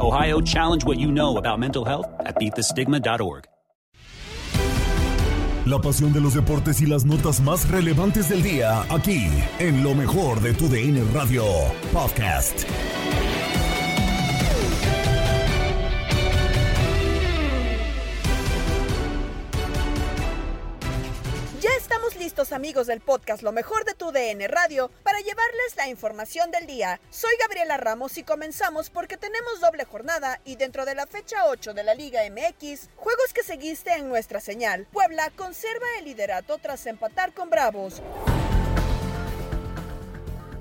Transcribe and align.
Ohio, 0.00 0.40
challenge 0.40 0.84
what 0.84 0.98
you 0.98 1.10
know 1.10 1.36
about 1.36 1.58
mental 1.58 1.84
health 1.84 2.06
at 2.20 2.38
beatthestigma.org. 2.38 3.46
La 5.68 5.78
pasión 5.78 6.14
de 6.14 6.20
los 6.22 6.32
deportes 6.32 6.80
y 6.80 6.86
las 6.86 7.04
notas 7.04 7.42
más 7.42 7.68
relevantes 7.68 8.30
del 8.30 8.42
día, 8.42 8.86
aquí, 8.88 9.26
en 9.58 9.84
lo 9.84 9.94
mejor 9.94 10.40
de 10.40 10.54
tu 10.54 10.66
DN 10.66 11.04
Radio 11.12 11.44
Podcast. 11.92 12.64
Amigos 22.38 22.86
del 22.86 23.00
podcast 23.00 23.42
Lo 23.42 23.50
mejor 23.50 23.84
de 23.84 23.94
tu 23.94 24.12
DN 24.12 24.46
Radio 24.46 24.92
para 25.02 25.18
llevarles 25.18 25.74
la 25.76 25.88
información 25.88 26.52
del 26.52 26.68
día. 26.68 27.00
Soy 27.10 27.32
Gabriela 27.40 27.76
Ramos 27.78 28.16
y 28.16 28.22
comenzamos 28.22 28.90
porque 28.90 29.16
tenemos 29.16 29.60
doble 29.60 29.84
jornada 29.84 30.40
y 30.44 30.54
dentro 30.54 30.84
de 30.84 30.94
la 30.94 31.08
fecha 31.08 31.46
8 31.48 31.74
de 31.74 31.82
la 31.82 31.96
Liga 31.96 32.20
MX, 32.30 32.90
juegos 32.94 33.32
que 33.34 33.42
seguiste 33.42 33.92
en 33.94 34.08
nuestra 34.08 34.38
señal. 34.38 34.86
Puebla 34.92 35.32
conserva 35.34 35.84
el 35.98 36.04
liderato 36.04 36.58
tras 36.58 36.86
empatar 36.86 37.34
con 37.34 37.50
Bravos. 37.50 38.00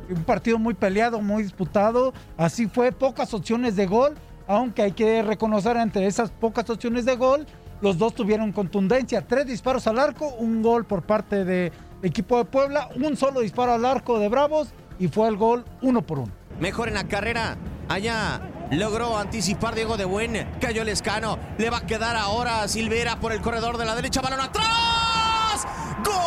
Un 0.10 0.24
partido 0.24 0.58
muy 0.58 0.74
peleado, 0.74 1.22
muy 1.22 1.44
disputado. 1.44 2.12
Así 2.38 2.66
fue, 2.66 2.92
pocas 2.92 3.36
opciones 3.36 3.76
de 3.76 3.86
gol, 3.86 4.18
aunque 4.48 4.82
hay 4.82 4.94
que 4.94 5.22
reconocer 5.22 5.78
entre 5.78 6.08
esas 6.08 6.32
pocas 6.32 6.68
opciones 6.72 7.06
de 7.06 7.16
gol, 7.18 7.46
los 7.82 7.98
dos 7.98 8.14
tuvieron 8.14 8.52
contundencia. 8.52 9.26
Tres 9.26 9.46
disparos 9.46 9.88
al 9.88 10.00
arco, 10.00 10.28
un 10.40 10.62
gol 10.62 10.86
por 10.86 11.04
parte 11.04 11.46
del 11.46 11.72
equipo 12.02 12.38
de 12.38 12.46
Puebla, 12.46 12.90
un 12.96 13.16
solo 13.18 13.42
disparo 13.42 13.74
al 13.74 13.86
arco 13.86 14.20
de 14.20 14.30
Bravos 14.30 14.70
y 15.00 15.08
fue 15.08 15.28
el 15.28 15.38
gol 15.38 15.66
uno 15.82 16.02
por 16.02 16.20
uno. 16.20 16.32
Mejor 16.60 16.88
en 16.88 16.96
la 16.96 17.08
carrera. 17.08 17.58
Allá 17.88 18.42
logró 18.72 19.18
anticipar 19.18 19.76
Diego 19.76 19.96
de 19.96 20.06
Buen. 20.06 20.48
Cayó 20.60 20.82
el 20.82 20.90
escano. 20.90 21.38
Le 21.58 21.70
va 21.70 21.78
a 21.78 21.86
quedar 21.86 22.16
ahora 22.16 22.64
a 22.64 22.68
Silvera 22.68 23.20
por 23.20 23.32
el 23.32 23.42
corredor 23.42 23.78
de 23.78 23.86
la 23.86 23.96
derecha. 23.96 24.22
Balón 24.22 24.42
atrás. 24.42 25.68
¡Gol! 26.04 26.18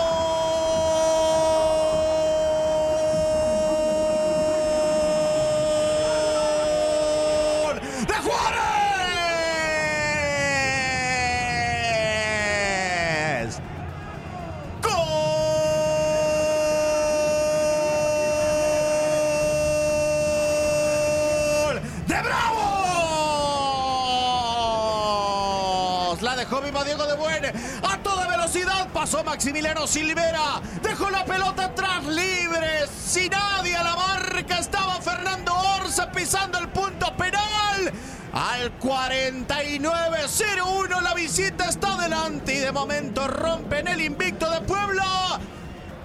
De 27.07 27.17
Buen. 27.17 27.45
A 27.83 27.97
toda 28.03 28.29
velocidad 28.29 28.89
pasó 28.93 29.25
Maximiliano 29.25 29.87
Silvera. 29.87 30.61
Dejó 30.83 31.09
la 31.11 31.25
pelota 31.25 31.65
atrás 31.67 32.05
libre. 32.07 32.87
Sin 32.89 33.31
nadie 33.31 33.77
a 33.77 33.85
la 33.85 33.95
marca 33.97 34.59
estaba 34.59 35.01
Fernando 35.01 35.55
Orza 35.81 36.13
pisando 36.13 36.59
el 36.59 36.69
punto 36.69 37.17
penal. 37.17 37.91
Al 38.33 38.79
49-01 38.79 41.01
la 41.01 41.15
visita 41.15 41.69
está 41.69 41.95
adelante 41.95 42.55
y 42.55 42.59
de 42.59 42.71
momento 42.71 43.27
rompen 43.27 43.89
el 43.89 44.01
invicto 44.01 44.49
de 44.51 44.61
Puebla. 44.61 45.41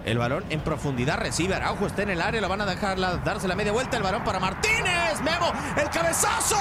El 0.05 0.19
balón 0.19 0.45
en 0.49 0.61
profundidad 0.61 1.17
recibe 1.17 1.55
Araujo, 1.55 1.87
está 1.87 2.03
en 2.03 2.11
el 2.11 2.21
área, 2.21 2.39
lo 2.39 2.47
van 2.47 2.61
a 2.61 2.65
dejar 2.65 2.99
darse 3.23 3.47
la 3.47 3.55
media 3.55 3.71
vuelta. 3.71 3.97
El 3.97 4.03
balón 4.03 4.23
para 4.23 4.39
Martínez, 4.39 5.19
Memo, 5.23 5.51
el 5.77 5.89
cabezazo. 5.89 6.57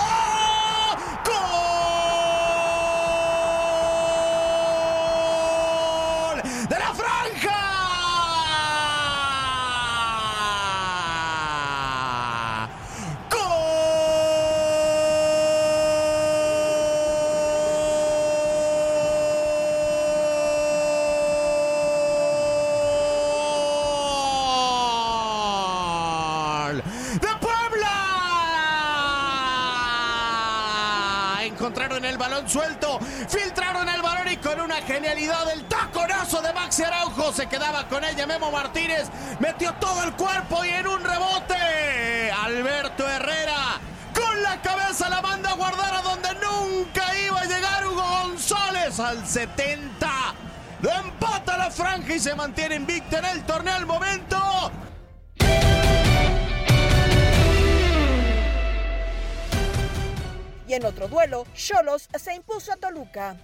Suelto, 32.49 32.99
filtraron 33.29 33.89
el 33.89 34.03
balón 34.03 34.31
y 34.31 34.37
con 34.37 34.61
una 34.61 34.77
genialidad 34.83 35.51
el 35.53 35.65
taconazo 35.65 36.43
de 36.43 36.53
Maxi 36.53 36.83
Araujo 36.83 37.33
se 37.33 37.47
quedaba 37.47 37.89
con 37.89 38.05
ella. 38.05 38.27
Memo 38.27 38.51
Martínez 38.51 39.09
metió 39.41 39.73
todo 39.75 40.03
el 40.05 40.13
cuerpo 40.13 40.65
y 40.65 40.69
en 40.69 40.87
un 40.87 41.03
rebote. 41.03 42.31
Alberto 42.45 43.09
Herrera 43.09 43.81
con 44.15 44.43
la 44.43 44.61
cabeza 44.63 45.09
la 45.09 45.21
manda 45.21 45.51
a 45.51 45.55
guardar 45.55 45.95
a 45.95 46.03
donde 46.03 46.29
nunca 46.35 47.03
iba 47.19 47.41
a 47.41 47.45
llegar 47.45 47.87
Hugo 47.87 48.03
González 48.03 48.99
al 49.01 49.27
70. 49.27 50.11
Lo 50.81 50.91
empata 50.91 51.57
la 51.57 51.71
franja 51.71 52.15
y 52.15 52.21
se 52.21 52.35
mantiene 52.35 52.77
invicto 52.77 53.17
en 53.17 53.25
el 53.25 53.45
torneo 53.45 53.75
al 53.75 53.87
momento. 53.87 54.37
En 60.75 60.85
otro 60.85 61.07
duelo, 61.07 61.47
Cholos 61.55 62.09
se 62.19 62.35
impuso 62.35 62.73
a 62.73 62.77
Toluca. 62.77 63.37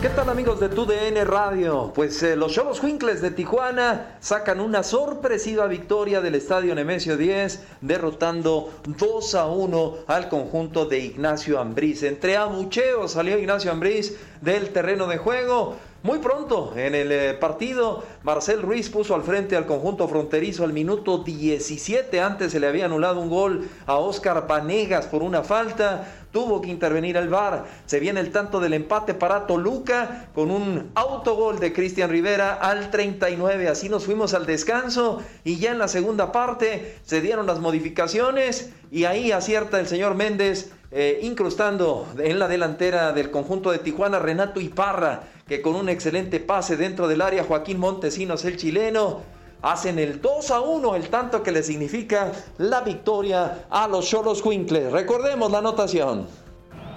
¿Qué 0.00 0.08
tal 0.08 0.30
amigos 0.30 0.60
de 0.60 0.70
TUDN 0.70 1.26
Radio? 1.26 1.92
Pues 1.94 2.22
eh, 2.22 2.36
los 2.36 2.54
Cholos 2.54 2.80
Juincles 2.80 3.20
de 3.20 3.30
Tijuana 3.30 4.16
sacan 4.20 4.60
una 4.60 4.82
sorpresiva 4.82 5.66
victoria 5.66 6.22
del 6.22 6.36
Estadio 6.36 6.74
Nemesio 6.74 7.18
10, 7.18 7.60
derrotando 7.82 8.72
2 8.86 9.34
a 9.34 9.44
1 9.44 9.94
al 10.06 10.30
conjunto 10.30 10.86
de 10.86 11.00
Ignacio 11.00 11.60
Ambriz. 11.60 12.02
Entre 12.02 12.38
abucheos 12.38 13.12
salió 13.12 13.36
Ignacio 13.36 13.72
Ambriz 13.72 14.16
del 14.40 14.70
terreno 14.70 15.06
de 15.06 15.18
juego. 15.18 15.76
Muy 16.04 16.18
pronto 16.18 16.74
en 16.76 16.94
el 16.94 17.10
eh, 17.10 17.32
partido, 17.32 18.04
Marcel 18.24 18.60
Ruiz 18.60 18.90
puso 18.90 19.14
al 19.14 19.22
frente 19.22 19.56
al 19.56 19.64
conjunto 19.64 20.06
fronterizo 20.06 20.62
al 20.62 20.74
minuto 20.74 21.24
17. 21.24 22.20
Antes 22.20 22.52
se 22.52 22.60
le 22.60 22.66
había 22.66 22.84
anulado 22.84 23.20
un 23.20 23.30
gol 23.30 23.66
a 23.86 23.94
Oscar 23.94 24.46
Panegas 24.46 25.06
por 25.06 25.22
una 25.22 25.42
falta. 25.42 26.26
Tuvo 26.30 26.60
que 26.60 26.68
intervenir 26.68 27.16
el 27.16 27.30
VAR. 27.30 27.64
Se 27.86 28.00
viene 28.00 28.20
el 28.20 28.32
tanto 28.32 28.60
del 28.60 28.74
empate 28.74 29.14
para 29.14 29.46
Toluca 29.46 30.28
con 30.34 30.50
un 30.50 30.90
autogol 30.94 31.58
de 31.58 31.72
Cristian 31.72 32.10
Rivera 32.10 32.52
al 32.52 32.90
39. 32.90 33.68
Así 33.68 33.88
nos 33.88 34.04
fuimos 34.04 34.34
al 34.34 34.44
descanso 34.44 35.22
y 35.42 35.56
ya 35.56 35.70
en 35.70 35.78
la 35.78 35.88
segunda 35.88 36.32
parte 36.32 36.98
se 37.04 37.22
dieron 37.22 37.46
las 37.46 37.60
modificaciones 37.60 38.74
y 38.90 39.06
ahí 39.06 39.32
acierta 39.32 39.80
el 39.80 39.86
señor 39.86 40.16
Méndez 40.16 40.70
eh, 40.96 41.18
incrustando 41.22 42.06
en 42.18 42.38
la 42.38 42.46
delantera 42.46 43.12
del 43.12 43.32
conjunto 43.32 43.72
de 43.72 43.78
Tijuana 43.78 44.20
Renato 44.20 44.60
Iparra, 44.60 45.22
que 45.46 45.60
con 45.60 45.74
un 45.74 45.88
excelente 45.88 46.40
pase 46.40 46.76
dentro 46.76 47.06
del 47.06 47.20
área, 47.20 47.44
Joaquín 47.44 47.78
Montesinos, 47.78 48.44
el 48.44 48.56
chileno, 48.56 49.22
hacen 49.62 49.98
el 49.98 50.20
2 50.20 50.50
a 50.50 50.60
1, 50.60 50.94
el 50.94 51.08
tanto 51.08 51.42
que 51.42 51.52
le 51.52 51.62
significa 51.62 52.32
la 52.58 52.80
victoria 52.80 53.66
a 53.70 53.88
los 53.88 54.08
Cholos 54.08 54.42
Quincles. 54.42 54.92
Recordemos 54.92 55.50
la 55.50 55.58
anotación. 55.58 56.26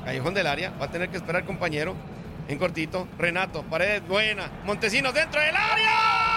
Callejón 0.05 0.33
del 0.33 0.47
área, 0.47 0.71
va 0.79 0.85
a 0.85 0.91
tener 0.91 1.09
que 1.09 1.17
esperar 1.17 1.45
compañero. 1.45 1.93
En 2.47 2.57
cortito, 2.57 3.07
Renato, 3.17 3.63
pared 3.63 4.01
buena, 4.07 4.49
Montesinos 4.63 5.13
dentro 5.13 5.41
del 5.41 5.55
área. 5.55 6.36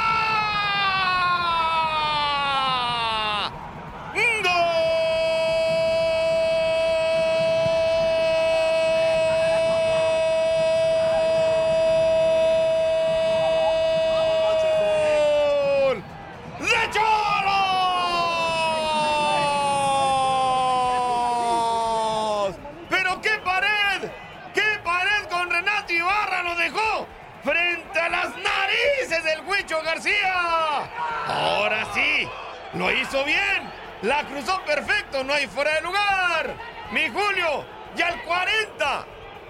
La 34.02 34.26
cruzó 34.26 34.61
perfecto. 34.67 35.23
No 35.25 35.32
hay 35.32 35.47
fuera 35.47 35.75
de 35.75 35.82
lugar. 35.82 36.56
Mi 36.93 37.08
Julio. 37.08 37.64
Ya 37.97 38.08
al 38.08 38.23
40 38.23 39.06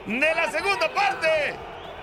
de 0.06 0.34
la 0.34 0.50
segunda 0.50 0.92
parte. 0.94 1.54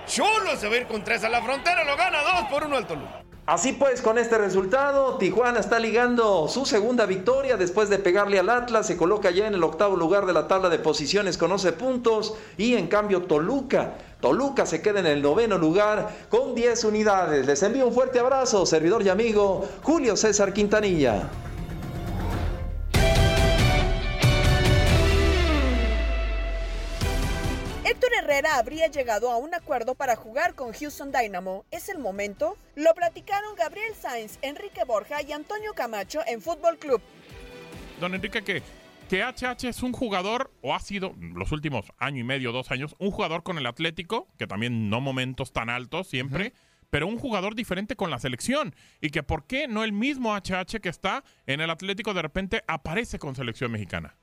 Chulo 0.06 0.56
se 0.56 0.68
va 0.68 0.74
a 0.74 0.78
ir 0.78 0.86
con 0.86 1.04
tres 1.04 1.24
a 1.24 1.28
la 1.28 1.42
frontera. 1.42 1.84
Lo 1.84 1.96
gana 1.96 2.22
2 2.22 2.50
por 2.50 2.64
1 2.64 2.76
al 2.76 2.86
Toluca. 2.86 3.22
Así 3.48 3.72
pues, 3.72 4.02
con 4.02 4.18
este 4.18 4.36
resultado, 4.36 5.16
Tijuana 5.16 5.58
está 5.60 5.78
ligando 5.78 6.48
su 6.48 6.66
segunda 6.66 7.06
victoria 7.06 7.56
después 7.56 7.88
de 7.88 7.98
pegarle 7.98 8.38
al 8.38 8.50
Atlas, 8.50 8.86
se 8.86 8.98
coloca 8.98 9.30
ya 9.30 9.46
en 9.46 9.54
el 9.54 9.64
octavo 9.64 9.96
lugar 9.96 10.26
de 10.26 10.34
la 10.34 10.46
tabla 10.48 10.68
de 10.68 10.78
posiciones 10.78 11.38
con 11.38 11.50
11 11.50 11.72
puntos 11.72 12.34
y 12.58 12.74
en 12.74 12.88
cambio 12.88 13.22
Toluca, 13.22 13.94
Toluca 14.20 14.66
se 14.66 14.82
queda 14.82 15.00
en 15.00 15.06
el 15.06 15.22
noveno 15.22 15.56
lugar 15.56 16.10
con 16.28 16.54
10 16.54 16.84
unidades. 16.84 17.46
Les 17.46 17.62
envío 17.62 17.86
un 17.86 17.94
fuerte 17.94 18.20
abrazo, 18.20 18.66
servidor 18.66 19.00
y 19.00 19.08
amigo 19.08 19.66
Julio 19.82 20.14
César 20.18 20.52
Quintanilla. 20.52 21.30
Habría 28.56 28.86
llegado 28.86 29.30
a 29.30 29.36
un 29.36 29.54
acuerdo 29.54 29.94
para 29.94 30.16
jugar 30.16 30.54
con 30.54 30.72
Houston 30.72 31.12
Dynamo. 31.12 31.66
¿Es 31.70 31.88
el 31.88 31.98
momento? 31.98 32.56
Lo 32.76 32.94
platicaron 32.94 33.54
Gabriel 33.56 33.94
Sainz, 33.94 34.38
Enrique 34.40 34.84
Borja 34.84 35.22
y 35.22 35.32
Antonio 35.32 35.74
Camacho 35.74 36.20
en 36.26 36.40
Fútbol 36.40 36.78
Club. 36.78 37.02
Don 38.00 38.14
Enrique, 38.14 38.42
que, 38.42 38.62
que 39.10 39.22
HH 39.22 39.68
es 39.68 39.82
un 39.82 39.92
jugador, 39.92 40.50
o 40.62 40.74
ha 40.74 40.80
sido 40.80 41.14
los 41.20 41.52
últimos 41.52 41.92
año 41.98 42.20
y 42.20 42.24
medio, 42.24 42.52
dos 42.52 42.70
años, 42.70 42.96
un 42.98 43.10
jugador 43.10 43.42
con 43.42 43.58
el 43.58 43.66
Atlético, 43.66 44.28
que 44.38 44.46
también 44.46 44.88
no 44.88 45.00
momentos 45.00 45.52
tan 45.52 45.68
altos 45.68 46.08
siempre, 46.08 46.54
pero 46.90 47.06
un 47.06 47.18
jugador 47.18 47.54
diferente 47.54 47.96
con 47.96 48.10
la 48.10 48.18
selección. 48.18 48.74
Y 49.00 49.10
que 49.10 49.22
por 49.22 49.46
qué 49.46 49.68
no 49.68 49.84
el 49.84 49.92
mismo 49.92 50.34
HH 50.34 50.80
que 50.80 50.88
está 50.88 51.22
en 51.46 51.60
el 51.60 51.70
Atlético 51.70 52.14
de 52.14 52.22
repente 52.22 52.64
aparece 52.66 53.18
con 53.18 53.34
selección 53.34 53.70
mexicana. 53.70 54.16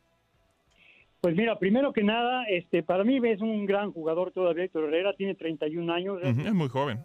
Pues 1.26 1.36
mira, 1.36 1.58
primero 1.58 1.92
que 1.92 2.04
nada, 2.04 2.44
este, 2.44 2.84
para 2.84 3.04
mí 3.04 3.18
es 3.28 3.42
un 3.42 3.66
gran 3.66 3.92
jugador 3.92 4.32
todavía, 4.32 4.66
Héctor 4.66 4.84
Herrera, 4.84 5.14
tiene 5.14 5.34
31 5.34 5.90
años. 5.92 6.20
Es 6.22 6.54
muy 6.54 6.70
joven. 6.70 7.00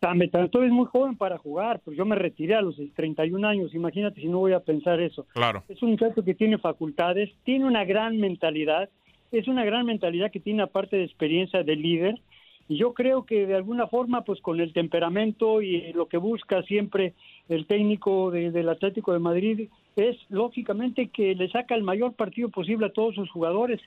También, 0.00 0.30
tanto 0.30 0.62
es 0.62 0.70
muy 0.70 0.84
joven 0.84 1.16
para 1.16 1.38
jugar, 1.38 1.80
pues 1.82 1.96
yo 1.96 2.04
me 2.04 2.14
retiré 2.14 2.56
a 2.56 2.60
los 2.60 2.76
31 2.94 3.42
años, 3.48 3.74
imagínate 3.74 4.20
si 4.20 4.28
no 4.28 4.40
voy 4.40 4.52
a 4.52 4.60
pensar 4.60 5.00
eso. 5.00 5.24
Claro. 5.32 5.62
Es 5.66 5.82
un 5.82 5.92
muchacho 5.92 6.22
que 6.22 6.34
tiene 6.34 6.58
facultades, 6.58 7.30
tiene 7.44 7.64
una 7.64 7.86
gran 7.86 8.18
mentalidad, 8.18 8.90
es 9.32 9.48
una 9.48 9.64
gran 9.64 9.86
mentalidad 9.86 10.30
que 10.30 10.40
tiene 10.40 10.62
aparte 10.62 10.96
de 10.98 11.04
experiencia 11.04 11.62
de 11.62 11.74
líder, 11.74 12.16
y 12.68 12.76
yo 12.76 12.92
creo 12.92 13.24
que 13.24 13.46
de 13.46 13.54
alguna 13.54 13.86
forma, 13.86 14.24
pues 14.24 14.42
con 14.42 14.60
el 14.60 14.74
temperamento 14.74 15.62
y 15.62 15.90
lo 15.94 16.04
que 16.04 16.18
busca 16.18 16.62
siempre 16.64 17.14
el 17.48 17.66
técnico 17.66 18.30
de- 18.30 18.50
del 18.50 18.68
Atlético 18.68 19.14
de 19.14 19.20
Madrid 19.20 19.68
es 19.96 20.16
lógicamente 20.28 21.08
que 21.08 21.34
le 21.34 21.48
saca 21.48 21.74
el 21.74 21.82
mayor 21.82 22.14
partido 22.14 22.48
posible 22.48 22.86
a 22.86 22.92
todos 22.92 23.14
sus 23.14 23.30
jugadores. 23.30 23.80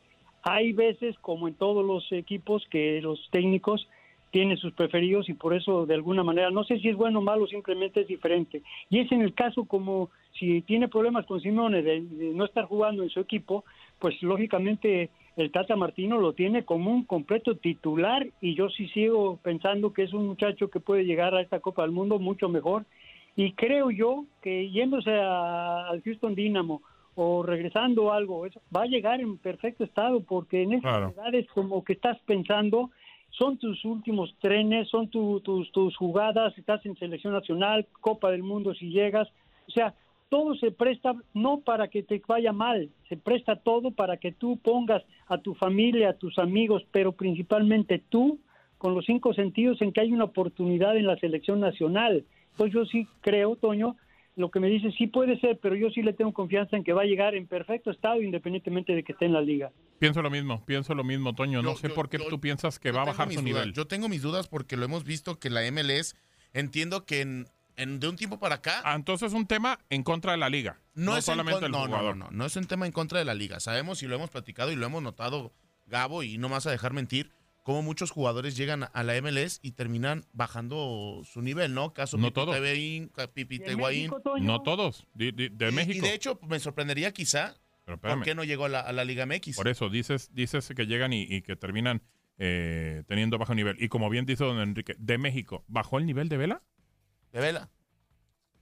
Hay 0.44 0.72
veces, 0.72 1.18
como 1.20 1.48
en 1.48 1.56
todos 1.56 1.86
los 1.86 2.10
equipos, 2.12 2.66
que 2.70 3.02
los 3.02 3.20
técnicos 3.32 3.88
tienen 4.32 4.58
sus 4.58 4.74
preferidos 4.74 5.30
y 5.30 5.34
por 5.34 5.54
eso 5.54 5.86
de 5.86 5.94
alguna 5.94 6.24
manera, 6.24 6.52
no 6.52 6.64
sé 6.64 6.80
si 6.80 6.90
es 6.90 6.96
bueno 6.96 7.20
o 7.20 7.22
malo, 7.22 7.48
simplemente 7.48 8.02
es 8.02 8.08
diferente. 8.08 8.62
Y 8.90 9.00
es 9.00 9.12
en 9.12 9.22
el 9.22 9.34
caso 9.34 9.66
como 9.66 10.10
si 10.34 10.62
tiene 10.62 10.88
problemas 10.88 11.26
con 11.26 11.42
Simeone 11.42 11.82
de, 11.82 12.02
de 12.02 12.34
no 12.34 12.46
estar 12.46 12.66
jugando 12.66 13.04
en 13.04 13.10
su 13.10 13.20
equipo, 13.20 13.64
pues 14.00 14.22
lógicamente 14.22 15.10
el 15.38 15.52
Tata 15.52 15.76
Martino 15.76 16.20
lo 16.20 16.34
tiene 16.34 16.66
como 16.66 16.92
un 16.92 17.04
completo 17.04 17.56
titular 17.56 18.28
y 18.42 18.56
yo 18.56 18.70
sí 18.70 18.88
sigo 18.90 19.40
pensando 19.44 19.94
que 19.94 20.04
es 20.04 20.14
un 20.14 20.28
muchacho 20.28 20.70
que 20.70 20.80
puede 20.80 21.06
llegar 21.06 21.36
a 21.36 21.42
esta 21.42 21.60
Copa 21.60 21.84
del 21.84 21.92
Mundo 21.92 22.20
mucho 22.20 22.50
mejor 22.50 22.86
y 23.38 23.54
creo 23.54 23.92
yo 23.92 24.26
que 24.42 24.70
yéndose 24.72 25.12
al 25.14 26.02
Houston 26.02 26.36
Dynamo 26.36 26.82
o 27.16 27.44
regresando 27.44 28.12
algo, 28.12 28.46
eso, 28.46 28.60
va 28.76 28.82
a 28.84 28.88
llegar 28.88 29.22
en 29.22 29.38
perfecto 29.38 29.84
estado 29.86 30.22
porque 30.22 30.64
en 30.64 30.74
esas 30.74 30.82
Claro. 30.92 31.10
edades 31.16 31.48
como 31.54 31.84
que 31.84 31.94
estás 31.94 32.18
pensando 32.26 32.90
son 33.30 33.58
tus 33.58 33.84
últimos 33.86 34.36
trenes, 34.40 34.90
son 34.90 35.08
tu- 35.10 35.40
tus, 35.42 35.72
tus 35.72 35.96
jugadas, 35.96 36.58
estás 36.58 36.86
en 36.86 36.96
selección 36.98 37.34
nacional, 37.34 37.86
Copa 38.02 38.32
del 38.32 38.42
Mundo 38.44 38.74
si 38.74 38.90
llegas, 38.90 39.28
o 39.68 39.72
sea, 39.72 39.94
todo 40.30 40.56
se 40.56 40.72
presta 40.72 41.14
no 41.34 41.60
para 41.62 41.88
que 41.90 42.04
te 42.04 42.22
vaya 42.28 42.52
mal, 42.52 42.90
se 43.08 43.18
presta 43.18 43.56
todo 43.56 43.92
para 43.92 44.18
que 44.18 44.32
tú 44.32 44.58
pongas 44.58 45.04
a 45.28 45.38
tu 45.38 45.54
familia, 45.54 46.10
a 46.10 46.18
tus 46.18 46.38
amigos, 46.40 46.84
pero 46.92 47.12
principalmente 47.12 48.02
tú 48.10 48.40
con 48.78 48.94
los 48.96 49.06
cinco 49.06 49.34
sentidos 49.34 49.82
en 49.82 49.92
que 49.92 50.02
hay 50.02 50.12
una 50.12 50.26
oportunidad 50.26 50.98
en 50.98 51.06
la 51.08 51.18
selección 51.18 51.60
nacional. 51.60 52.26
Pues 52.58 52.74
yo 52.74 52.86
sí 52.86 53.08
creo, 53.22 53.56
Toño, 53.56 53.96
lo 54.36 54.52
que 54.52 54.60
me 54.60 54.68
dice 54.68 54.92
sí 54.98 55.08
puede 55.08 55.40
ser, 55.40 55.58
pero 55.62 55.76
yo 55.76 55.90
sí 55.90 56.02
le 56.02 56.14
tengo 56.14 56.34
confianza 56.34 56.76
en 56.78 56.84
que 56.84 56.94
va 56.94 57.02
a 57.04 57.06
llegar 57.06 57.34
en 57.36 57.48
perfecto 57.48 57.90
estado 57.92 58.22
independientemente 58.22 58.94
de 58.94 59.04
que 59.04 59.14
esté 59.14 59.26
en 59.26 59.34
la 59.34 59.42
liga. 59.42 59.72
Pienso 60.00 60.22
lo 60.22 60.30
mismo, 60.30 60.64
pienso 60.66 60.94
lo 60.94 61.04
mismo, 61.04 61.34
Toño. 61.34 61.62
No 61.64 61.76
sé 61.76 61.90
por 61.90 62.10
qué 62.10 62.20
tú 62.20 62.40
piensas 62.40 62.78
que 62.80 62.92
va 62.92 63.02
a 63.02 63.06
bajar 63.06 63.28
su 63.30 63.34
dudas. 63.36 63.44
nivel. 63.46 63.74
Yo 63.74 63.88
tengo 63.88 64.10
mis 64.10 64.22
dudas 64.22 64.48
porque 64.48 64.78
lo 64.78 64.86
hemos 64.86 65.04
visto 65.04 65.40
que 65.40 65.50
la 65.50 65.62
MLS, 65.72 66.16
entiendo 66.54 67.06
que 67.06 67.22
en, 67.22 67.48
en- 67.78 68.00
de 68.00 68.08
un 68.10 68.16
tiempo 68.16 68.40
para 68.40 68.56
acá, 68.56 68.82
Ah, 68.84 68.96
entonces 68.96 69.30
es 69.30 69.34
un 69.34 69.48
tema 69.48 69.80
en 69.90 70.04
contra 70.04 70.34
de 70.34 70.38
la 70.38 70.50
liga. 70.50 70.80
no, 70.94 71.12
No, 71.12 71.18
es 71.18 71.28
en 71.28 71.34
solamente 71.34 71.66
el 71.66 71.72
no, 71.72 71.80
no, 71.80 71.86
jugador. 71.88 72.16
no, 72.18 72.26
no, 72.26 72.32
no 72.32 72.46
es 72.46 72.56
un 72.56 72.66
tema 72.66 72.86
en 72.86 72.92
contra 72.92 73.18
de 73.20 73.26
la 73.26 73.34
liga. 73.34 73.60
Sabemos 73.60 74.04
y 74.04 74.08
lo 74.08 74.16
hemos 74.16 74.30
platicado 74.30 74.72
y 74.72 74.76
lo 74.76 74.86
hemos 74.86 75.02
notado, 75.02 75.52
Gabo, 75.88 76.22
y 76.22 76.38
no 76.38 76.48
vas 76.50 76.68
a 76.68 76.72
dejar 76.72 76.94
mentir, 76.94 77.32
cómo 77.68 77.82
muchos 77.82 78.12
jugadores 78.12 78.56
llegan 78.56 78.86
a 78.94 79.04
la 79.04 79.22
MLS 79.22 79.60
y 79.62 79.74
terminan 79.74 80.24
bajando 80.32 81.22
su 81.26 81.42
nivel, 81.42 81.74
¿no? 81.74 81.94
Caso 81.94 82.18
No 82.18 82.32
todos. 82.32 82.56
Ca- 83.14 83.28
Pipita 83.28 83.66
¿Y 83.66 83.74
en 83.74 83.78
Higuaín. 83.78 84.10
México? 84.10 84.40
No 84.40 84.62
todos, 84.64 85.06
de, 85.14 85.34
de- 85.34 85.50
de 85.50 85.68
Y- 85.68 85.72
México. 85.74 85.98
Y 85.98 86.00
de 86.10 86.14
hecho, 86.16 86.40
me 86.48 86.62
sorprendería 86.62 87.12
quizá 87.12 87.58
Pero 87.84 88.00
por 88.00 88.24
qué 88.24 88.36
no 88.36 88.46
llegó 88.46 88.64
a 88.64 88.70
la, 88.70 88.80
a 88.80 88.94
la 88.94 89.04
Liga 89.04 89.26
MX. 89.26 89.58
Por 89.58 89.68
eso 89.68 89.90
dices, 89.90 90.34
dices 90.34 90.72
que 90.74 90.86
llegan 90.86 91.12
y, 91.12 91.24
y 91.24 91.42
que 91.42 91.58
terminan 91.58 92.02
eh, 92.38 93.04
teniendo 93.06 93.38
bajo 93.38 93.54
nivel. 93.54 93.76
Y 93.84 93.90
como 93.90 94.10
bien 94.10 94.26
dice 94.26 94.46
don 94.46 94.60
Enrique, 94.62 94.96
de 94.98 95.18
México, 95.18 95.66
¿bajó 95.68 95.98
el 95.98 96.06
nivel 96.06 96.30
de 96.30 96.38
Vela? 96.38 96.62
¿De 97.34 97.42
Vela? 97.42 97.70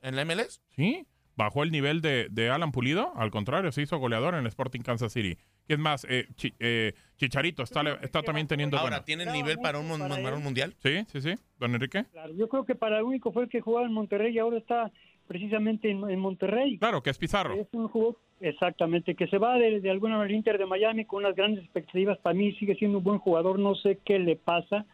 ¿En 0.02 0.16
la 0.16 0.26
MLS? 0.26 0.64
Sí. 0.76 1.06
¿Bajó 1.36 1.62
el 1.62 1.72
nivel 1.72 2.02
de, 2.02 2.28
de 2.32 2.50
Alan 2.50 2.72
Pulido? 2.72 3.14
Al 3.18 3.30
contrario, 3.30 3.72
se 3.72 3.84
hizo 3.84 4.00
goleador 4.00 4.34
en 4.34 4.40
el 4.40 4.48
Sporting 4.48 4.82
Kansas 4.82 5.14
City. 5.14 5.38
Es 5.68 5.80
más, 5.80 6.06
eh, 6.10 6.28
Chi- 6.36 6.54
eh, 6.60 6.94
Chicharito 7.18 7.64
está, 7.64 7.82
está 8.02 8.22
también 8.22 8.48
teniendo... 8.48 8.78
Ahora, 8.78 8.98
bueno. 8.98 9.04
¿tiene 9.06 9.24
el 9.24 9.32
nivel 9.34 9.58
para 9.60 9.80
un, 9.80 9.88
para 10.00 10.36
un 10.36 10.44
mundial? 10.44 10.74
Sí, 10.80 11.04
sí, 11.08 11.22
sí. 11.22 11.34
Don 11.60 11.74
Enrique. 11.74 12.04
Claro, 12.12 12.34
yo 12.34 12.48
creo 12.50 12.66
que 12.66 12.76
para 12.76 12.98
el 12.98 13.04
único 13.04 13.32
fue 13.32 13.44
el 13.44 13.50
que 13.50 13.62
jugaba 13.62 13.86
en 13.88 13.94
Monterrey 13.94 14.34
y 14.34 14.40
ahora 14.40 14.58
está 14.58 14.92
precisamente 15.28 15.90
en, 15.90 16.08
en 16.10 16.20
Monterrey. 16.20 16.78
Claro, 16.78 17.02
que 17.02 17.10
es 17.10 17.18
Pizarro. 17.18 17.54
Es 17.56 17.68
un 17.72 17.88
jugador, 17.88 18.18
exactamente, 18.42 19.16
que 19.16 19.28
se 19.28 19.38
va 19.40 19.58
de, 19.58 19.80
de 19.82 19.90
alguna 19.90 20.18
manera 20.18 20.30
al 20.32 20.36
Inter 20.38 20.58
de 20.58 20.66
Miami 20.68 21.06
con 21.06 21.24
unas 21.24 21.36
grandes 21.36 21.64
expectativas. 21.64 22.18
Para 22.20 22.36
mí 22.36 22.54
sigue 22.54 22.76
siendo 22.76 23.00
un 23.00 23.04
buen 23.04 23.18
jugador, 23.20 23.58
no 23.58 23.74
sé 23.76 23.98
qué 24.06 24.20
le 24.20 24.36
pasa, 24.36 24.86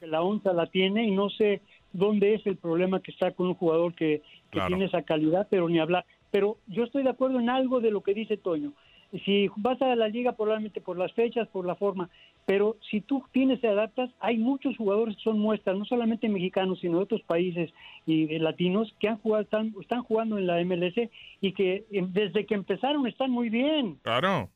que 0.00 0.06
la 0.06 0.20
onza 0.22 0.52
la 0.52 0.66
tiene 0.66 1.04
y 1.06 1.10
no 1.12 1.30
sé 1.30 1.62
dónde 1.92 2.34
es 2.34 2.46
el 2.46 2.56
problema 2.56 3.00
que 3.00 3.12
está 3.12 3.30
con 3.30 3.46
un 3.46 3.54
jugador 3.54 3.94
que, 3.94 4.20
que 4.50 4.58
Claro. 4.58 4.68
tiene 4.68 4.84
esa 4.86 5.02
calidad, 5.02 5.46
pero 5.50 5.68
ni 5.68 5.78
hablar. 5.78 6.04
Pero 6.30 6.58
yo 6.66 6.84
estoy 6.84 7.02
de 7.02 7.10
acuerdo 7.10 7.40
en 7.40 7.48
algo 7.48 7.80
de 7.80 7.90
lo 7.90 8.02
que 8.02 8.12
dice 8.12 8.36
Toño. 8.36 8.72
Si 9.24 9.48
vas 9.56 9.80
a 9.80 9.96
la 9.96 10.08
liga 10.08 10.32
probablemente 10.32 10.80
por 10.80 10.98
las 10.98 11.12
fechas, 11.12 11.48
por 11.48 11.64
la 11.64 11.74
forma, 11.76 12.10
pero 12.44 12.76
si 12.90 13.00
tú 13.00 13.22
tienes 13.32 13.60
te 13.60 13.68
adaptas, 13.68 14.10
hay 14.20 14.36
muchos 14.36 14.76
jugadores 14.76 15.16
que 15.16 15.22
son 15.22 15.38
muestras, 15.38 15.76
no 15.78 15.84
solamente 15.86 16.28
mexicanos, 16.28 16.80
sino 16.80 16.98
de 16.98 17.04
otros 17.04 17.22
países 17.22 17.72
y 18.06 18.26
de 18.26 18.38
latinos 18.38 18.94
que 19.00 19.08
han 19.08 19.18
jugado, 19.18 19.42
están, 19.44 19.74
están 19.80 20.02
jugando 20.02 20.36
en 20.36 20.46
la 20.46 20.62
MLS 20.64 20.94
y 21.40 21.52
que 21.52 21.86
eh, 21.90 22.06
desde 22.10 22.44
que 22.44 22.54
empezaron 22.54 23.06
están 23.06 23.30
muy 23.30 23.48
bien. 23.48 23.98
Claro, 24.02 24.50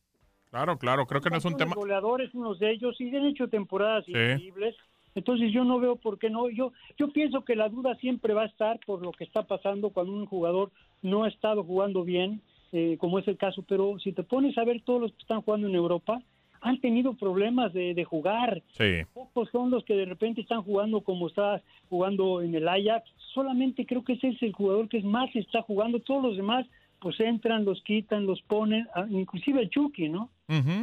claro, 0.50 0.78
claro. 0.78 1.06
Creo 1.06 1.20
que 1.22 1.30
no 1.30 1.36
es 1.38 1.44
un 1.46 1.56
tema... 1.56 1.74
goleadores 1.74 2.34
unos 2.34 2.58
de 2.58 2.72
ellos 2.72 3.00
y 3.00 3.14
han 3.16 3.26
hecho 3.26 3.48
temporadas 3.48 4.04
Sí. 4.04 4.12
increíbles. 4.12 4.76
Entonces 5.14 5.52
yo 5.52 5.64
no 5.64 5.78
veo 5.78 5.96
por 5.96 6.18
qué 6.18 6.30
no. 6.30 6.48
Yo 6.48 6.72
yo 6.98 7.08
pienso 7.12 7.44
que 7.44 7.56
la 7.56 7.68
duda 7.68 7.94
siempre 7.96 8.32
va 8.32 8.42
a 8.42 8.46
estar 8.46 8.78
por 8.86 9.02
lo 9.02 9.12
que 9.12 9.24
está 9.24 9.42
pasando 9.42 9.90
cuando 9.90 10.12
un 10.12 10.24
jugador 10.26 10.70
no 11.02 11.24
ha 11.24 11.28
estado 11.28 11.64
jugando 11.64 12.02
bien, 12.04 12.40
eh, 12.72 12.96
como 12.98 13.18
es 13.18 13.28
el 13.28 13.36
caso. 13.36 13.62
Pero 13.68 13.98
si 13.98 14.12
te 14.12 14.22
pones 14.22 14.56
a 14.58 14.64
ver 14.64 14.82
todos 14.82 15.00
los 15.00 15.12
que 15.12 15.22
están 15.22 15.42
jugando 15.42 15.68
en 15.68 15.74
Europa, 15.74 16.20
han 16.60 16.80
tenido 16.80 17.14
problemas 17.14 17.72
de, 17.72 17.94
de 17.94 18.04
jugar. 18.04 18.62
Sí. 18.76 19.02
Pocos 19.12 19.50
son 19.50 19.70
los 19.70 19.84
que 19.84 19.94
de 19.94 20.04
repente 20.04 20.40
están 20.40 20.62
jugando 20.62 21.00
como 21.00 21.28
está 21.28 21.62
jugando 21.88 22.40
en 22.40 22.54
el 22.54 22.68
Ajax. 22.68 23.10
Solamente 23.34 23.84
creo 23.84 24.04
que 24.04 24.14
ese 24.14 24.28
es 24.28 24.42
el 24.42 24.52
jugador 24.52 24.88
que 24.88 25.02
más 25.02 25.34
está 25.34 25.62
jugando. 25.62 26.00
Todos 26.00 26.22
los 26.22 26.36
demás 26.36 26.66
pues 27.02 27.18
entran, 27.18 27.64
los 27.64 27.82
quitan, 27.82 28.26
los 28.26 28.40
ponen, 28.42 28.86
ah, 28.94 29.06
inclusive 29.10 29.60
el 29.60 29.70
Chucky, 29.70 30.08
¿no? 30.08 30.30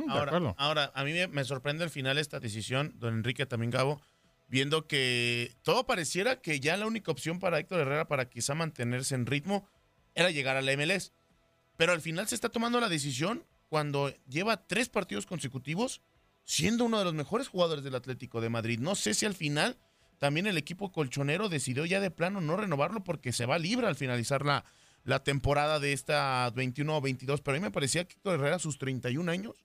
Ahora, 0.10 0.54
ahora, 0.58 0.92
a 0.94 1.04
mí 1.06 1.14
me, 1.14 1.28
me 1.28 1.46
sorprende 1.46 1.86
al 1.86 1.90
final 1.90 2.18
esta 2.18 2.42
decisión, 2.42 2.94
don 3.00 3.14
Enrique 3.14 3.46
también 3.46 3.72
Gabo, 3.72 4.02
viendo 4.50 4.86
que 4.86 5.52
todo 5.64 5.86
pareciera 5.86 6.42
que 6.42 6.60
ya 6.60 6.76
la 6.76 6.88
única 6.88 7.12
opción 7.12 7.40
para 7.40 7.60
Héctor 7.60 7.80
Herrera 7.82 8.08
para 8.10 8.30
quizá 8.30 8.54
mantenerse 8.54 9.16
en 9.16 9.28
ritmo 9.28 9.66
era 10.14 10.30
llegar 10.30 10.58
a 10.58 10.62
la 10.62 10.76
MLS. 10.76 11.14
Pero 11.80 11.94
al 11.94 12.02
final 12.02 12.28
se 12.28 12.36
está 12.36 12.50
tomando 12.50 12.82
la 12.82 12.90
decisión 12.90 13.46
cuando 13.70 14.14
lleva 14.28 14.68
tres 14.68 14.90
partidos 14.90 15.26
consecutivos 15.26 16.02
siendo 16.44 16.84
uno 16.84 17.00
de 17.00 17.06
los 17.06 17.14
mejores 17.14 17.48
jugadores 17.48 17.86
del 17.86 17.96
Atlético 17.96 18.42
de 18.42 18.50
Madrid. 18.50 18.80
No 18.80 18.96
sé 18.96 19.14
si 19.14 19.26
al 19.26 19.34
final 19.34 19.78
también 20.18 20.46
el 20.46 20.58
equipo 20.58 20.92
colchonero 20.92 21.48
decidió 21.48 21.86
ya 21.86 22.02
de 22.02 22.12
plano 22.12 22.42
no 22.42 22.58
renovarlo 22.58 23.02
porque 23.06 23.32
se 23.32 23.46
va 23.46 23.58
libre 23.58 23.88
al 23.88 23.96
finalizar 23.96 24.44
la, 24.46 24.66
la 25.06 25.24
temporada 25.24 25.80
de 25.80 25.94
esta 25.94 26.50
21 26.54 26.98
o 26.98 27.00
22. 27.00 27.40
Pero 27.40 27.56
a 27.56 27.60
mí 27.62 27.64
me 27.64 27.72
parecía 27.72 28.04
que 28.04 28.16
Héctor 28.16 28.36
Herrera 28.36 28.58
a 28.58 28.60
sus 28.60 28.78
31 28.78 29.32
años, 29.32 29.56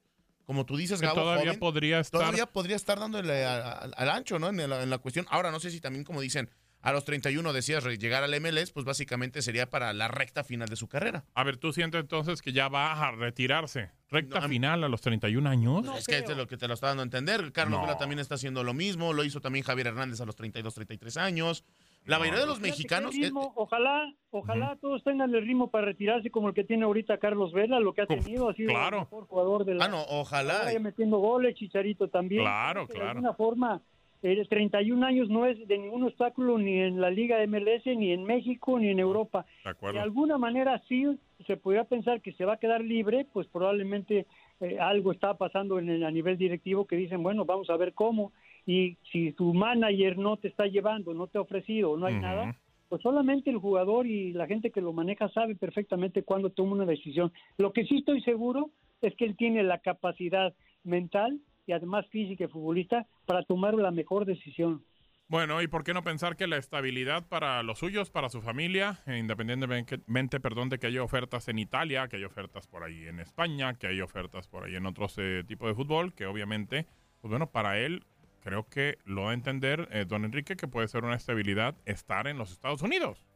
como 0.44 0.64
tú 0.66 0.76
dices, 0.76 1.00
Que 1.00 1.06
Gabo, 1.06 1.20
todavía 1.22 1.46
joven, 1.46 1.58
podría 1.58 1.98
estar- 1.98 2.20
Todavía 2.20 2.46
podría 2.46 2.76
estar 2.76 3.00
dándole 3.00 3.44
al 3.44 4.08
ancho, 4.08 4.38
¿no? 4.38 4.50
En 4.50 4.70
la, 4.70 4.84
en 4.84 4.90
la 4.90 4.98
cuestión. 4.98 5.26
Ahora, 5.30 5.50
no 5.50 5.58
sé 5.58 5.72
si 5.72 5.80
también, 5.80 6.04
como 6.04 6.20
dicen, 6.20 6.48
a 6.86 6.92
los 6.92 7.04
31 7.06 7.52
decías 7.54 7.82
llegar 7.98 8.22
al 8.22 8.38
MLS, 8.40 8.70
pues 8.72 8.84
básicamente 8.84 9.40
sería 9.40 9.70
para 9.70 9.92
la 9.94 10.06
recta 10.08 10.44
final 10.44 10.68
de 10.68 10.76
su 10.76 10.86
carrera. 10.86 11.24
A 11.34 11.42
ver, 11.42 11.56
¿tú 11.56 11.72
sientes 11.72 12.00
entonces 12.02 12.42
que 12.42 12.52
ya 12.52 12.68
va 12.68 12.92
a 12.92 13.10
retirarse? 13.10 13.90
¿Recta 14.10 14.38
No, 14.38 14.44
a 14.44 14.48
mí- 14.48 14.56
final 14.56 14.84
a 14.84 14.88
los 14.88 15.00
31 15.00 15.48
años? 15.48 15.88
es 15.98 16.06
que 16.06 16.18
es 16.18 16.26
de 16.28 16.34
lo 16.36 16.46
que 16.46 16.56
te 16.58 16.68
lo 16.68 16.74
está 16.74 16.88
dando 16.88 17.02
a 17.02 17.04
entender. 17.04 17.50
Carlos 17.52 17.80
No. 17.80 17.86
Vela 17.86 17.96
también 17.98 18.18
está 18.18 18.34
haciendo 18.36 18.62
lo 18.62 18.74
mismo. 18.74 19.12
Lo 19.14 19.24
hizo 19.24 19.40
también 19.40 19.64
Javier 19.64 19.86
Hernández 19.88 20.20
a 20.20 20.26
los 20.26 20.36
32, 20.36 20.74
33 20.74 21.16
años. 21.16 21.64
La 22.04 22.18
mayoría 22.18 22.40
de 22.40 22.46
los 22.46 22.60
mexicanos. 22.60 23.14
eh, 23.16 23.22
ritmo, 23.22 23.54
ojalá, 23.56 24.12
ojalá 24.30 24.76
todos 24.78 25.02
tengan 25.04 25.34
el 25.34 25.40
ritmo 25.46 25.70
para 25.70 25.86
retirarse 25.86 26.30
como 26.30 26.48
el 26.48 26.54
que 26.54 26.64
tiene 26.64 26.84
ahorita 26.84 27.16
Carlos 27.16 27.52
Vela, 27.54 27.80
lo 27.80 27.94
que 27.94 28.02
ha 28.02 28.06
tenido, 28.06 28.50
ha 28.50 28.54
sido 28.54 28.68
claro. 28.68 28.98
el 28.98 29.02
mejor 29.04 29.26
jugador 29.26 29.64
de 29.64 29.74
la. 29.76 29.86
Ah, 29.86 29.88
no, 29.88 30.02
ojalá. 30.10 30.64
Vaya 30.64 30.78
metiendo 30.80 31.16
goles, 31.16 31.54
Chicharito 31.56 32.08
también. 32.08 32.42
Claro, 32.42 32.86
que 32.86 32.92
De 32.92 32.98
claro. 32.98 33.10
alguna 33.12 33.32
forma, 33.32 33.80
eh, 34.24 34.46
31 34.48 35.04
años 35.04 35.28
no 35.28 35.44
es 35.44 35.68
de 35.68 35.76
ningún 35.76 36.04
obstáculo 36.04 36.56
ni 36.56 36.80
en 36.80 36.98
la 36.98 37.10
Liga 37.10 37.46
MLS, 37.46 37.84
ni 37.84 38.10
en 38.10 38.24
México, 38.24 38.78
ni 38.78 38.88
en 38.88 38.98
Europa. 38.98 39.44
De. 39.64 39.92
De 39.92 40.00
alguna 40.00 40.38
manera 40.38 40.82
sí 40.88 41.06
se 41.46 41.58
podría 41.58 41.84
pensar 41.84 42.22
que 42.22 42.32
se 42.32 42.46
va 42.46 42.54
a 42.54 42.58
quedar 42.58 42.82
libre, 42.82 43.26
pues 43.30 43.46
probablemente 43.48 44.26
eh, 44.60 44.78
algo 44.80 45.12
está 45.12 45.34
pasando 45.34 45.78
en 45.78 45.90
el, 45.90 46.04
a 46.04 46.10
nivel 46.10 46.38
directivo 46.38 46.86
que 46.86 46.96
dicen, 46.96 47.22
bueno, 47.22 47.44
vamos 47.44 47.68
a 47.68 47.76
ver 47.76 47.92
cómo. 47.92 48.32
Y 48.66 48.96
si 49.12 49.32
tu 49.32 49.52
manager 49.52 50.16
no 50.16 50.38
te 50.38 50.48
está 50.48 50.66
llevando, 50.66 51.12
no 51.12 51.26
te 51.26 51.36
ha 51.36 51.42
ofrecido, 51.42 51.98
no 51.98 52.06
hay 52.06 52.14
nada, 52.14 52.56
pues 52.88 53.02
solamente 53.02 53.50
el 53.50 53.58
jugador 53.58 54.06
y 54.06 54.32
la 54.32 54.46
gente 54.46 54.70
que 54.70 54.80
lo 54.80 54.94
maneja 54.94 55.28
sabe 55.28 55.54
perfectamente 55.54 56.22
cuándo 56.22 56.48
toma 56.48 56.72
una 56.72 56.86
decisión. 56.86 57.30
Lo 57.58 57.74
que 57.74 57.84
sí 57.84 57.98
estoy 57.98 58.22
seguro 58.22 58.70
es 59.02 59.14
que 59.16 59.26
él 59.26 59.36
tiene 59.36 59.62
la 59.62 59.80
capacidad 59.80 60.54
mental 60.82 61.40
y 61.66 61.72
además 61.72 62.06
física 62.08 62.44
y 62.44 62.48
futbolista 62.48 63.06
para 63.26 63.42
tomar 63.42 63.74
la 63.74 63.90
mejor 63.90 64.24
decisión. 64.26 64.84
Bueno, 65.26 65.62
¿y 65.62 65.68
por 65.68 65.84
qué 65.84 65.94
no 65.94 66.04
pensar 66.04 66.36
que 66.36 66.46
la 66.46 66.58
estabilidad 66.58 67.26
para 67.26 67.62
los 67.62 67.78
suyos, 67.78 68.10
para 68.10 68.28
su 68.28 68.42
familia, 68.42 69.00
eh, 69.06 69.16
independientemente 69.16 70.38
perdón, 70.38 70.68
de 70.68 70.78
que 70.78 70.88
haya 70.88 71.02
ofertas 71.02 71.48
en 71.48 71.58
Italia, 71.58 72.08
que 72.08 72.16
hay 72.16 72.24
ofertas 72.24 72.66
por 72.66 72.82
ahí 72.82 73.06
en 73.06 73.20
España, 73.20 73.74
que 73.74 73.86
hay 73.86 74.02
ofertas 74.02 74.48
por 74.48 74.64
ahí 74.64 74.76
en 74.76 74.84
otros 74.84 75.16
eh, 75.18 75.42
tipos 75.46 75.68
de 75.68 75.74
fútbol, 75.74 76.12
que 76.12 76.26
obviamente, 76.26 76.86
pues 77.22 77.30
bueno, 77.30 77.50
para 77.50 77.78
él 77.78 78.04
creo 78.42 78.68
que 78.68 78.98
lo 79.06 79.22
va 79.22 79.30
a 79.30 79.34
entender 79.34 79.88
eh, 79.92 80.04
don 80.06 80.26
Enrique 80.26 80.56
que 80.56 80.68
puede 80.68 80.88
ser 80.88 81.04
una 81.04 81.16
estabilidad 81.16 81.74
estar 81.86 82.26
en 82.26 82.36
los 82.36 82.52
Estados 82.52 82.82
Unidos. 82.82 83.26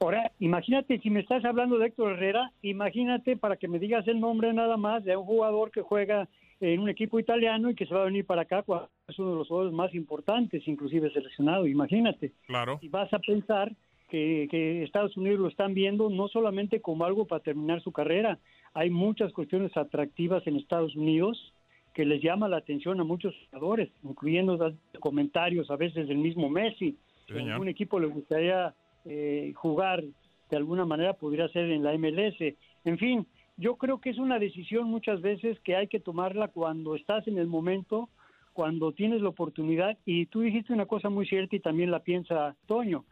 Ahora, 0.00 0.30
imagínate, 0.38 1.00
si 1.00 1.08
me 1.10 1.20
estás 1.20 1.44
hablando 1.44 1.78
de 1.78 1.86
Héctor 1.86 2.12
Herrera, 2.12 2.52
imagínate 2.62 3.36
para 3.36 3.56
que 3.56 3.66
me 3.66 3.78
digas 3.78 4.06
el 4.06 4.20
nombre 4.20 4.52
nada 4.52 4.76
más 4.76 5.02
de 5.04 5.16
un 5.16 5.24
jugador 5.24 5.70
que 5.70 5.80
juega 5.80 6.28
en 6.60 6.80
un 6.80 6.88
equipo 6.88 7.18
italiano 7.20 7.70
y 7.70 7.74
que 7.74 7.86
se 7.86 7.94
va 7.94 8.02
a 8.02 8.06
venir 8.06 8.26
para 8.26 8.42
acá, 8.42 8.62
cuando 8.62 8.90
es 9.06 9.18
uno 9.18 9.32
de 9.32 9.36
los 9.36 9.48
jugadores 9.48 9.74
más 9.74 9.94
importantes, 9.94 10.66
inclusive 10.66 11.10
seleccionado, 11.10 11.66
imagínate. 11.66 12.32
Claro. 12.46 12.78
Y 12.82 12.88
vas 12.88 13.12
a 13.12 13.18
pensar 13.18 13.72
que, 14.08 14.48
que 14.50 14.82
Estados 14.82 15.16
Unidos 15.16 15.38
lo 15.38 15.48
están 15.48 15.74
viendo 15.74 16.10
no 16.10 16.28
solamente 16.28 16.80
como 16.80 17.04
algo 17.04 17.26
para 17.26 17.42
terminar 17.42 17.80
su 17.82 17.92
carrera, 17.92 18.38
hay 18.74 18.90
muchas 18.90 19.32
cuestiones 19.32 19.76
atractivas 19.76 20.46
en 20.46 20.56
Estados 20.56 20.94
Unidos 20.96 21.54
que 21.94 22.04
les 22.04 22.22
llama 22.22 22.48
la 22.48 22.58
atención 22.58 23.00
a 23.00 23.04
muchos 23.04 23.34
jugadores, 23.50 23.90
incluyendo 24.04 24.56
los 24.56 24.74
comentarios 25.00 25.70
a 25.70 25.76
veces 25.76 26.06
del 26.06 26.18
mismo 26.18 26.48
Messi. 26.48 26.96
Sí, 27.26 27.34
Si 27.34 27.38
algún 27.50 27.68
equipo 27.68 27.98
le 27.98 28.06
gustaría 28.06 28.74
eh, 29.04 29.52
jugar 29.56 30.04
de 30.50 30.56
alguna 30.56 30.84
manera, 30.84 31.14
podría 31.14 31.48
ser 31.48 31.70
en 31.70 31.82
la 31.82 31.96
MLS. 31.98 32.36
En 32.84 32.98
fin, 32.98 33.26
yo 33.58 33.76
creo 33.76 34.00
que 34.00 34.10
es 34.10 34.18
una 34.18 34.38
decisión 34.38 34.84
muchas 34.86 35.20
veces 35.20 35.58
que 35.60 35.74
hay 35.74 35.88
que 35.88 35.98
tomarla 35.98 36.48
cuando 36.48 36.94
estás 36.94 37.26
en 37.26 37.38
el 37.38 37.48
momento, 37.48 38.08
cuando 38.52 38.92
tienes 38.92 39.20
la 39.20 39.30
oportunidad. 39.30 39.98
Y 40.06 40.26
tú 40.26 40.40
dijiste 40.42 40.72
una 40.72 40.86
cosa 40.86 41.10
muy 41.10 41.26
cierta 41.26 41.56
y 41.56 41.60
también 41.60 41.90
la 41.90 42.04
piensa 42.04 42.56
Toño. 42.66 43.04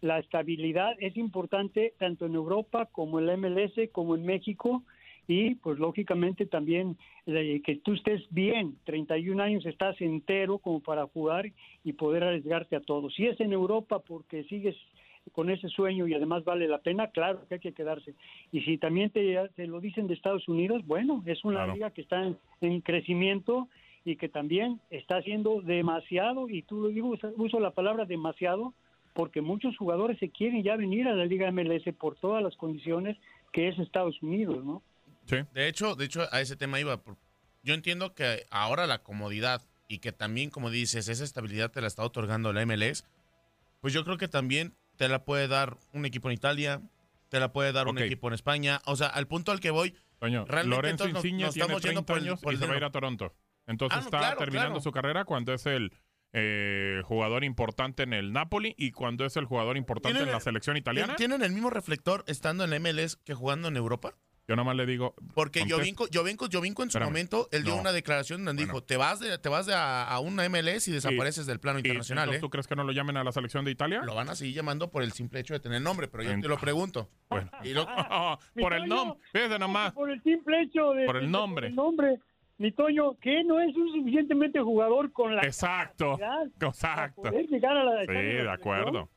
La 0.00 0.18
estabilidad 0.18 0.94
es 0.98 1.18
importante 1.18 1.92
tanto 1.98 2.24
en 2.24 2.34
Europa 2.34 2.86
como 2.90 3.18
en 3.18 3.26
la 3.26 3.36
MLS, 3.36 3.90
como 3.92 4.14
en 4.14 4.24
México. 4.24 4.82
Y 5.28 5.56
pues 5.56 5.78
lógicamente 5.78 6.46
también 6.46 6.96
eh, 7.26 7.60
que 7.62 7.76
tú 7.76 7.92
estés 7.92 8.22
bien, 8.30 8.78
31 8.84 9.42
años 9.42 9.66
estás 9.66 10.00
entero 10.00 10.58
como 10.58 10.80
para 10.80 11.06
jugar 11.06 11.52
y 11.84 11.92
poder 11.92 12.24
arriesgarte 12.24 12.74
a 12.74 12.80
todo. 12.80 13.10
Si 13.10 13.26
es 13.26 13.38
en 13.38 13.52
Europa 13.52 13.98
porque 13.98 14.44
sigues 14.44 14.76
con 15.32 15.50
ese 15.50 15.68
sueño 15.68 16.06
y 16.08 16.14
además 16.14 16.44
vale 16.44 16.66
la 16.66 16.78
pena, 16.78 17.08
claro 17.08 17.46
que 17.48 17.54
hay 17.54 17.60
que 17.60 17.72
quedarse. 17.72 18.14
Y 18.52 18.62
si 18.62 18.78
también 18.78 19.10
te, 19.10 19.36
te 19.54 19.66
lo 19.66 19.80
dicen 19.80 20.06
de 20.06 20.14
Estados 20.14 20.48
Unidos, 20.48 20.82
bueno, 20.86 21.22
es 21.26 21.44
una 21.44 21.58
Claro. 21.58 21.74
liga 21.74 21.90
que 21.90 22.00
está 22.02 22.24
en, 22.24 22.36
en 22.60 22.80
crecimiento 22.80 23.68
y 24.04 24.16
que 24.16 24.28
también 24.28 24.80
está 24.90 25.18
haciendo 25.18 25.60
demasiado, 25.60 26.48
y 26.48 26.62
tú 26.62 26.80
lo 26.80 26.88
digo, 26.88 27.16
uso- 27.36 27.60
la 27.60 27.70
palabra 27.70 28.06
demasiado, 28.06 28.72
porque 29.14 29.40
muchos 29.40 29.76
jugadores 29.76 30.18
se 30.18 30.30
quieren 30.30 30.62
ya 30.62 30.76
venir 30.76 31.06
a 31.06 31.14
la 31.14 31.26
Liga 31.26 31.50
MLS 31.52 31.92
por 31.98 32.16
todas 32.16 32.42
las 32.42 32.56
condiciones 32.56 33.16
que 33.52 33.68
es 33.68 33.78
Estados 33.78 34.20
Unidos, 34.22 34.64
¿no? 34.64 34.82
De 35.52 35.68
hecho, 35.68 35.94
de 35.96 36.06
hecho, 36.06 36.22
a 36.32 36.40
ese 36.40 36.56
tema 36.56 36.80
iba. 36.80 36.96
por- 36.96 37.16
Yo 37.62 37.74
entiendo 37.74 38.14
que 38.14 38.46
ahora 38.50 38.86
la 38.86 39.02
comodidad 39.02 39.60
y 39.86 39.98
que 39.98 40.12
también, 40.12 40.50
como 40.50 40.70
dices, 40.70 41.08
esa 41.08 41.22
estabilidad 41.24 41.70
te 41.70 41.80
la 41.82 41.86
está 41.88 42.02
otorgando 42.04 42.52
la 42.52 42.62
MLS, 42.64 43.04
pues 43.80 43.92
yo 43.92 44.04
creo 44.04 44.16
que 44.16 44.28
también 44.28 44.72
te 45.00 45.08
la 45.08 45.24
puede 45.24 45.48
dar 45.48 45.78
un 45.94 46.04
equipo 46.04 46.28
en 46.28 46.34
Italia, 46.34 46.82
te 47.30 47.40
la 47.40 47.54
puede 47.54 47.72
dar 47.72 47.88
un 47.88 47.96
equipo 47.98 48.28
en 48.28 48.34
España. 48.34 48.82
O 48.84 48.96
sea, 48.96 49.06
al 49.06 49.26
punto 49.26 49.50
al 49.50 49.58
que 49.58 49.70
voy, 49.70 49.94
Toño, 50.18 50.44
Lorenzo 50.66 51.08
nos- 51.08 51.16
Insigne 51.24 51.44
nos 51.44 51.54
tiene 51.54 51.64
estamos 51.64 51.80
30 51.80 51.88
yendo 51.88 52.04
por 52.06 52.18
el- 52.18 52.24
años 52.24 52.40
y 52.52 52.56
se 52.58 52.66
va 52.66 52.74
a 52.74 52.76
ir 52.76 52.84
a 52.84 52.90
Toronto. 52.90 53.34
Entonces 53.66 53.96
Ah, 53.96 54.00
no, 54.02 54.04
está 54.08 54.18
claro, 54.18 54.36
terminando 54.36 54.72
claro. 54.72 54.80
su 54.82 54.92
carrera 54.92 55.24
cuando 55.24 55.54
es 55.54 55.64
el 55.64 55.90
eh, 56.34 57.00
jugador 57.06 57.42
importante 57.44 58.02
en 58.02 58.12
el 58.12 58.32
Napoli 58.34 58.74
y 58.76 58.92
cuando 58.92 59.24
es 59.24 59.36
el 59.38 59.46
jugador 59.46 59.78
importante 59.78 60.10
en 60.18 60.24
¿Tienen- 60.26 60.34
la 60.34 60.40
selección 60.40 60.76
italiana. 60.76 61.16
¿tienen 61.16 61.42
el 61.42 61.50
mismo 61.52 61.70
reflector 61.70 62.22
estando 62.28 62.62
en 62.62 62.70
la 62.70 62.76
MLS 62.76 63.16
que 63.24 63.32
jugando 63.34 63.68
en 63.68 63.76
Europa? 63.76 64.14
Yo 64.50 64.56
nomás 64.56 64.74
le 64.74 64.84
digo. 64.84 65.14
Porque. 65.32 65.64
Jovinko, 65.68 66.06
Jovinko, 66.12 66.48
Jovinko 66.52 66.82
en 66.82 66.90
su 66.90 66.98
Espérame. 66.98 67.08
momento, 67.10 67.48
él 67.52 67.62
dio 67.62 67.76
No. 67.76 67.80
una 67.82 67.92
declaración 67.92 68.44
donde 68.44 68.64
dijo, 68.64 68.82
te 68.82 68.96
vas 68.96 69.20
de, 69.20 69.38
te 69.38 69.48
vas 69.48 69.66
de 69.66 69.74
a, 69.74 70.02
a 70.08 70.18
una 70.18 70.48
MLS 70.48 70.88
y 70.88 70.92
desapareces 70.92 71.46
del 71.46 71.60
plano 71.60 71.78
¿Y 71.78 71.82
internacional. 71.82 72.24
entonces 72.24 72.38
¿eh? 72.38 72.40
¿Tú 72.40 72.50
crees 72.50 72.66
que 72.66 72.74
no 72.74 72.82
lo 72.82 72.90
llamen 72.90 73.16
a 73.16 73.22
la 73.22 73.30
selección 73.30 73.64
de 73.64 73.70
Italia? 73.70 74.02
Lo 74.04 74.16
van 74.16 74.28
a 74.28 74.34
seguir 74.34 74.56
llamando 74.56 74.90
por 74.90 75.04
el 75.04 75.12
simple 75.12 75.38
hecho 75.38 75.54
de 75.54 75.60
tener 75.60 75.80
nombre, 75.80 76.08
pero 76.08 76.24
yo 76.24 76.30
En- 76.32 76.40
te 76.42 76.48
lo 76.48 76.58
pregunto. 76.58 77.08
Bueno. 77.28 77.48
Y 77.62 77.74
lo- 77.74 77.86
por 78.60 78.72
el 78.74 78.86
nombre. 78.88 79.20
Fíjese 79.32 79.58
nomás. 79.60 79.92
Por 79.92 80.10
el 80.10 80.20
simple 80.24 80.62
hecho 80.62 80.90
de... 80.94 81.06
Por 81.06 81.16
el 81.18 81.30
nombre. 81.30 81.68
el 81.68 81.76
nombre. 81.76 82.18
Mi 82.58 82.72
Toño, 82.72 83.14
que 83.20 83.42
no 83.44 83.58
es 83.60 83.74
un 83.76 83.90
suficientemente 83.92 84.60
jugador 84.60 85.12
con 85.12 85.34
la 85.34 85.42
Exacto. 85.42 86.18
capacidad 86.18 86.50
para 86.58 86.68
Exacto. 86.70 87.22
poder 87.22 87.46
llegar 87.46 87.76
a 87.76 87.84
la 87.84 88.00
Sí, 88.02 88.12
de 88.12 88.50
acuerdo. 88.50 89.08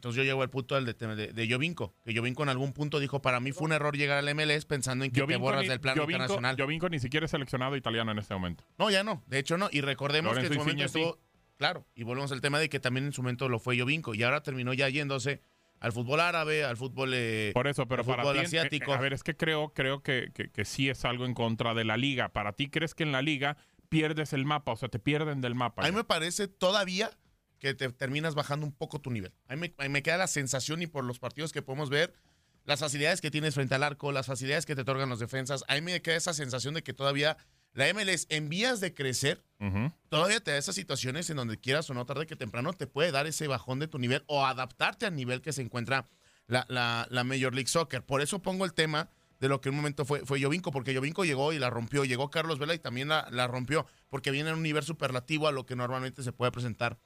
Entonces 0.00 0.16
yo 0.16 0.24
llego 0.24 0.40
al 0.42 0.48
punto 0.48 0.76
del 0.76 0.86
de, 0.86 0.94
de, 0.94 1.26
de 1.34 1.52
Jovinko, 1.52 1.94
que 2.06 2.16
Jovinko 2.16 2.42
en 2.42 2.48
algún 2.48 2.72
punto 2.72 2.98
dijo, 3.00 3.20
para 3.20 3.38
mí 3.38 3.52
fue 3.52 3.66
un 3.66 3.72
error 3.72 3.94
llegar 3.98 4.16
al 4.16 4.34
MLS 4.34 4.64
pensando 4.64 5.04
en 5.04 5.10
que 5.10 5.20
te 5.22 5.36
borras 5.36 5.60
ni, 5.60 5.68
del 5.68 5.78
plano 5.78 6.02
Jovinko- 6.04 6.12
internacional. 6.12 6.56
Jovinko 6.58 6.88
ni 6.88 6.98
siquiera 7.00 7.26
es 7.26 7.30
seleccionado 7.32 7.76
italiano 7.76 8.10
en 8.10 8.18
este 8.18 8.32
momento. 8.32 8.64
No, 8.78 8.90
ya 8.90 9.04
no, 9.04 9.22
de 9.26 9.38
hecho 9.38 9.58
no. 9.58 9.68
Y 9.70 9.82
recordemos 9.82 10.34
Lorenzo 10.34 10.48
que 10.48 10.54
en 10.54 10.60
su 10.62 10.66
momento 10.66 10.88
sí. 10.88 10.98
estuvo, 11.00 11.20
claro, 11.58 11.86
y 11.94 12.02
volvemos 12.04 12.32
al 12.32 12.40
tema 12.40 12.58
de 12.58 12.70
que 12.70 12.80
también 12.80 13.04
en 13.04 13.12
su 13.12 13.20
momento 13.22 13.50
lo 13.50 13.58
fue 13.58 13.78
Jovinko 13.78 14.14
y 14.14 14.22
ahora 14.22 14.42
terminó 14.42 14.72
ya 14.72 14.88
yéndose 14.88 15.42
al 15.80 15.92
fútbol 15.92 16.20
árabe, 16.20 16.64
al 16.64 16.78
fútbol, 16.78 17.12
eh, 17.14 17.50
Por 17.52 17.66
eso, 17.68 17.86
pero 17.86 18.02
para 18.04 18.22
ti, 18.32 18.38
eh, 18.38 18.42
asiático. 18.42 18.92
eh, 18.92 18.96
a 18.96 19.00
ver, 19.00 19.12
es 19.12 19.22
que 19.22 19.36
creo, 19.36 19.74
creo 19.74 20.02
que, 20.02 20.30
que, 20.34 20.48
que 20.50 20.64
sí 20.64 20.88
es 20.88 21.04
algo 21.04 21.26
en 21.26 21.34
contra 21.34 21.74
de 21.74 21.84
la 21.84 21.98
liga. 21.98 22.30
Para 22.30 22.52
ti, 22.54 22.70
¿crees 22.70 22.94
que 22.94 23.02
en 23.02 23.12
la 23.12 23.20
liga 23.20 23.58
pierdes 23.90 24.32
el 24.32 24.44
mapa? 24.46 24.72
O 24.72 24.76
sea, 24.76 24.88
te 24.88 24.98
pierden 24.98 25.40
del 25.42 25.54
mapa. 25.54 25.82
A 25.82 25.90
mí 25.90 25.92
me 25.94 26.04
parece 26.04 26.48
todavía 26.48 27.10
que 27.60 27.74
te 27.74 27.88
terminas 27.92 28.34
bajando 28.34 28.66
un 28.66 28.72
poco 28.72 29.00
tu 29.00 29.10
nivel. 29.12 29.32
A 29.46 29.54
mí 29.54 29.60
me, 29.60 29.74
a 29.78 29.82
mí 29.84 29.88
me 29.90 30.02
queda 30.02 30.16
la 30.16 30.26
sensación 30.26 30.82
y 30.82 30.88
por 30.88 31.04
los 31.04 31.18
partidos 31.20 31.52
que 31.52 31.62
podemos 31.62 31.90
ver, 31.90 32.12
las 32.64 32.80
facilidades 32.80 33.20
que 33.20 33.30
tienes 33.30 33.54
frente 33.54 33.74
al 33.76 33.82
arco, 33.84 34.10
las 34.12 34.26
facilidades 34.26 34.66
que 34.66 34.74
te 34.74 34.80
otorgan 34.82 35.08
los 35.08 35.20
defensas, 35.20 35.62
a 35.68 35.74
mí 35.76 35.80
me 35.82 36.02
queda 36.02 36.16
esa 36.16 36.34
sensación 36.34 36.74
de 36.74 36.82
que 36.82 36.92
todavía 36.92 37.36
la 37.72 37.92
MLS 37.94 38.26
en 38.30 38.48
vías 38.48 38.80
de 38.80 38.92
crecer, 38.94 39.44
todavía 40.08 40.40
te 40.40 40.50
da 40.50 40.56
esas 40.58 40.74
situaciones 40.74 41.30
en 41.30 41.36
donde 41.36 41.56
quieras 41.58 41.88
o 41.90 41.94
no, 41.94 42.04
tarde 42.04 42.26
que 42.26 42.34
temprano, 42.34 42.72
te 42.72 42.86
puede 42.88 43.12
dar 43.12 43.26
ese 43.26 43.46
bajón 43.46 43.78
de 43.78 43.86
tu 43.88 43.98
nivel 43.98 44.24
o 44.26 44.44
adaptarte 44.44 45.06
al 45.06 45.14
nivel 45.14 45.40
que 45.40 45.52
se 45.52 45.62
encuentra 45.62 46.08
la, 46.48 46.66
la- 46.68 47.06
la 47.10 47.22
Major 47.24 47.54
League 47.54 47.68
Soccer. 47.68 48.04
Por 48.04 48.22
eso 48.22 48.42
pongo 48.42 48.64
el 48.64 48.72
tema 48.74 49.08
de 49.38 49.48
lo 49.48 49.60
que 49.60 49.68
en 49.68 49.74
un 49.74 49.80
momento 49.80 50.04
fue, 50.04 50.26
fue 50.26 50.42
Jovinko, 50.42 50.70
porque 50.72 50.94
Jovinko 50.94 51.24
llegó 51.24 51.52
y 51.52 51.58
la 51.58 51.70
rompió, 51.70 52.04
llegó 52.04 52.28
Carlos 52.30 52.58
Vela 52.58 52.74
y 52.74 52.78
también 52.78 53.08
la, 53.08 53.26
la 53.30 53.46
rompió, 53.46 53.86
porque 54.08 54.30
viene 54.32 54.50
en 54.50 54.56
un 54.56 54.62
nivel 54.62 54.82
superlativo 54.82 55.46
a 55.48 55.52
lo 55.52 55.64
que 55.64 55.76
normalmente 55.76 56.22
se 56.22 56.32
puede 56.32 56.50
presentar 56.52 56.98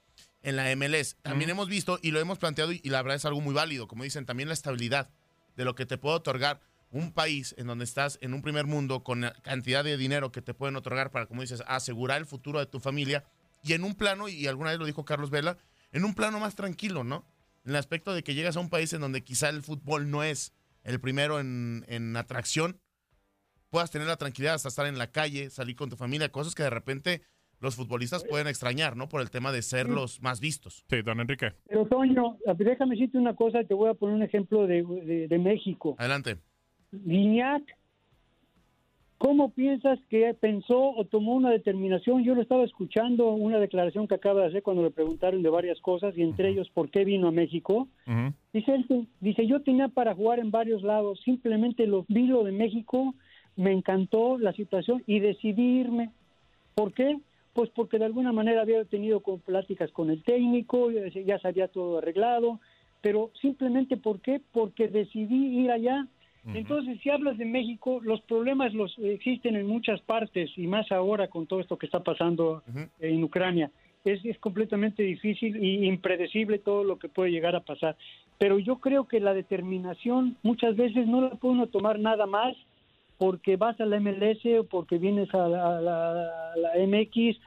en 0.45 0.57
la 0.57 0.75
MLS. 0.77 1.17
También 1.23 1.51
hemos 1.51 1.69
visto 1.69 1.99
y 2.01 2.13
lo 2.13 2.21
hemos 2.21 2.39
planteado 2.39 2.73
y, 2.73 2.81
y 2.85 2.91
la 2.91 3.03
verdad 3.03 3.17
es 3.17 3.25
algo 3.25 3.41
muy 3.41 3.55
válido, 3.55 3.89
como 3.89 4.05
dicen, 4.05 4.27
también 4.27 4.49
la 4.49 4.55
estabilidad 4.55 5.11
de 5.57 5.65
lo 5.65 5.75
que 5.75 5.87
te 5.87 5.99
puede 5.99 6.17
otorgar 6.17 6.61
un 6.91 7.13
país 7.13 7.55
en 7.59 7.67
donde 7.67 7.85
estás 7.85 8.19
en 8.21 8.35
un 8.35 8.43
primer 8.43 8.67
mundo 8.67 9.03
con 9.03 9.23
la 9.23 9.33
cantidad 9.43 9.83
de 9.83 9.97
dinero 9.97 10.31
que 10.31 10.43
te 10.43 10.55
pueden 10.55 10.77
otorgar 10.77 11.11
para, 11.11 11.27
como 11.27 11.43
dices, 11.43 11.63
asegurar 11.67 12.19
el 12.19 12.27
futuro 12.27 12.61
de 12.61 12.67
tu 12.67 12.79
familia 12.79 13.25
y 13.65 13.73
en 13.73 13.83
un 13.83 13.95
plano, 13.95 14.29
y 14.29 14.47
alguna 14.47 14.71
vez 14.71 14.79
lo 14.79 14.87
dijo 14.87 15.05
Carlos 15.05 15.31
Vela, 15.31 15.59
en 15.91 16.05
un 16.05 16.15
plano 16.15 16.39
más 16.39 16.55
tranquilo, 16.55 17.03
¿no? 17.03 17.27
En 17.65 17.71
el 17.71 17.77
aspecto 17.77 18.13
de 18.13 18.23
que 18.23 18.35
llegas 18.35 18.57
a 18.57 18.61
un 18.61 18.69
país 18.69 18.93
en 18.93 19.01
donde 19.01 19.25
quizá 19.25 19.49
el 19.49 19.63
fútbol 19.63 20.11
no 20.11 20.23
es 20.23 20.53
el 20.85 21.01
primero 21.01 21.41
en, 21.41 21.85
en 21.89 22.17
atracción, 22.17 22.79
puedas 23.71 23.91
tener 23.91 24.07
la 24.07 24.17
tranquilidad 24.17 24.55
hasta 24.55 24.69
estar 24.69 24.87
en 24.87 24.99
la 24.99 25.11
calle, 25.11 25.51
salir 25.51 25.75
con 25.75 25.91
tu 25.91 25.97
familia, 25.97 26.31
cosas 26.31 26.55
que 26.55 26.63
de 26.63 26.71
repente 26.71 27.23
los 27.65 27.75
futbolistas 27.77 28.25
pueden 28.25 28.47
extrañar, 28.47 28.97
¿no? 28.97 29.09
Por 29.09 29.21
el 29.21 29.31
tema 29.31 29.51
de 29.51 29.63
ser 29.63 29.89
los 29.89 30.23
más 30.23 30.41
vistos. 30.41 30.85
Sí, 30.89 31.03
don 31.03 31.21
Enrique. 31.21 31.53
Pero 31.69 31.87
Toño, 31.87 32.37
déjame 32.57 32.95
decirte 32.95 33.19
una 33.19 33.35
cosa, 33.35 33.63
y 33.63 33.65
te 33.67 33.75
voy 33.75 33.91
a 33.91 33.95
poner 33.95 34.15
un 34.15 34.23
ejemplo 34.23 34.67
de, 34.67 34.83
de- 34.83 35.29
de 35.29 35.39
México. 35.39 35.97
Adelante. 35.99 36.37
Guiñac, 36.93 37.63
¿cómo 39.19 39.51
piensas 39.51 39.99
que 40.11 40.35
pensó 40.35 40.91
o 40.91 41.05
tomó 41.07 41.35
una 41.35 41.51
determinación? 41.51 42.23
Yo 42.25 42.35
lo 42.35 42.43
estaba 42.43 42.65
escuchando, 42.65 43.31
una 43.33 43.59
declaración 43.59 44.07
que 44.07 44.15
acaba 44.15 44.43
de 44.43 44.49
hacer 44.49 44.63
cuando 44.63 44.83
le 44.83 44.91
preguntaron 44.91 45.43
de 45.43 45.49
varias 45.49 45.81
cosas, 45.81 46.17
y 46.17 46.23
entre 46.23 46.51
ellos 46.51 46.69
por 46.75 46.91
qué 46.91 47.05
vino 47.05 47.29
a 47.29 47.33
México. 47.33 47.89
Dice, 48.53 48.75
él, 48.75 49.09
dice, 49.21 49.47
yo 49.47 49.63
tenía 49.63 49.89
para 49.89 50.15
jugar 50.15 50.39
en 50.41 50.51
varios 50.51 50.83
lados, 50.83 51.21
simplemente 51.25 51.87
lo 51.87 52.05
vi 52.09 52.27
lo 52.27 52.45
de 52.45 52.53
México, 52.53 53.15
me 53.57 53.73
encantó 53.73 54.39
la 54.39 54.53
situación 54.53 55.03
y 55.07 55.21
decidí 55.21 55.81
irme. 55.81 56.11
¿Por 56.75 56.93
qué? 56.93 57.19
Pues 57.55 57.71
porque 57.71 57.99
de 57.99 58.05
alguna 58.05 58.33
manera 58.33 58.61
había 58.63 58.85
tenido 58.85 59.21
con- 59.21 59.41
pláticas 59.41 59.91
con 59.93 60.11
el 60.11 60.23
técnico, 60.23 60.91
ya 60.91 61.39
se- 61.39 61.49
había 61.49 61.69
todo 61.69 61.99
arreglado, 61.99 62.61
pero 63.01 63.31
simplemente 63.41 63.97
¿por 63.97 64.21
qué? 64.21 64.41
Porque 64.53 64.89
decidí 64.89 65.61
ir 65.63 65.71
allá. 65.71 66.07
Entonces, 66.53 67.01
si 67.01 67.09
hablas 67.09 67.39
de 67.39 67.47
México, 67.47 68.01
los 68.03 68.21
problemas 68.23 68.75
los 68.75 68.95
existen 68.99 69.57
en 69.57 69.67
muchas 69.67 70.01
partes 70.03 70.51
y 70.59 70.67
más 70.67 70.93
ahora 70.93 71.29
con 71.29 71.47
todo 71.47 71.61
esto 71.61 71.79
que 71.79 71.87
está 71.87 72.01
pasando 72.01 72.63
en 73.01 73.25
Ucrania. 73.25 73.71
Es, 74.05 74.23
es 74.25 74.39
completamente 74.39 75.03
difícil 75.03 75.57
y 75.65 75.87
impredecible 75.87 76.59
todo 76.59 76.85
lo 76.85 76.99
que 76.99 77.09
puede 77.09 77.31
llegar 77.31 77.57
a 77.57 77.61
pasar. 77.61 77.97
Pero 78.37 78.59
yo 78.59 78.77
creo 78.77 79.09
que 79.09 79.21
la 79.21 79.33
determinación 79.33 80.37
muchas 80.43 80.77
veces 80.77 81.07
no 81.07 81.23
la 81.23 81.31
puede 81.31 81.55
uno 81.55 81.67
tomar 81.69 81.99
nada 81.99 82.27
más 82.27 82.55
porque 83.19 83.57
vas 83.57 83.81
a 83.81 83.87
la 83.87 83.97
MLS 84.01 84.45
o 84.61 84.65
porque 84.65 84.99
vienes 84.99 85.33
a 85.35 85.49
la, 85.49 85.79
a 85.79 85.81
la- 85.81 86.53
a 86.53 86.57
la 86.57 86.71
MX, 86.87 87.39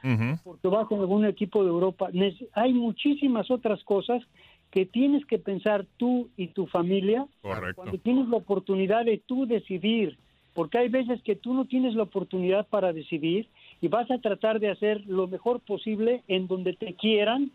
porque 0.44 0.68
vas 0.68 0.86
con 0.86 1.00
algún 1.00 1.24
equipo 1.26 1.62
de 1.62 1.68
Europa. 1.70 2.08
Hay 2.54 2.72
muchísimas 2.72 3.50
otras 3.50 3.82
cosas 3.84 4.22
que 4.70 4.86
tienes 4.86 5.24
que 5.26 5.38
pensar 5.38 5.86
tú 5.96 6.28
y 6.36 6.48
tu 6.48 6.66
familia 6.66 7.26
Correcto. 7.42 7.74
cuando 7.82 7.98
tienes 7.98 8.28
la 8.28 8.36
oportunidad 8.36 9.04
de 9.04 9.18
tú 9.18 9.46
decidir, 9.46 10.18
porque 10.54 10.78
hay 10.78 10.88
veces 10.88 11.22
que 11.22 11.36
tú 11.36 11.54
no 11.54 11.64
tienes 11.66 11.94
la 11.94 12.02
oportunidad 12.02 12.66
para 12.66 12.92
decidir 12.92 13.46
y 13.80 13.88
vas 13.88 14.10
a 14.10 14.18
tratar 14.18 14.58
de 14.60 14.70
hacer 14.70 15.02
lo 15.06 15.26
mejor 15.28 15.60
posible 15.60 16.22
en 16.28 16.48
donde 16.48 16.72
te 16.74 16.94
quieran 16.94 17.50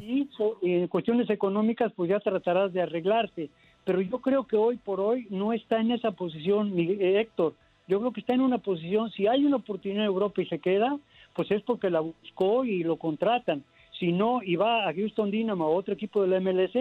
y 0.00 0.26
so- 0.36 0.58
en 0.62 0.88
cuestiones 0.88 1.28
económicas 1.30 1.92
pues 1.94 2.10
ya 2.10 2.18
tratarás 2.20 2.72
de 2.72 2.82
arreglarte. 2.82 3.50
Pero 3.86 4.00
yo 4.00 4.18
creo 4.18 4.48
que 4.48 4.56
hoy 4.56 4.78
por 4.78 5.00
hoy 5.00 5.28
no 5.30 5.52
está 5.52 5.80
en 5.80 5.92
esa 5.92 6.10
posición 6.10 6.76
eh, 6.76 7.20
Héctor. 7.20 7.54
Yo 7.86 8.00
creo 8.00 8.12
que 8.12 8.18
está 8.18 8.34
en 8.34 8.40
una 8.40 8.58
posición, 8.58 9.12
si 9.12 9.28
hay 9.28 9.44
una 9.44 9.58
oportunidad 9.58 10.02
en 10.02 10.06
Europa 10.06 10.42
y 10.42 10.46
se 10.46 10.58
queda, 10.58 10.98
pues 11.34 11.48
es 11.52 11.62
porque 11.62 11.88
la 11.88 12.00
buscó 12.00 12.64
y 12.64 12.82
lo 12.82 12.96
contratan. 12.96 13.62
Si 14.00 14.10
no, 14.10 14.42
y 14.42 14.56
va 14.56 14.88
a 14.88 14.92
Houston 14.92 15.30
Dynamo 15.30 15.64
a 15.64 15.68
otro 15.68 15.94
equipo 15.94 16.20
de 16.20 16.28
la 16.28 16.40
MLS, 16.40 16.74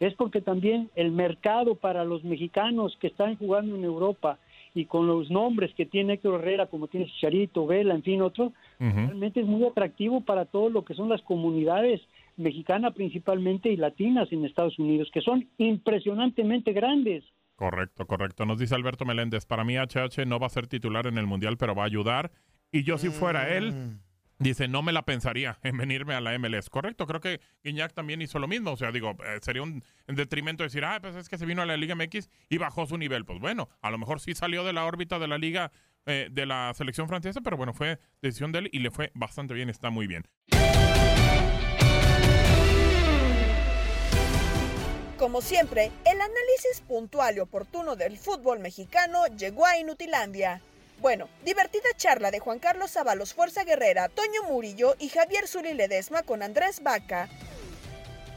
es 0.00 0.14
porque 0.16 0.42
también 0.42 0.90
el 0.96 1.12
mercado 1.12 1.76
para 1.76 2.04
los 2.04 2.24
mexicanos 2.24 2.94
que 3.00 3.06
están 3.06 3.36
jugando 3.36 3.74
en 3.74 3.84
Europa 3.84 4.38
y 4.74 4.84
con 4.84 5.06
los 5.06 5.30
nombres 5.30 5.74
que 5.74 5.86
tiene 5.86 6.12
Héctor 6.14 6.42
Herrera, 6.42 6.66
como 6.66 6.88
tiene 6.88 7.06
Chicharito, 7.06 7.66
Vela, 7.66 7.94
en 7.94 8.02
fin, 8.02 8.20
otros, 8.20 8.52
realmente 8.78 9.40
es 9.40 9.46
muy 9.46 9.64
atractivo 9.64 10.20
para 10.20 10.44
todo 10.44 10.68
lo 10.68 10.84
que 10.84 10.92
son 10.92 11.08
las 11.08 11.22
comunidades 11.22 12.02
mexicanas 12.40 12.94
principalmente 12.94 13.70
y 13.70 13.76
latinas 13.76 14.30
en 14.32 14.44
Estados 14.44 14.78
Unidos, 14.78 15.10
que 15.12 15.20
son 15.20 15.48
impresionantemente 15.58 16.72
grandes. 16.72 17.24
Correcto, 17.56 18.06
correcto. 18.06 18.46
Nos 18.46 18.58
dice 18.58 18.74
Alberto 18.74 19.04
Meléndez, 19.04 19.44
para 19.44 19.64
mí 19.64 19.76
HH 19.76 20.24
no 20.26 20.38
va 20.38 20.46
a 20.46 20.50
ser 20.50 20.66
titular 20.66 21.06
en 21.06 21.18
el 21.18 21.26
Mundial, 21.26 21.58
pero 21.58 21.74
va 21.74 21.82
a 21.82 21.86
ayudar. 21.86 22.32
Y 22.72 22.84
yo 22.84 22.96
si 22.96 23.10
fuera 23.10 23.54
él, 23.54 23.98
dice, 24.38 24.66
no 24.66 24.82
me 24.82 24.92
la 24.92 25.02
pensaría 25.02 25.58
en 25.62 25.76
venirme 25.76 26.14
a 26.14 26.20
la 26.20 26.36
MLS. 26.38 26.70
Correcto, 26.70 27.06
creo 27.06 27.20
que 27.20 27.40
Guiñac 27.62 27.92
también 27.92 28.22
hizo 28.22 28.38
lo 28.38 28.48
mismo. 28.48 28.72
O 28.72 28.76
sea, 28.76 28.90
digo, 28.92 29.10
eh, 29.10 29.38
sería 29.42 29.62
un 29.62 29.84
en 30.06 30.14
detrimento 30.14 30.62
decir, 30.62 30.84
ah, 30.84 30.98
pues 31.00 31.14
es 31.16 31.28
que 31.28 31.36
se 31.36 31.46
vino 31.46 31.62
a 31.62 31.66
la 31.66 31.76
Liga 31.76 31.94
MX 31.94 32.30
y 32.48 32.58
bajó 32.58 32.86
su 32.86 32.96
nivel. 32.96 33.24
Pues 33.24 33.38
bueno, 33.40 33.68
a 33.82 33.90
lo 33.90 33.98
mejor 33.98 34.20
sí 34.20 34.34
salió 34.34 34.64
de 34.64 34.72
la 34.72 34.86
órbita 34.86 35.18
de 35.18 35.28
la 35.28 35.36
Liga 35.36 35.70
eh, 36.06 36.28
de 36.30 36.46
la 36.46 36.72
selección 36.74 37.08
francesa, 37.08 37.42
pero 37.42 37.58
bueno, 37.58 37.74
fue 37.74 37.98
decisión 38.22 38.52
de 38.52 38.60
él 38.60 38.70
y 38.72 38.78
le 38.78 38.90
fue 38.90 39.12
bastante 39.14 39.52
bien, 39.52 39.68
está 39.68 39.90
muy 39.90 40.06
bien. 40.06 40.24
Como 45.20 45.42
siempre, 45.42 45.92
el 46.06 46.18
análisis 46.18 46.80
puntual 46.88 47.36
y 47.36 47.40
oportuno 47.40 47.94
del 47.94 48.16
fútbol 48.16 48.58
mexicano 48.58 49.26
llegó 49.36 49.66
a 49.66 49.76
Inutilandia. 49.76 50.62
Bueno, 50.98 51.28
divertida 51.44 51.90
charla 51.94 52.30
de 52.30 52.38
Juan 52.38 52.58
Carlos 52.58 52.96
Ábalos 52.96 53.34
Fuerza 53.34 53.64
Guerrera, 53.64 54.08
Toño 54.08 54.44
Murillo 54.48 54.96
y 54.98 55.10
Javier 55.10 55.46
Zuli 55.46 55.74
Ledesma 55.74 56.22
con 56.22 56.42
Andrés 56.42 56.82
Vaca. 56.82 57.28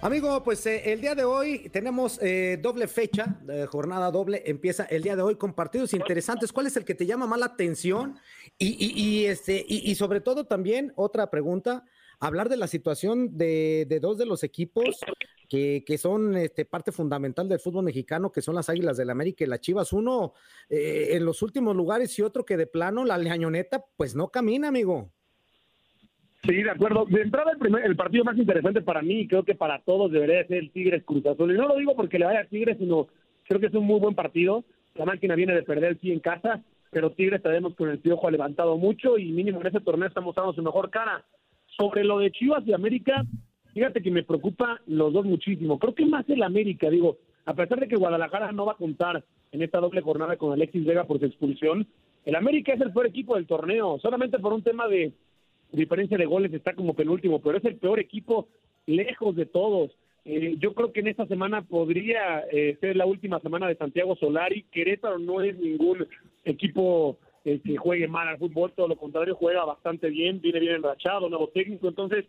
Amigo, 0.01 0.43
pues 0.43 0.65
eh, 0.65 0.91
el 0.91 0.99
día 0.99 1.15
de 1.15 1.23
hoy 1.23 1.69
tenemos 1.69 2.19
eh, 2.21 2.59
doble 2.61 2.89
fecha, 2.89 3.39
eh, 3.47 3.65
jornada 3.65 4.11
doble, 4.11 4.43
empieza 4.45 4.83
el 4.83 5.03
día 5.03 5.15
de 5.15 5.21
hoy 5.21 5.37
con 5.37 5.53
partidos 5.53 5.93
interesantes. 5.93 6.51
¿Cuál 6.51 6.67
es 6.67 6.75
el 6.75 6.83
que 6.83 6.95
te 6.95 7.05
llama 7.05 7.25
más 7.27 7.39
la 7.39 7.45
atención? 7.45 8.19
Y, 8.57 8.75
y- 8.77 9.25
este, 9.27 9.65
y, 9.65 9.89
y 9.89 9.95
sobre 9.95 10.19
todo 10.19 10.47
también, 10.47 10.91
otra 10.97 11.29
pregunta, 11.29 11.85
hablar 12.19 12.49
de 12.49 12.57
la 12.57 12.67
situación 12.67 13.37
de, 13.37 13.85
de 13.87 14.01
dos 14.01 14.17
de 14.17 14.25
los 14.25 14.43
equipos 14.43 14.99
que, 15.49 15.97
son 15.97 16.35
este, 16.35 16.65
parte 16.65 16.91
fundamental 16.91 17.47
del 17.47 17.59
fútbol 17.59 17.85
mexicano, 17.85 18.31
que 18.31 18.41
son 18.41 18.55
las 18.55 18.69
Águilas 18.69 18.97
del 18.97 19.09
América 19.09 19.43
y 19.43 19.47
las 19.47 19.61
Chivas. 19.61 19.93
Uno 19.93 20.33
eh, 20.69 21.09
en 21.11 21.25
los 21.25 21.41
últimos 21.41 21.75
lugares 21.75 22.17
y 22.17 22.21
otro 22.21 22.43
que 22.45 22.57
de 22.57 22.67
plano, 22.67 23.05
la 23.05 23.17
leañoneta, 23.17 23.83
pues 23.95 24.15
no 24.15 24.29
camina, 24.29 24.69
amigo. 24.69 25.11
Sí, 26.45 26.61
de 26.61 26.69
acuerdo. 26.71 27.05
De 27.05 27.21
entrada, 27.21 27.51
el, 27.51 27.57
primer- 27.57 27.85
el 27.85 27.95
partido 27.95 28.23
más 28.25 28.37
interesante 28.37 28.81
para 28.81 29.01
mí, 29.01 29.27
creo 29.27 29.43
que 29.43 29.55
para 29.55 29.81
todos 29.83 30.11
debería 30.11 30.45
ser 30.47 30.57
el 30.57 30.71
Tigres 30.71 31.03
Cruz 31.05 31.25
Azul. 31.25 31.53
Y 31.53 31.57
no 31.57 31.67
lo 31.67 31.77
digo 31.77 31.95
porque 31.95 32.19
le 32.19 32.25
vaya 32.25 32.41
a 32.41 32.45
Tigres, 32.45 32.77
sino 32.77 33.07
creo 33.47 33.59
que 33.59 33.67
es 33.67 33.73
un 33.73 33.85
muy 33.85 33.99
buen 33.99 34.13
partido. 34.15 34.65
La 34.95 35.05
máquina 35.05 35.35
viene 35.35 35.55
de 35.55 35.63
perder 35.63 35.97
sí 36.01 36.11
en 36.11 36.19
casa. 36.19 36.61
pero 36.93 37.11
Tigres 37.11 37.41
sabemos 37.41 37.75
que 37.75 37.83
el 37.83 37.99
Piojo 37.99 38.27
ha 38.27 38.31
levantado 38.31 38.77
mucho 38.77 39.17
y 39.17 39.31
mínimo 39.31 39.59
en 39.59 39.67
ese 39.67 39.81
torneo 39.81 40.07
está 40.07 40.21
mostrando 40.21 40.53
su 40.53 40.61
mejor 40.61 40.89
cara. 40.89 41.25
Sobre 41.75 42.03
lo 42.03 42.19
de 42.19 42.31
Chivas 42.31 42.63
y 42.67 42.73
América, 42.73 43.25
fíjate 43.73 44.01
que 44.01 44.11
me 44.11 44.23
preocupa 44.23 44.79
los 44.87 45.13
dos 45.13 45.25
muchísimo. 45.25 45.79
Creo 45.79 45.95
que 45.95 46.05
más 46.05 46.27
el 46.29 46.43
América, 46.43 46.89
digo, 46.89 47.17
a 47.45 47.53
pesar 47.53 47.79
de 47.79 47.87
que 47.87 47.95
Guadalajara 47.95 48.51
no 48.51 48.65
va 48.65 48.73
a 48.73 48.77
contar 48.77 49.23
en 49.51 49.61
esta 49.61 49.79
doble 49.79 50.01
jornada 50.01 50.37
con 50.37 50.53
Alexis 50.53 50.85
Vega 50.85 51.05
por 51.05 51.19
su 51.19 51.25
expulsión, 51.25 51.87
el 52.25 52.35
América 52.35 52.73
es 52.73 52.81
el 52.81 52.93
peor 52.93 53.07
equipo 53.07 53.35
del 53.35 53.47
torneo, 53.47 53.99
solamente 53.99 54.39
por 54.39 54.53
un 54.53 54.63
tema 54.63 54.87
de 54.87 55.11
diferencia 55.71 56.17
de 56.17 56.25
goles 56.25 56.53
está 56.53 56.73
como 56.73 56.93
penúltimo, 56.93 57.41
pero 57.41 57.57
es 57.57 57.65
el 57.65 57.75
peor 57.75 57.99
equipo 57.99 58.47
lejos 58.85 59.35
de 59.35 59.45
todos. 59.45 59.91
Eh, 60.25 60.55
yo 60.59 60.73
creo 60.73 60.93
que 60.93 61.01
en 61.01 61.07
esta 61.07 61.25
semana 61.25 61.63
podría 61.63 62.45
eh, 62.51 62.77
ser 62.79 62.95
la 62.95 63.05
última 63.05 63.39
semana 63.39 63.67
de 63.67 63.75
Santiago 63.75 64.15
Solari. 64.15 64.63
Querétaro 64.71 65.19
no 65.19 65.41
es 65.41 65.57
ningún 65.57 66.07
equipo 66.45 67.17
eh, 67.43 67.59
que 67.63 67.75
juegue 67.75 68.07
mal 68.07 68.27
al 68.27 68.37
fútbol, 68.37 68.71
todo 68.73 68.87
lo 68.87 68.95
contrario, 68.95 69.35
juega 69.35 69.65
bastante 69.65 70.09
bien, 70.09 70.39
viene 70.39 70.61
bien 70.61 70.75
enrachado, 70.75 71.27
nuevo 71.27 71.49
técnico. 71.49 71.89
Entonces, 71.89 72.25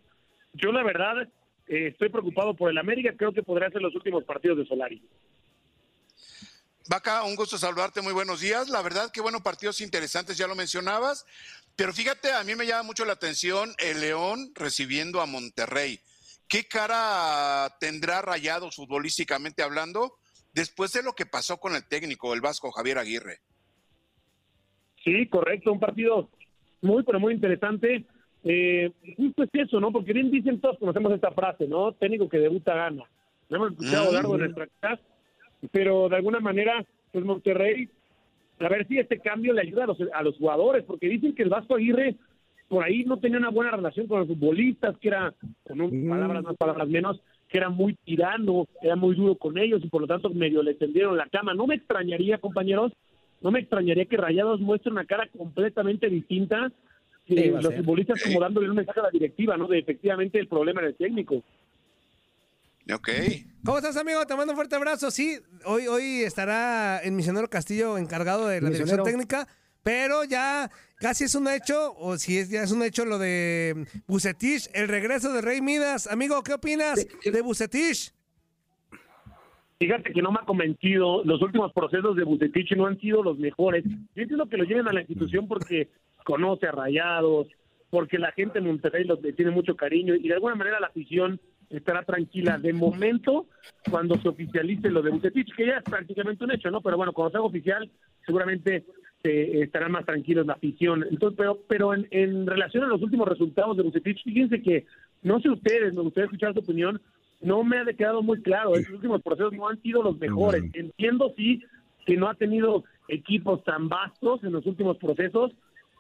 yo 0.54 0.72
la 0.72 0.82
verdad 0.82 1.28
estoy 1.66 2.08
preocupado 2.08 2.54
por 2.54 2.70
el 2.70 2.78
América, 2.78 3.14
creo 3.16 3.32
que 3.32 3.42
podría 3.42 3.70
ser 3.70 3.82
los 3.82 3.94
últimos 3.94 4.24
partidos 4.24 4.58
de 4.58 4.66
Solari. 4.66 5.02
Vaca, 6.88 7.22
un 7.24 7.34
gusto 7.34 7.56
saludarte, 7.56 8.02
muy 8.02 8.12
buenos 8.12 8.40
días. 8.40 8.68
La 8.68 8.82
verdad 8.82 9.10
que 9.10 9.22
bueno, 9.22 9.42
partidos 9.42 9.80
interesantes, 9.80 10.36
ya 10.36 10.46
lo 10.46 10.54
mencionabas, 10.54 11.26
pero 11.76 11.92
fíjate, 11.94 12.32
a 12.32 12.44
mí 12.44 12.54
me 12.54 12.66
llama 12.66 12.82
mucho 12.82 13.06
la 13.06 13.14
atención 13.14 13.72
el 13.78 14.00
León 14.00 14.52
recibiendo 14.54 15.20
a 15.20 15.26
Monterrey. 15.26 15.98
¿Qué 16.46 16.68
cara 16.68 17.74
tendrá 17.80 18.20
Rayados 18.20 18.76
futbolísticamente 18.76 19.62
hablando 19.62 20.18
después 20.52 20.92
de 20.92 21.02
lo 21.02 21.14
que 21.14 21.24
pasó 21.24 21.56
con 21.56 21.74
el 21.74 21.88
técnico, 21.88 22.34
el 22.34 22.42
vasco 22.42 22.70
Javier 22.70 22.98
Aguirre? 22.98 23.40
Sí, 25.02 25.26
correcto, 25.28 25.72
un 25.72 25.80
partido 25.80 26.30
muy, 26.82 27.02
pero 27.02 27.18
muy 27.18 27.32
interesante. 27.32 28.04
Eh, 28.44 28.90
justo 29.16 29.42
es 29.42 29.50
eso, 29.54 29.80
¿no? 29.80 29.90
Porque 29.90 30.12
bien 30.12 30.30
dicen 30.30 30.60
todos, 30.60 30.78
conocemos 30.78 31.12
esta 31.12 31.30
frase, 31.30 31.66
¿no? 31.66 31.92
Técnico 31.92 32.28
que 32.28 32.38
debuta 32.38 32.74
gana. 32.74 33.04
Lo 33.48 33.56
hemos 33.56 33.70
escuchado 33.72 34.02
a 34.02 34.06
lo 34.06 34.12
largo 34.12 34.32
de 34.34 34.38
Mm. 34.38 34.42
nuestra 34.52 34.68
casa, 34.80 35.02
pero 35.72 36.08
de 36.08 36.16
alguna 36.16 36.40
manera, 36.40 36.84
pues 37.12 37.24
Monterrey, 37.24 37.88
a 38.60 38.68
ver 38.68 38.86
si 38.86 38.98
este 38.98 39.18
cambio 39.18 39.52
le 39.54 39.62
ayuda 39.62 39.84
a 39.84 39.86
los, 39.88 39.98
a 40.12 40.22
los 40.22 40.36
jugadores, 40.36 40.84
porque 40.84 41.08
dicen 41.08 41.34
que 41.34 41.42
el 41.42 41.48
Vasco 41.48 41.74
Aguirre 41.76 42.16
por 42.68 42.84
ahí 42.84 43.04
no 43.04 43.18
tenía 43.18 43.38
una 43.38 43.50
buena 43.50 43.70
relación 43.70 44.06
con 44.06 44.20
los 44.20 44.28
futbolistas, 44.28 44.96
que 44.98 45.08
era, 45.08 45.32
con 45.66 45.80
un- 45.80 46.08
palabras 46.08 46.42
más, 46.44 46.56
palabras 46.56 46.88
menos, 46.88 47.20
que 47.48 47.58
era 47.58 47.68
muy 47.70 47.94
tirano, 48.04 48.66
era 48.82 48.96
muy 48.96 49.14
duro 49.14 49.36
con 49.36 49.56
ellos 49.58 49.82
y 49.84 49.88
por 49.88 50.00
lo 50.00 50.06
tanto 50.06 50.28
medio 50.30 50.62
le 50.62 50.74
tendieron 50.74 51.16
la 51.16 51.28
cama. 51.28 51.54
No 51.54 51.66
me 51.66 51.76
extrañaría, 51.76 52.38
compañeros, 52.38 52.92
no 53.42 53.50
me 53.50 53.60
extrañaría 53.60 54.06
que 54.06 54.16
Rayados 54.16 54.60
muestre 54.60 54.90
una 54.90 55.04
cara 55.04 55.28
completamente 55.36 56.08
distinta 56.08 56.72
a 57.28 57.62
los 57.62 57.74
futbolistas 57.74 58.22
como 58.22 58.40
dándole 58.40 58.68
un 58.68 58.76
mensaje 58.76 59.00
a 59.00 59.04
la 59.04 59.10
directiva, 59.10 59.56
¿no? 59.56 59.66
De 59.66 59.78
efectivamente 59.78 60.38
el 60.38 60.48
problema 60.48 60.80
era 60.80 60.90
el 60.90 60.96
técnico. 60.96 61.42
Ok. 62.92 63.08
¿Cómo 63.64 63.78
estás, 63.78 63.96
amigo? 63.96 64.26
Te 64.26 64.36
mando 64.36 64.52
un 64.52 64.56
fuerte 64.56 64.76
abrazo. 64.76 65.10
Sí, 65.10 65.38
hoy, 65.64 65.86
hoy 65.86 66.22
estará 66.22 66.98
el 66.98 67.12
misionero 67.12 67.48
Castillo 67.48 67.96
encargado 67.96 68.46
de 68.46 68.60
la 68.60 68.68
dirección 68.68 69.02
técnica, 69.02 69.48
pero 69.82 70.24
ya 70.24 70.70
casi 70.96 71.24
es 71.24 71.34
un 71.34 71.48
hecho, 71.48 71.94
o 71.96 72.18
si 72.18 72.38
es, 72.38 72.50
ya 72.50 72.62
es 72.62 72.72
un 72.72 72.82
hecho 72.82 73.06
lo 73.06 73.18
de 73.18 73.86
Bucetich, 74.06 74.68
el 74.74 74.88
regreso 74.88 75.32
de 75.32 75.40
Rey 75.40 75.62
Midas. 75.62 76.06
Amigo, 76.06 76.42
¿qué 76.42 76.52
opinas 76.52 77.06
de 77.24 77.40
Bucetich? 77.40 78.12
Fíjate 79.78 80.12
que 80.12 80.22
no 80.22 80.30
me 80.30 80.38
ha 80.40 80.46
convencido, 80.46 81.24
los 81.24 81.42
últimos 81.42 81.72
procesos 81.72 82.16
de 82.16 82.24
Bucetich 82.24 82.72
no 82.76 82.86
han 82.86 82.98
sido 83.00 83.22
los 83.22 83.38
mejores. 83.38 83.84
Yo 83.84 84.22
entiendo 84.22 84.46
que 84.48 84.56
lo 84.56 84.64
lleven 84.64 84.88
a 84.88 84.92
la 84.92 85.00
institución 85.00 85.48
porque 85.48 85.88
conoce 86.24 86.66
a 86.66 86.72
Rayados, 86.72 87.46
porque 87.90 88.18
la 88.18 88.32
gente 88.32 88.58
en 88.58 88.66
Monterrey 88.66 89.04
le 89.04 89.32
tiene 89.34 89.52
mucho 89.52 89.76
cariño 89.76 90.16
y 90.16 90.26
de 90.26 90.34
alguna 90.34 90.56
manera 90.56 90.80
la 90.80 90.88
afición 90.88 91.40
estará 91.70 92.02
tranquila. 92.02 92.58
De 92.58 92.72
momento, 92.72 93.46
cuando 93.88 94.16
se 94.20 94.28
oficialice 94.28 94.90
lo 94.90 95.02
de 95.02 95.10
Bucetich, 95.10 95.54
que 95.54 95.66
ya 95.66 95.76
es 95.76 95.84
prácticamente 95.84 96.44
un 96.44 96.50
hecho, 96.50 96.70
¿no? 96.70 96.80
Pero 96.80 96.96
bueno, 96.96 97.12
cuando 97.12 97.32
sea 97.32 97.40
oficial, 97.42 97.88
seguramente 98.26 98.84
eh, 99.22 99.60
estarán 99.62 99.92
más 99.92 100.04
tranquilos 100.04 100.46
la 100.46 100.54
afición. 100.54 101.04
Entonces, 101.08 101.36
pero, 101.36 101.60
pero 101.68 101.94
en, 101.94 102.08
en 102.10 102.46
relación 102.46 102.84
a 102.84 102.88
los 102.88 103.02
últimos 103.02 103.28
resultados 103.28 103.76
de 103.76 103.84
Bucetich, 103.84 104.24
fíjense 104.24 104.60
que, 104.60 104.86
no 105.22 105.40
sé 105.40 105.50
ustedes, 105.50 105.94
me 105.94 106.02
gustaría 106.02 106.26
escuchar 106.26 106.52
su 106.52 106.60
opinión, 106.60 107.00
no 107.40 107.62
me 107.62 107.78
ha 107.78 107.84
quedado 107.84 108.22
muy 108.22 108.42
claro. 108.42 108.74
Estos 108.74 108.94
últimos 108.94 109.22
procesos 109.22 109.52
no 109.52 109.68
han 109.68 109.80
sido 109.82 110.02
los 110.02 110.18
mejores. 110.18 110.64
Entiendo, 110.72 111.32
sí, 111.36 111.62
que 112.06 112.16
no 112.16 112.28
ha 112.28 112.34
tenido 112.34 112.84
equipos 113.08 113.62
tan 113.64 113.88
vastos 113.88 114.42
en 114.44 114.52
los 114.52 114.66
últimos 114.66 114.96
procesos, 114.96 115.52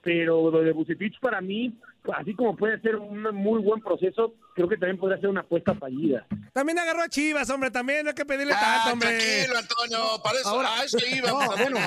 pero 0.04 0.50
lo 0.50 0.60
de 0.60 0.72
Bucetich 0.72 1.18
para 1.18 1.40
mí, 1.40 1.74
así 2.14 2.34
como 2.34 2.54
puede 2.56 2.78
ser 2.80 2.96
un 2.96 3.22
muy 3.34 3.62
buen 3.62 3.80
proceso, 3.80 4.34
creo 4.54 4.68
que 4.68 4.76
también 4.76 4.98
podría 4.98 5.18
ser 5.18 5.30
una 5.30 5.40
apuesta 5.40 5.74
fallida. 5.74 6.26
También 6.52 6.78
agarró 6.78 7.02
a 7.02 7.08
Chivas, 7.08 7.48
hombre, 7.50 7.70
también 7.70 8.04
no 8.04 8.10
hay 8.10 8.14
que 8.14 8.26
pedirle 8.26 8.52
Ah, 8.54 8.82
tanto, 8.84 8.92
hombre. 8.92 9.08
tranquilo, 9.18 9.58
Antonio, 9.58 10.22
para 10.22 10.38
eso, 10.38 10.48
Ahora- 10.50 10.74
a 10.80 10.84
eso 10.84 10.98
iba, 11.16 11.28
No, 11.30 11.40
Antonio. 11.40 11.80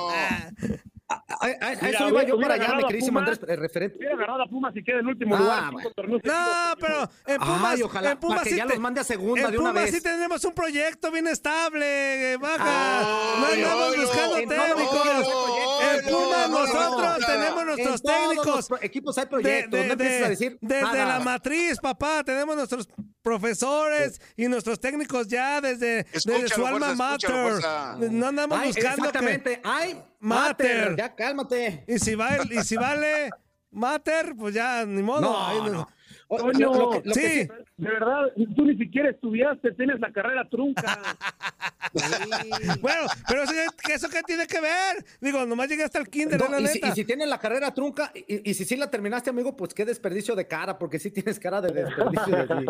A, 1.10 1.14
a- 1.14 1.46
a 1.46 1.76
Mira, 1.76 1.90
eso 1.90 2.10
iba 2.10 2.24
yo 2.24 2.38
para 2.38 2.56
allá, 2.56 2.74
mi 2.76 2.84
queridísimo 2.86 3.20
Andrés, 3.20 3.40
el 3.48 3.58
referente. 3.58 3.98
Hubiera 3.98 4.18
ganado 4.18 4.44
a 4.44 4.48
Pumas 4.48 4.76
y 4.76 4.84
queda 4.84 5.00
en 5.00 5.08
último 5.08 5.36
Ah, 5.36 5.40
lugar. 5.72 5.94
torneos 5.96 6.22
No, 6.26 6.76
pero 6.82 7.10
en 7.26 7.38
Pumas, 7.40 7.74
Ay, 7.76 7.82
ojalá, 7.82 8.12
en 8.12 8.18
Pumas 8.18 8.38
para 8.40 8.44
que 8.44 8.50
sí 8.50 8.58
ya 8.58 8.64
te- 8.66 8.70
los 8.74 8.80
mande 8.80 9.00
a 9.00 9.04
segunda 9.06 9.46
en 9.46 9.52
de 9.52 9.58
una 9.58 9.70
Pumas 9.70 9.86
vez. 9.86 9.96
sí 9.96 10.02
tenemos 10.02 10.44
un 10.44 10.54
proyecto 10.54 11.10
bien 11.10 11.28
estable, 11.28 12.34
eh, 12.34 12.38
baja. 12.38 13.00
Ay, 13.00 13.62
no 13.62 13.68
andamos 13.72 13.98
buscando 13.98 14.36
técnicos. 14.36 15.08
equipos 15.08 15.84
En 15.94 16.06
Pumas 16.12 16.50
no, 16.50 16.60
no, 16.60 16.60
nosotros 16.66 17.20
no, 17.22 17.26
tenemos 17.26 17.66
nuestros 17.66 18.02
técnicos. 18.02 18.70
equipos 18.82 19.18
hay 19.18 19.26
proyectos, 19.28 19.72
de- 19.80 19.88
no 19.88 19.94
empieces 19.94 20.20
de- 20.20 20.26
a 20.26 20.30
decir 20.30 20.58
desde 20.60 20.82
nada. 20.82 21.06
la 21.06 21.20
matriz, 21.22 21.78
papá, 21.80 22.22
tenemos 22.26 22.54
nuestros 22.58 22.90
profesores 23.22 24.20
y 24.36 24.48
nuestros 24.48 24.80
técnicos 24.80 25.28
ya 25.28 25.62
desde, 25.62 26.04
desde 26.04 26.50
su 26.50 26.66
alma 26.66 26.94
mater. 26.96 27.32
No 28.12 28.28
andamos 28.28 28.58
buscando 28.66 28.74
que 29.04 29.08
exactamente, 29.08 29.62
ay, 29.64 30.02
Mater. 30.20 30.96
ya 30.98 31.14
cálmate. 31.16 31.84
y 31.88 32.00
si 32.00 32.16
va 32.16 32.38
y 32.50 32.58
si 32.64 32.76
vale 32.76 33.30
mater, 33.72 34.34
pues 34.38 34.54
ya 34.56 34.86
ni 34.86 35.02
modo. 35.04 35.22
No, 35.22 35.46
Ahí 35.48 35.58
no. 35.72 35.88
O- 36.30 36.38
Toño, 36.38 36.74
lo- 36.74 36.80
lo 36.80 36.90
que- 37.02 37.08
lo 37.10 37.14
que 37.14 37.22
sí. 37.22 37.42
sí- 37.44 37.48
De 37.78 37.90
verdad, 37.90 38.24
tú 38.56 38.66
ni 38.66 38.78
siquiera 38.78 39.10
estudiaste, 39.12 39.72
tienes 39.74 40.00
la 40.02 40.12
carrera 40.12 40.48
trunca. 40.50 41.00
Bueno, 42.82 43.08
pero 43.30 43.44
eso, 43.44 43.54
¿qué- 43.86 43.94
¿eso 43.94 44.10
qué 44.10 44.22
tiene 44.24 44.46
que 44.46 44.60
ver? 44.60 45.06
Digo, 45.22 45.46
nomás 45.46 45.70
llegué 45.70 45.84
hasta 45.84 46.00
el 46.00 46.10
kinder, 46.10 46.38
No, 46.40 46.50
la 46.50 46.60
y, 46.60 46.68
si, 46.68 46.74
neta. 46.76 46.88
y 46.90 46.92
si 46.92 47.06
tienes 47.06 47.28
la 47.30 47.40
carrera 47.40 47.74
trunca, 47.74 48.12
y, 48.14 48.50
y 48.50 48.54
si 48.54 48.66
sí 48.66 48.76
la 48.76 48.92
terminaste, 48.92 49.30
amigo, 49.30 49.56
pues 49.56 49.74
qué 49.74 49.86
desperdicio 49.86 50.36
de 50.36 50.48
cara, 50.48 50.78
porque 50.78 51.00
sí 51.00 51.12
tienes 51.12 51.40
cara 51.40 51.62
de 51.62 51.72
desperdicio 51.72 52.36
de 52.36 52.48
ti. 52.48 52.66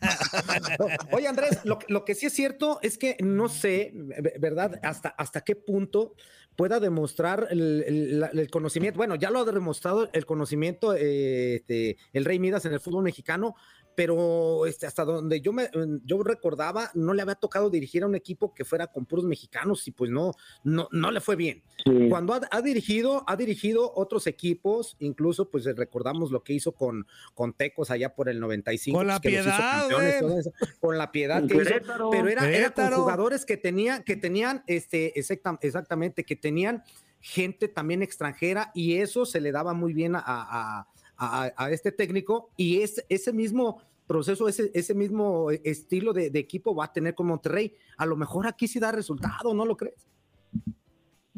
Oye, 1.12 1.28
Andrés, 1.28 1.60
lo, 1.64 1.78
lo 1.88 2.04
que 2.04 2.14
sí 2.14 2.26
es 2.26 2.32
cierto 2.32 2.78
es 2.82 2.96
que 2.98 3.16
no 3.22 3.48
sé, 3.48 3.92
¿verdad? 4.40 4.80
Hasta, 4.82 5.10
hasta 5.10 5.42
qué 5.42 5.54
punto 5.54 6.14
pueda 6.56 6.80
demostrar 6.80 7.48
el, 7.50 7.84
el- 7.86 8.38
el 8.38 8.50
conocimiento. 8.50 8.96
Bueno, 8.98 9.14
ya 9.14 9.30
lo 9.30 9.40
ha 9.40 9.44
demostrado 9.44 10.08
el 10.12 10.26
conocimiento 10.26 10.92
este, 10.94 11.96
el 12.12 12.24
Rey 12.24 12.38
Midas 12.38 12.64
en 12.66 12.72
el 12.72 12.80
fútbol 12.80 13.04
mexicano, 13.04 13.54
pero 13.94 14.66
este, 14.66 14.86
hasta 14.86 15.04
donde 15.04 15.40
yo 15.40 15.52
me 15.52 15.68
yo 16.04 16.22
recordaba, 16.22 16.90
no 16.94 17.14
le 17.14 17.22
había 17.22 17.34
tocado 17.34 17.70
dirigir 17.70 18.02
a 18.02 18.06
un 18.06 18.14
equipo 18.14 18.54
que 18.54 18.64
fuera 18.64 18.86
con 18.86 19.06
puros 19.06 19.24
mexicanos 19.24 19.86
y 19.88 19.90
pues 19.90 20.10
no, 20.10 20.32
no, 20.64 20.88
no 20.92 21.10
le 21.10 21.20
fue 21.20 21.36
bien. 21.36 21.62
Cuando 22.08 22.32
ha, 22.34 22.40
ha 22.50 22.62
dirigido, 22.62 23.24
ha 23.26 23.36
dirigido 23.36 23.92
otros 23.94 24.26
equipos, 24.26 24.96
incluso 25.00 25.50
pues 25.50 25.64
recordamos 25.64 26.30
lo 26.30 26.42
que 26.44 26.52
hizo 26.52 26.72
con, 26.72 27.06
con 27.34 27.52
Tecos 27.54 27.90
allá 27.90 28.14
por 28.14 28.28
el 28.28 28.38
95. 28.40 28.96
Con 28.98 29.06
la 29.06 29.20
pues, 29.20 29.34
que 29.34 29.38
los 29.42 29.46
hizo 29.46 29.88
Piedad, 29.88 30.38
eso, 30.38 30.52
con 30.80 30.98
la 30.98 31.10
piedad 31.12 31.46
que 31.46 31.54
hizo, 31.56 31.64
pero 32.10 32.28
era, 32.28 32.48
era 32.50 32.70
con 32.72 32.84
jugadores 33.00 33.44
que 33.44 33.56
tenía, 33.56 34.02
que 34.04 34.16
tenían, 34.16 34.62
este, 34.66 35.18
exacta- 35.18 35.58
exactamente, 35.60 36.24
que 36.24 36.36
tenían 36.36 36.82
gente 37.20 37.68
también 37.68 38.02
extranjera 38.02 38.70
y 38.74 38.94
eso 38.96 39.26
se 39.26 39.40
le 39.40 39.52
daba 39.52 39.74
muy 39.74 39.92
bien 39.92 40.16
a, 40.16 40.22
a- 40.24 40.88
a- 41.22 41.52
a 41.56 41.70
este 41.70 41.92
técnico 41.92 42.50
y 42.56 42.80
es, 42.82 43.04
ese 43.08 43.32
mismo 43.32 43.80
proceso, 44.06 44.48
ese, 44.48 44.70
ese 44.74 44.94
mismo 44.94 45.50
estilo 45.50 46.12
de, 46.12 46.30
de 46.30 46.38
equipo 46.38 46.74
va 46.74 46.86
a 46.86 46.92
tener 46.92 47.14
con 47.14 47.26
Monterrey. 47.28 47.72
A 47.96 48.04
lo 48.06 48.16
mejor 48.16 48.46
aquí 48.46 48.66
sí 48.66 48.78
da 48.80 48.92
resultado, 48.92 49.54
¿no 49.54 49.64
lo 49.64 49.76
crees? 49.76 50.06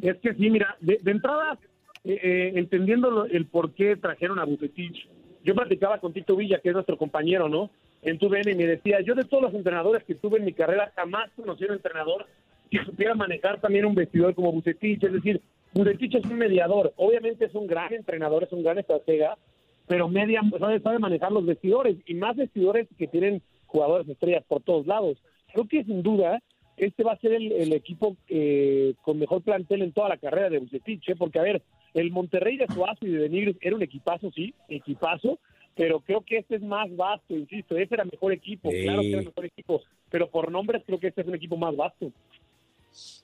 Es 0.01 0.17
que 0.19 0.35
sí, 0.35 0.51
mira, 0.51 0.77
de, 0.81 0.99
de 1.03 1.11
entrada, 1.11 1.59
eh, 2.05 2.19
eh, 2.23 2.53
entendiendo 2.57 3.11
lo- 3.11 3.25
el 3.27 3.47
por 3.47 3.73
qué 3.75 3.97
trajeron 3.97 4.39
a 4.39 4.45
Bucetich, 4.45 5.09
yo 5.45 5.55
platicaba 5.55 6.01
con 6.01 6.13
Tito 6.13 6.35
Villa, 6.37 6.59
que 6.61 6.71
es 6.71 6.75
nuestro 6.75 6.97
compañero, 6.97 7.49
¿no? 7.49 7.71
En 8.03 8.19
tu 8.19 8.27
y 8.27 8.55
me 8.55 8.67
decía, 8.67 9.01
yo 9.01 9.15
de 9.15 9.25
todos 9.25 9.45
los 9.45 9.55
entrenadores 9.55 10.05
que 10.05 10.15
tuve 10.15 10.39
en 10.39 10.45
mi 10.45 10.53
carrera, 10.53 10.93
jamás 10.97 11.31
conocí 11.37 11.65
a 11.65 11.69
un 11.69 11.75
entrenador 11.75 12.27
que 12.71 12.85
supiera 12.85 13.15
manejar 13.15 13.61
también 13.61 13.85
un 13.87 13.95
vestidor 13.95 14.35
como 14.35 14.53
Bucetich, 14.53 15.03
es 15.05 15.13
decir, 15.13 15.41
Bucetich 15.73 16.15
es 16.17 16.25
un 16.25 16.37
mediador, 16.37 16.93
obviamente 16.97 17.45
es 17.47 17.55
un 17.55 17.67
gran 17.67 17.93
entrenador, 17.95 18.43
es 18.45 18.53
un 18.53 18.63
gran 18.63 18.79
estratega, 18.79 19.39
pero 19.87 20.09
media 20.09 20.41
sabe, 20.59 20.81
sabe 20.81 20.99
manejar 20.99 21.33
los 21.33 21.47
vestidores, 21.47 21.97
y 22.07 22.15
más 22.15 22.37
vestidores 22.37 22.89
que 22.99 23.07
tienen 23.07 23.43
jugadores 23.67 24.09
estrellas 24.09 24.45
por 24.47 24.63
todos 24.63 24.87
lados. 24.87 25.19
Creo 25.53 25.67
que 25.69 25.85
sin 25.85 26.03
duda 26.03 26.43
este 26.77 27.05
va 27.05 27.13
a 27.13 27.19
ser 27.19 27.33
el, 27.33 27.53
el 27.53 27.73
equipo 27.73 28.17
eh, 28.29 28.95
con 29.03 29.19
mejor 29.19 29.43
plantel 29.43 29.83
en 29.83 29.93
toda 29.93 30.09
la 30.09 30.17
carrera 30.17 30.51
de 30.51 30.59
Bucetich, 30.59 31.09
¿eh? 31.09 31.17
porque 31.17 31.39
a 31.39 31.43
ver, 31.43 31.63
el 31.95 32.11
Monterrey 32.11 32.57
de 32.57 32.67
Suazo 32.67 33.07
y 33.07 33.11
de 33.11 33.19
Denigres 33.19 33.57
era 33.61 33.77
un 33.77 33.83
equipazo, 33.83 34.31
sí, 34.33 34.55
equipazo, 34.69 35.39
pero 35.77 36.01
creo 36.01 36.23
que 36.23 36.39
este 36.39 36.57
es 36.57 36.63
más 36.63 36.95
vasto, 36.97 37.35
insisto, 37.35 37.77
ese 37.77 37.95
era 37.95 38.05
mejor 38.05 38.33
equipo, 38.33 38.71
Sí. 38.71 38.83
claro 38.83 39.03
que 39.03 39.13
era 39.13 39.23
mejor 39.23 39.45
equipo, 39.45 39.83
pero 40.11 40.29
por 40.29 40.51
nombres 40.51 40.83
creo 40.87 40.99
que 40.99 41.09
este 41.09 41.21
es 41.21 41.29
un 41.29 41.35
equipo 41.35 41.57
más 41.57 41.77
vasto. 41.77 42.11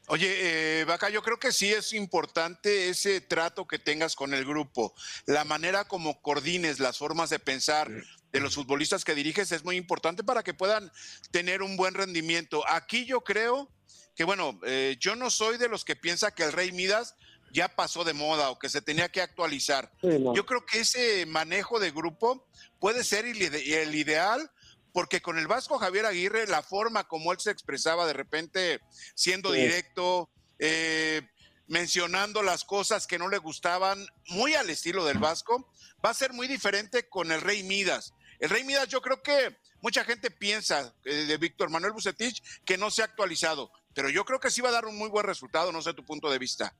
Oye, 0.08 0.80
eh, 0.80 0.84
Vaca, 0.84 1.08
yo 1.08 1.22
creo 1.22 1.38
que 1.38 1.52
sí 1.52 1.72
es 1.72 1.92
importante 1.92 2.88
ese 2.88 3.20
trato 3.20 3.66
que 3.68 3.78
tengas 3.78 4.16
con 4.16 4.34
el 4.34 4.44
grupo, 4.44 4.92
la 5.26 5.44
manera 5.44 5.84
como 5.84 6.20
coordines 6.20 6.80
las 6.80 6.98
formas 6.98 7.30
de 7.30 7.38
pensar 7.38 7.88
de 8.32 8.40
los 8.40 8.54
futbolistas 8.54 9.04
que 9.04 9.14
diriges 9.14 9.52
es 9.52 9.64
muy 9.64 9.76
importante 9.76 10.24
para 10.24 10.42
que 10.42 10.54
puedan 10.54 10.90
tener 11.30 11.62
un 11.62 11.76
buen 11.76 11.94
rendimiento. 11.94 12.64
Aquí 12.68 13.04
yo 13.04 13.20
creo 13.22 13.70
que, 14.16 14.24
bueno, 14.24 14.58
eh, 14.66 14.96
yo 14.98 15.14
no 15.16 15.30
soy 15.30 15.58
de 15.58 15.68
los 15.68 15.84
que 15.84 15.94
piensa 15.96 16.32
que 16.34 16.42
el 16.44 16.52
Rey 16.52 16.72
Midas 16.72 17.14
ya 17.52 17.68
pasó 17.68 18.04
de 18.04 18.12
moda 18.12 18.50
o 18.50 18.58
que 18.58 18.68
se 18.68 18.82
tenía 18.82 19.08
que 19.08 19.20
actualizar. 19.22 19.92
Yo 20.34 20.46
creo 20.46 20.64
que 20.66 20.80
ese 20.80 21.26
manejo 21.26 21.78
de 21.80 21.90
grupo 21.90 22.46
puede 22.78 23.02
ser 23.04 23.26
el, 23.26 23.40
ide- 23.40 23.82
el 23.82 23.94
ideal 23.94 24.50
porque 24.92 25.20
con 25.20 25.38
el 25.38 25.46
Vasco 25.46 25.78
Javier 25.78 26.06
Aguirre, 26.06 26.46
la 26.46 26.62
forma 26.62 27.04
como 27.04 27.32
él 27.32 27.38
se 27.40 27.50
expresaba 27.50 28.06
de 28.06 28.12
repente, 28.12 28.80
siendo 29.14 29.52
Sí. 29.52 29.60
directo, 29.60 30.28
eh, 30.58 31.22
mencionando 31.66 32.42
las 32.42 32.64
cosas 32.64 33.06
que 33.06 33.18
no 33.18 33.28
le 33.28 33.38
gustaban, 33.38 34.04
muy 34.30 34.54
al 34.54 34.68
estilo 34.70 35.04
del 35.04 35.18
Vasco, 35.18 35.70
va 36.04 36.10
a 36.10 36.14
ser 36.14 36.32
muy 36.32 36.48
diferente 36.48 37.08
con 37.08 37.30
el 37.30 37.40
Rey 37.40 37.62
Midas. 37.62 38.12
El 38.40 38.50
Rey 38.50 38.64
Midas, 38.64 38.88
yo 38.88 39.00
creo 39.00 39.22
que 39.22 39.56
mucha 39.80 40.02
gente 40.04 40.30
piensa 40.30 40.92
eh, 41.04 41.26
de 41.26 41.36
Víctor 41.36 41.70
Manuel 41.70 41.92
Bucetich 41.92 42.42
que 42.64 42.76
no 42.76 42.90
se 42.90 43.02
ha 43.02 43.04
actualizado, 43.04 43.70
pero 43.94 44.08
yo 44.10 44.24
creo 44.24 44.40
que 44.40 44.50
sí 44.50 44.60
va 44.60 44.70
a 44.70 44.72
dar 44.72 44.86
un 44.86 44.96
muy 44.98 45.08
buen 45.08 45.24
resultado, 45.26 45.70
no 45.72 45.80
sé 45.82 45.94
tu 45.94 46.04
punto 46.04 46.28
de 46.30 46.38
vista. 46.38 46.74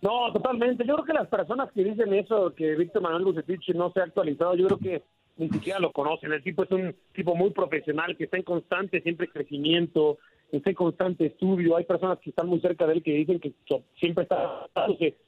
No, 0.00 0.32
totalmente. 0.32 0.84
Yo 0.84 0.94
creo 0.94 1.06
que 1.06 1.12
las 1.12 1.28
personas 1.28 1.70
que 1.72 1.84
dicen 1.84 2.12
eso, 2.12 2.52
que 2.56 2.74
Víctor 2.74 3.02
Manuel 3.02 3.24
Bucetich 3.24 3.68
no 3.74 3.92
se 3.92 4.00
ha 4.00 4.04
actualizado, 4.04 4.56
yo 4.56 4.66
creo 4.66 4.78
que 4.78 5.04
ni 5.36 5.48
siquiera 5.48 5.78
lo 5.78 5.92
conocen. 5.92 6.32
El 6.32 6.42
tipo 6.42 6.64
es 6.64 6.70
un 6.70 6.94
tipo 7.14 7.34
muy 7.34 7.50
profesional, 7.50 8.16
que 8.16 8.24
está 8.24 8.36
en 8.36 8.42
constante 8.42 9.00
siempre 9.00 9.28
crecimiento, 9.28 10.18
está 10.50 10.70
en 10.70 10.76
constante 10.76 11.26
estudio. 11.26 11.76
Hay 11.76 11.84
personas 11.84 12.18
que 12.20 12.30
están 12.30 12.48
muy 12.48 12.60
cerca 12.60 12.86
de 12.86 12.94
él 12.94 13.02
que 13.02 13.12
dicen 13.12 13.40
que 13.40 13.54
siempre 13.98 14.24
está. 14.24 14.68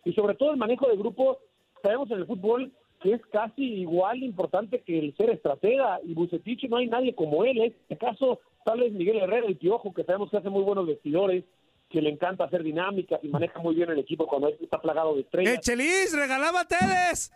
Y 0.04 0.12
sobre 0.12 0.34
todo 0.34 0.52
el 0.52 0.58
manejo 0.58 0.88
de 0.88 0.96
grupo, 0.96 1.38
sabemos 1.82 2.10
en 2.10 2.18
el 2.18 2.26
fútbol 2.26 2.72
que 3.00 3.12
es 3.12 3.20
casi 3.26 3.62
igual 3.62 4.22
importante 4.22 4.80
que 4.80 4.98
el 4.98 5.14
ser 5.16 5.30
estratega. 5.30 6.00
Y 6.04 6.14
Bucetich 6.14 6.68
no 6.68 6.78
hay 6.78 6.86
nadie 6.86 7.14
como 7.14 7.44
él. 7.44 7.58
En 7.58 7.64
este 7.64 7.98
caso, 7.98 8.40
tal 8.64 8.80
vez 8.80 8.92
Miguel 8.92 9.18
Herrera, 9.18 9.46
el 9.46 9.56
piojo, 9.56 9.92
que 9.92 10.04
sabemos 10.04 10.30
que 10.30 10.38
hace 10.38 10.48
muy 10.48 10.62
buenos 10.62 10.86
vestidores, 10.86 11.44
que 11.90 12.00
le 12.00 12.10
encanta 12.10 12.44
hacer 12.44 12.62
dinámicas 12.62 13.20
y 13.22 13.28
maneja 13.28 13.60
muy 13.60 13.74
bien 13.74 13.90
el 13.90 13.98
equipo 13.98 14.26
cuando 14.26 14.48
está 14.48 14.80
plagado 14.80 15.14
de 15.14 15.20
estrellas. 15.20 15.54
¡El 15.54 15.60
Chelis 15.60 16.16
regalaba 16.16 16.64
teles! 16.64 17.30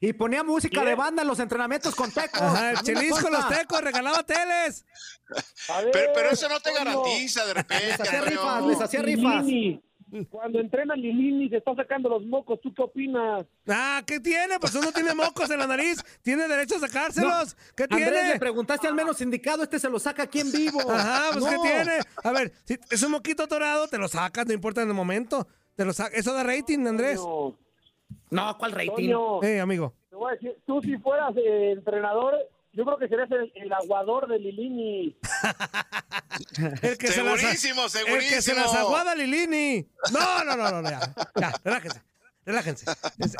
Y 0.00 0.12
ponía 0.12 0.44
música 0.44 0.84
de 0.84 0.94
banda 0.94 1.22
en 1.22 1.28
los 1.28 1.40
entrenamientos 1.40 1.94
con 1.94 2.10
tecos. 2.12 2.40
Ajá, 2.40 2.70
el 2.72 2.78
Chelis 2.82 3.18
con 3.18 3.32
los 3.32 3.48
tecos 3.48 3.80
regalaba 3.80 4.22
teles. 4.22 4.84
Pero, 5.92 6.12
pero 6.14 6.30
eso 6.30 6.48
no 6.48 6.60
te 6.60 6.72
garantiza 6.72 7.44
de 7.46 7.54
repente. 7.54 7.86
Les 7.86 8.00
hacía 8.00 8.20
rifas, 8.22 8.66
les 8.66 8.80
hacía 8.80 9.02
rifas. 9.02 9.44
Cuando 10.30 10.58
entrena 10.58 10.94
Lilini 10.94 11.50
se 11.50 11.58
está 11.58 11.74
sacando 11.74 12.08
los 12.08 12.24
mocos, 12.24 12.58
¿tú 12.62 12.72
qué 12.72 12.80
opinas? 12.82 13.44
Ah, 13.68 14.02
¿qué 14.06 14.18
tiene? 14.20 14.58
Pues 14.58 14.74
uno 14.74 14.90
tiene 14.90 15.14
mocos 15.14 15.50
en 15.50 15.58
la 15.58 15.66
nariz, 15.66 16.02
tiene 16.22 16.48
derecho 16.48 16.76
a 16.76 16.80
sacárselos. 16.80 17.54
¿Qué 17.76 17.82
Andrés, 17.82 18.10
tiene? 18.12 18.32
le 18.32 18.38
preguntaste 18.38 18.86
al 18.88 18.94
menos 18.94 19.20
indicado, 19.20 19.62
este 19.64 19.78
se 19.78 19.90
lo 19.90 19.98
saca 19.98 20.22
aquí 20.22 20.40
en 20.40 20.50
vivo. 20.50 20.80
Ajá, 20.90 21.28
pues 21.34 21.44
¿qué 21.44 21.56
No. 21.56 21.62
tiene? 21.62 21.98
A 22.24 22.32
ver, 22.32 22.52
si 22.64 22.78
es 22.88 23.02
un 23.02 23.10
moquito 23.12 23.42
atorado, 23.42 23.86
te 23.88 23.98
lo 23.98 24.08
sacas, 24.08 24.46
no 24.46 24.54
importa 24.54 24.80
en 24.80 24.88
el 24.88 24.94
momento. 24.94 25.46
Te 25.76 25.84
lo 25.84 25.92
saca. 25.92 26.16
Eso 26.16 26.32
da 26.32 26.42
rating, 26.42 26.86
Andrés. 26.86 27.16
No, 27.16 27.58
¿cuál 28.58 28.72
rating? 28.72 29.14
Eh, 29.42 29.60
amigo. 29.60 29.94
Te 30.10 30.16
voy 30.16 30.30
a 30.32 30.34
decir, 30.34 30.56
tú 30.66 30.80
si 30.82 30.96
fueras 30.98 31.34
eh, 31.36 31.72
entrenador, 31.72 32.34
yo 32.72 32.84
creo 32.84 32.98
que 32.98 33.08
serías 33.08 33.30
el, 33.30 33.52
el 33.54 33.72
aguador 33.72 34.28
de 34.28 34.38
Lilini. 34.38 35.16
El 36.82 36.98
que 36.98 37.08
se 37.08 37.22
las- 37.22 37.40
Segurísimo, 37.40 37.82
El 38.06 38.28
que 38.28 38.42
se 38.42 38.54
las 38.54 38.74
aguada 38.74 39.14
Lilini. 39.14 39.86
No, 40.12 40.44
no, 40.44 40.56
no, 40.56 40.70
no, 40.70 40.82
no, 40.82 40.90
ya. 40.90 41.00
Ya, 41.36 41.52
relájense. 41.64 42.02
Relájense. 42.44 42.86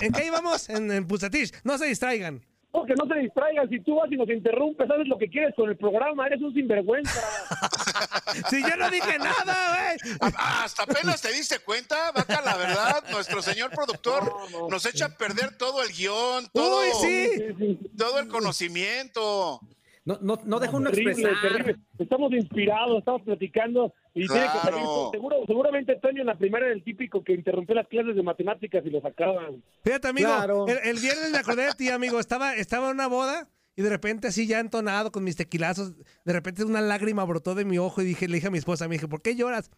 ¿En 0.01 0.13
qué 0.13 0.27
íbamos? 0.27 0.69
En, 0.69 0.91
en 0.91 1.07
Pusatich. 1.07 1.53
No 1.65 1.79
se 1.79 1.87
distraigan. 1.87 2.45
No, 2.73 2.85
que 2.85 2.95
no 2.95 3.07
se 3.07 3.21
distraigan, 3.21 3.69
si 3.69 3.81
tú 3.81 3.97
vas 3.97 4.13
y 4.13 4.17
nos 4.17 4.29
interrumpes, 4.29 4.87
sabes 4.89 5.09
lo 5.09 5.17
que 5.17 5.29
quieres 5.31 5.55
con 5.57 5.71
el 5.71 5.77
programa, 5.77 6.27
eres 6.27 6.43
un 6.43 6.53
sinvergüenza. 6.53 7.21
Si 8.51 8.63
yo 8.63 8.77
no 8.77 8.91
dije 8.91 9.19
nada, 9.19 9.97
güey. 9.97 10.19
Hasta 10.37 10.83
apenas 10.83 11.23
te 11.23 11.33
diste 11.33 11.59
cuenta, 11.61 12.13
Vaca, 12.13 12.43
la 12.43 12.57
verdad, 12.59 13.05
nuestro 13.11 13.41
señor 13.41 13.71
productor 13.71 14.33
nos 14.71 14.85
echa 14.85 15.07
a 15.07 15.09
perder 15.09 15.57
todo 15.57 15.83
el 15.83 15.91
guion, 15.93 16.47
todo, 16.53 16.81
Uy, 16.83 16.89
sí. 17.01 17.79
todo 17.97 18.19
el 18.19 18.29
conocimiento. 18.29 19.61
No, 20.09 20.17
no, 20.23 20.39
no 20.47 20.59
deja 20.59 20.75
uno 20.75 20.91
terrible. 20.91 21.77
Estamos 21.99 22.33
inspirados, 22.33 23.01
estamos 23.01 23.21
platicando 23.21 23.93
y 24.15 24.27
tiene 24.27 24.47
que 24.47 24.59
salir. 24.59 24.81
Seguro, 25.13 25.37
seguramente 25.47 25.97
Toño 25.97 26.23
en 26.23 26.29
la 26.29 26.39
primera 26.39 26.65
era 26.65 26.75
el 26.75 26.83
típico 26.83 27.23
que 27.23 27.35
interrumpió 27.35 27.75
las 27.75 27.87
clases 27.89 28.17
de 28.17 28.23
matemáticas 28.23 28.83
y 28.87 28.89
lo 28.89 29.03
sacaban. 29.03 29.63
Fíjate, 29.85 30.09
amigo. 30.09 30.29
Claro. 30.29 30.67
El, 30.67 30.79
el 30.83 30.99
viernes 30.99 31.31
me 31.31 31.37
acordé 31.37 31.67
de 31.67 31.73
ti, 31.75 31.91
amigo. 31.91 32.19
Estaba, 32.21 32.55
estaba 32.55 32.89
en 32.89 32.95
una 32.95 33.07
boda 33.07 33.51
y 33.77 33.83
de 33.83 33.91
repente 33.91 34.29
así 34.29 34.47
ya 34.47 34.61
entonado 34.61 35.13
con 35.13 35.23
mis 35.23 35.37
tequilazos, 35.37 35.93
de 36.25 36.33
repente 36.33 36.65
una 36.65 36.81
lágrima 36.81 37.23
brotó 37.25 37.55
de 37.55 37.65
mi 37.65 37.77
ojo 37.79 38.03
y 38.03 38.07
dije, 38.07 38.27
le 38.27 38.37
dije 38.37 38.49
a 38.49 38.51
mi 38.51 38.59
esposa, 38.59 38.89
me 38.89 38.95
dije, 38.95 39.07
¿por 39.07 39.23
qué 39.23 39.37
lloras? 39.37 39.71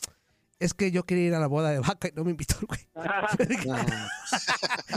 Es 0.61 0.75
que 0.75 0.91
yo 0.91 1.05
quería 1.05 1.27
ir 1.29 1.35
a 1.35 1.41
la 1.41 1.47
boda 1.47 1.71
de 1.71 1.81
vaca 1.81 2.09
y 2.09 2.13
no 2.15 2.23
me 2.23 2.33
invitó 2.33 2.55
el 2.61 2.67
güey. 2.67 2.81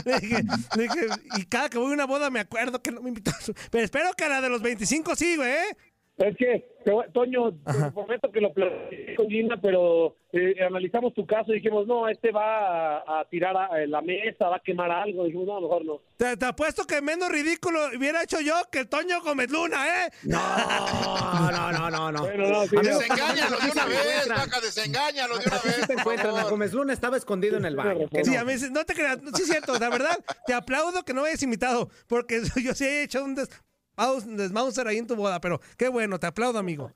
Le 0.04 0.20
dije, 0.20 0.44
le 0.76 0.82
dije, 0.82 1.06
y 1.38 1.44
cada 1.46 1.70
que 1.70 1.78
voy 1.78 1.90
a 1.90 1.94
una 1.94 2.04
boda 2.04 2.28
me 2.28 2.40
acuerdo 2.40 2.82
que 2.82 2.92
no 2.92 3.00
me 3.00 3.08
invitó. 3.08 3.32
Pero 3.70 3.84
espero 3.84 4.12
que 4.12 4.24
a 4.24 4.28
la 4.28 4.40
de 4.42 4.50
los 4.50 4.60
25 4.60 5.16
sí, 5.16 5.36
güey. 5.36 5.50
¿eh? 5.50 5.76
Es 6.16 6.36
que, 6.36 6.64
Toño, 7.12 7.50
te 7.64 7.90
prometo 7.92 8.30
que 8.30 8.40
lo 8.40 8.52
platiqué 8.52 9.16
con 9.16 9.26
Gina, 9.28 9.56
pero 9.60 10.14
eh, 10.32 10.54
analizamos 10.64 11.12
tu 11.12 11.26
caso 11.26 11.50
y 11.50 11.56
dijimos, 11.56 11.88
no, 11.88 12.08
este 12.08 12.30
va 12.30 12.98
a, 12.98 13.20
a 13.20 13.24
tirar 13.28 13.56
a, 13.56 13.66
a 13.66 13.78
la 13.88 14.00
mesa, 14.00 14.48
va 14.48 14.56
a 14.56 14.60
quemar 14.60 14.92
algo. 14.92 15.24
Dijimos, 15.24 15.46
no, 15.46 15.60
mejor 15.60 15.84
no. 15.84 16.00
Te, 16.16 16.36
te 16.36 16.46
apuesto 16.46 16.84
que 16.84 17.02
menos 17.02 17.28
ridículo 17.30 17.80
hubiera 17.96 18.22
hecho 18.22 18.40
yo 18.40 18.54
que 18.70 18.84
Toño 18.84 19.22
Gómez 19.22 19.50
Luna, 19.50 20.04
¿eh? 20.06 20.10
No, 20.22 20.38
no, 21.50 21.72
no, 21.72 21.90
no, 21.90 22.12
no. 22.12 22.20
Bueno, 22.22 22.48
no, 22.48 22.62
sí, 22.66 22.76
Desengáñalo 22.76 23.56
de 23.58 23.70
una 23.72 23.84
vez. 23.86 24.28
Vaca, 24.28 24.60
desengáñalo 24.60 25.38
de 25.38 25.46
una 25.48 25.58
sí 25.58 25.68
vez. 25.68 25.86
te 25.88 25.92
encuentran. 25.94 26.36
A. 26.36 26.44
Gómez 26.44 26.72
Luna 26.72 26.92
estaba 26.92 27.16
escondido 27.16 27.56
en 27.56 27.64
el 27.64 27.74
baño. 27.74 28.08
que 28.08 28.24
Sí, 28.24 28.32
no. 28.34 28.40
a 28.40 28.44
mí 28.44 28.56
sí- 28.56 28.70
no 28.70 28.84
te 28.84 28.94
creas, 28.94 29.20
no, 29.20 29.30
sí 29.32 29.42
es 29.42 29.48
cierto, 29.48 29.76
la 29.80 29.88
verdad, 29.90 30.16
te 30.46 30.54
aplaudo 30.54 31.02
que 31.04 31.12
no 31.12 31.22
me 31.22 31.28
hayas 31.28 31.42
invitado, 31.42 31.88
porque 32.06 32.40
yo 32.62 32.72
sí 32.74 32.84
he 32.84 33.02
hecho 33.02 33.24
un 33.24 33.34
des, 33.34 33.48
desmauser 34.26 34.86
ahí 34.88 34.98
en 34.98 35.06
tu 35.06 35.16
boda, 35.16 35.40
pero 35.40 35.60
qué 35.76 35.88
bueno, 35.88 36.18
te 36.18 36.26
aplaudo, 36.26 36.58
amigo. 36.58 36.92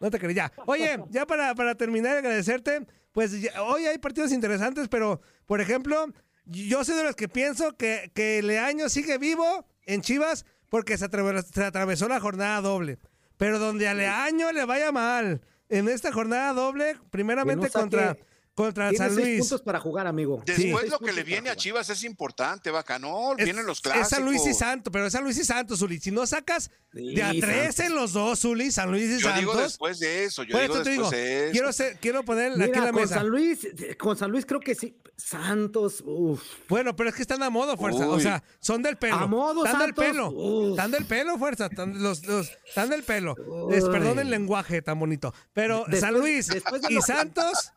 No 0.00 0.10
te 0.10 0.18
creas, 0.18 0.34
ya. 0.34 0.52
Oye, 0.66 0.98
ya 1.10 1.26
para, 1.26 1.54
para 1.54 1.74
terminar, 1.74 2.16
agradecerte, 2.16 2.86
pues 3.12 3.40
ya- 3.40 3.62
hoy 3.62 3.86
hay 3.86 3.98
partidos 3.98 4.32
interesantes, 4.32 4.88
pero, 4.88 5.20
por 5.46 5.60
ejemplo, 5.60 6.06
yo 6.46 6.84
soy 6.84 6.96
de 6.96 7.04
los 7.04 7.16
que 7.16 7.28
pienso 7.28 7.76
que, 7.76 8.10
que 8.14 8.42
Leaño 8.42 8.88
sigue 8.88 9.18
vivo 9.18 9.66
en 9.84 10.00
Chivas 10.00 10.46
porque 10.70 10.96
se, 10.96 11.04
atraves- 11.10 11.44
se 11.52 11.64
atravesó 11.64 12.08
la 12.08 12.20
jornada 12.20 12.60
doble. 12.60 12.98
Pero 13.36 13.58
donde 13.58 13.88
a 13.88 13.94
Leaño 13.94 14.52
le 14.52 14.64
vaya 14.64 14.90
mal, 14.92 15.40
en 15.68 15.88
esta 15.88 16.12
jornada 16.12 16.52
doble, 16.52 16.96
primeramente 17.10 17.66
no 17.66 17.72
contra, 17.72 18.16
contra 18.64 18.90
Tiene 18.90 19.04
San 19.06 19.14
seis 19.14 19.26
Luis. 19.26 19.40
puntos 19.40 19.62
para 19.62 19.80
jugar, 19.80 20.06
amigo. 20.06 20.42
Después 20.46 20.80
Seis 20.80 20.90
lo 20.90 20.98
que 20.98 21.12
le 21.12 21.22
viene 21.24 21.50
a. 21.50 21.56
Chivas 21.56 21.90
es 21.90 22.04
importante, 22.04 22.70
Vaca, 22.70 22.98
no, 22.98 23.32
Es- 23.36 23.44
vienen 23.44 23.66
los 23.66 23.78
Es 23.78 23.82
clásicos. 23.82 24.08
San 24.08 24.24
Luis 24.24 24.46
y 24.46 24.54
Santos, 24.54 24.92
pero 24.92 25.06
es 25.06 25.12
San 25.12 25.24
Luis 25.24 25.38
y 25.38 25.44
Santos, 25.44 25.78
Zuli. 25.78 25.98
Si 26.00 26.10
no 26.10 26.26
sacas 26.26 26.70
de 26.92 27.22
a 27.22 27.30
Sí, 27.32 27.40
tres 27.40 27.74
Santos. 27.76 27.80
en 27.86 27.94
los 27.94 28.12
dos, 28.12 28.40
Zuli, 28.40 28.70
San 28.70 28.90
Luis 28.90 29.04
y 29.10 29.14
Yo 29.18 29.28
Santos. 29.28 29.38
digo 29.40 29.54
después 29.56 29.98
de 29.98 30.24
eso, 30.24 30.42
yo 30.44 30.58
digo 30.60 30.74
después 30.74 30.96
digo, 30.96 31.10
de 31.10 31.42
eso. 31.44 31.52
quiero, 31.52 31.72
ser- 31.72 31.98
quiero 32.00 32.24
poner 32.24 32.52
aquí 32.52 32.60
en 32.62 32.66
Mira, 32.70 32.84
la 32.84 32.92
con 32.92 33.00
mesa. 33.02 33.14
San 33.16 33.28
Luis, 33.28 33.58
con 33.98 34.16
San 34.16 34.30
Luis 34.30 34.44
creo 34.46 34.60
que 34.60 34.74
sí. 34.74 34.96
Santos, 35.20 36.02
uff. 36.04 36.42
Bueno, 36.68 36.96
pero 36.96 37.08
es 37.10 37.14
que 37.14 37.22
están 37.22 37.42
a 37.42 37.50
modo, 37.50 37.76
fuerza. 37.76 38.08
O 38.08 38.18
sea, 38.18 38.42
son 38.60 38.82
del 38.82 38.96
pelo. 38.96 39.14
A 39.16 39.26
modo, 39.26 39.64
Están 39.64 39.80
del 39.80 39.94
pelo. 39.94 40.30
Uf. 40.30 40.70
Están 40.70 40.90
del 40.90 41.04
pelo, 41.06 41.38
fuerza. 41.38 41.66
Están, 41.66 42.02
los, 42.02 42.26
los- 42.26 42.50
están 42.66 42.88
del 42.90 43.02
pelo. 43.02 43.34
Les 43.70 43.84
Uy. 43.84 43.90
perdón 43.92 44.18
el 44.18 44.30
lenguaje 44.30 44.82
tan 44.82 44.98
bonito. 44.98 45.32
Pero 45.52 45.78
Después- 45.80 46.00
San 46.00 46.14
Luis 46.14 46.48
y 46.88 46.94
lo 46.94 47.02
Santos, 47.02 47.72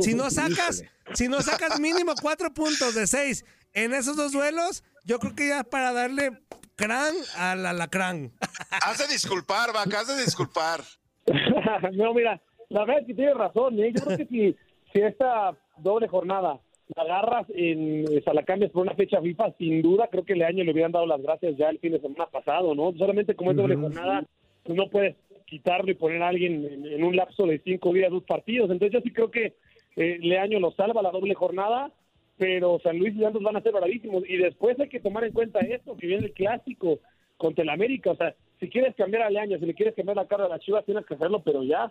si 0.00 0.14
no 0.14 0.30
sacas, 0.30 0.82
Híjole. 0.82 0.90
si 1.14 1.28
no 1.28 1.40
sacas 1.42 1.80
mínimo 1.80 2.12
cuatro 2.20 2.52
puntos 2.52 2.94
de 2.94 3.06
seis 3.06 3.44
en 3.72 3.94
esos 3.94 4.16
dos 4.16 4.32
duelos, 4.32 4.82
yo 5.04 5.18
creo 5.18 5.34
que 5.34 5.48
ya 5.48 5.64
para 5.64 5.92
darle 5.92 6.42
crán 6.76 7.14
al 7.36 7.64
alacrán. 7.66 8.32
Has 8.82 8.98
de 8.98 9.06
disculpar, 9.08 9.72
Vaca, 9.72 10.00
has 10.00 10.08
de 10.08 10.22
disculpar. 10.24 10.82
no, 11.94 12.14
mira, 12.14 12.40
la 12.68 12.80
verdad 12.80 13.00
es 13.00 13.06
que 13.06 13.14
tienes 13.14 13.34
razón, 13.36 13.78
¿eh? 13.78 13.92
Yo 13.94 14.04
creo 14.04 14.18
que 14.18 14.26
si, 14.26 14.56
si 14.92 15.00
esta 15.00 15.56
doble 15.78 16.08
jornada 16.08 16.58
la 16.96 17.02
agarras 17.02 17.46
en, 17.54 18.04
o 18.06 18.20
sea, 18.22 18.34
la 18.34 18.44
cambias 18.44 18.70
por 18.70 18.82
una 18.82 18.94
fecha 18.94 19.20
FIFA, 19.20 19.52
sin 19.58 19.82
duda 19.82 20.08
creo 20.10 20.24
que 20.24 20.32
el 20.32 20.42
año 20.42 20.64
le 20.64 20.72
hubieran 20.72 20.92
dado 20.92 21.06
las 21.06 21.22
gracias 21.22 21.56
ya 21.56 21.68
el 21.68 21.78
fin 21.78 21.92
de 21.92 22.00
semana 22.00 22.26
pasado, 22.26 22.74
¿no? 22.74 22.92
Solamente 22.96 23.34
como 23.34 23.50
es 23.50 23.56
doble 23.56 23.76
jornada, 23.76 24.24
pues 24.62 24.76
no 24.76 24.88
puedes 24.88 25.16
quitarlo 25.46 25.90
y 25.90 25.94
poner 25.94 26.22
a 26.22 26.28
alguien 26.28 26.64
en, 26.64 26.86
en 26.86 27.04
un 27.04 27.16
lapso 27.16 27.46
de 27.46 27.60
cinco 27.60 27.92
días, 27.92 28.10
dos 28.10 28.24
partidos. 28.24 28.70
Entonces 28.70 28.92
yo 28.92 29.00
sí 29.00 29.12
creo 29.12 29.30
que 29.30 29.54
eh, 29.96 30.18
Leaño 30.20 30.60
lo 30.60 30.70
salva 30.72 31.02
la 31.02 31.10
doble 31.10 31.34
jornada 31.34 31.92
pero 32.38 32.80
San 32.82 32.98
Luis 32.98 33.14
y 33.16 33.20
Santos 33.20 33.42
van 33.42 33.56
a 33.56 33.60
ser 33.60 33.72
bravísimos. 33.72 34.22
Y 34.26 34.36
después 34.36 34.78
hay 34.80 34.88
que 34.88 35.00
tomar 35.00 35.24
en 35.24 35.32
cuenta 35.32 35.58
esto, 35.58 35.96
que 35.96 36.06
viene 36.06 36.26
el 36.26 36.32
clásico 36.32 37.00
contra 37.36 37.64
el 37.64 37.68
América. 37.68 38.12
O 38.12 38.16
sea, 38.16 38.34
si 38.60 38.70
quieres 38.70 38.94
cambiar 38.94 39.24
a 39.24 39.30
Leaño, 39.30 39.58
si 39.58 39.66
le 39.66 39.74
quieres 39.74 39.94
cambiar 39.94 40.16
la 40.16 40.28
cara 40.28 40.44
de 40.44 40.50
la 40.50 40.58
Chivas, 40.60 40.84
tienes 40.84 41.04
que 41.04 41.14
hacerlo, 41.14 41.42
pero 41.44 41.62
ya. 41.64 41.90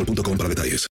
para 0.05 0.49
detalles. 0.49 0.87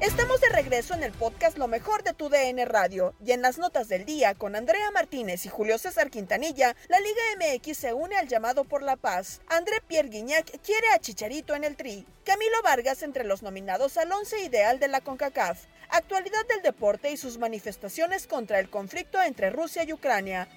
Estamos 0.00 0.40
de 0.40 0.48
regreso 0.50 0.94
en 0.94 1.02
el 1.02 1.12
podcast 1.12 1.58
Lo 1.58 1.68
mejor 1.68 2.02
de 2.02 2.12
tu 2.12 2.28
DN 2.28 2.64
Radio 2.64 3.14
y 3.24 3.32
en 3.32 3.42
las 3.42 3.58
notas 3.58 3.88
del 3.88 4.04
día 4.04 4.34
con 4.34 4.54
Andrea 4.54 4.90
Martínez 4.90 5.46
y 5.46 5.48
Julio 5.48 5.78
César 5.78 6.10
Quintanilla, 6.10 6.76
la 6.88 7.00
Liga 7.00 7.22
MX 7.38 7.76
se 7.76 7.92
une 7.92 8.16
al 8.16 8.28
llamado 8.28 8.64
por 8.64 8.82
la 8.82 8.96
paz. 8.96 9.40
André 9.48 9.80
Pierre 9.86 10.08
Guignac 10.08 10.60
quiere 10.60 10.88
a 10.94 10.98
Chicharito 10.98 11.54
en 11.54 11.64
el 11.64 11.76
Tri. 11.76 12.06
Camilo 12.24 12.56
Vargas 12.62 13.02
entre 13.02 13.24
los 13.24 13.42
nominados 13.42 13.96
al 13.96 14.12
once 14.12 14.38
ideal 14.40 14.78
de 14.78 14.88
la 14.88 15.00
CONCACAF. 15.00 15.64
Actualidad 15.88 16.46
del 16.48 16.62
deporte 16.62 17.10
y 17.10 17.16
sus 17.16 17.38
manifestaciones 17.38 18.26
contra 18.26 18.58
el 18.58 18.68
conflicto 18.70 19.20
entre 19.22 19.50
Rusia 19.50 19.84
y 19.84 19.92
Ucrania. 19.92 20.48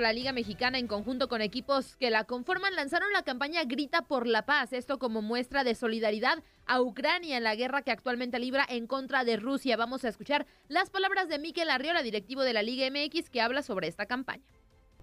La 0.00 0.14
Liga 0.14 0.32
Mexicana, 0.32 0.78
en 0.78 0.86
conjunto 0.86 1.28
con 1.28 1.42
equipos 1.42 1.94
que 1.96 2.10
la 2.10 2.24
conforman, 2.24 2.74
lanzaron 2.74 3.12
la 3.12 3.22
campaña 3.22 3.64
Grita 3.64 4.02
por 4.02 4.26
la 4.26 4.46
Paz, 4.46 4.72
esto 4.72 4.98
como 4.98 5.20
muestra 5.20 5.62
de 5.62 5.74
solidaridad 5.74 6.42
a 6.66 6.80
Ucrania 6.80 7.36
en 7.36 7.44
la 7.44 7.54
guerra 7.54 7.82
que 7.82 7.90
actualmente 7.90 8.38
libra 8.38 8.64
en 8.68 8.86
contra 8.86 9.24
de 9.24 9.36
Rusia. 9.36 9.76
Vamos 9.76 10.04
a 10.04 10.08
escuchar 10.08 10.46
las 10.68 10.88
palabras 10.88 11.28
de 11.28 11.38
Miquel 11.38 11.68
Arriola, 11.68 12.02
directivo 12.02 12.42
de 12.42 12.54
la 12.54 12.62
Liga 12.62 12.88
MX, 12.90 13.28
que 13.28 13.42
habla 13.42 13.62
sobre 13.62 13.88
esta 13.88 14.06
campaña. 14.06 14.42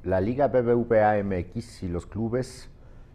La 0.04 0.20
Liga 0.20 0.48
BBVA 0.48 1.24
MX 1.24 1.84
y 1.84 1.90
los 1.90 2.08
clubes 2.08 2.70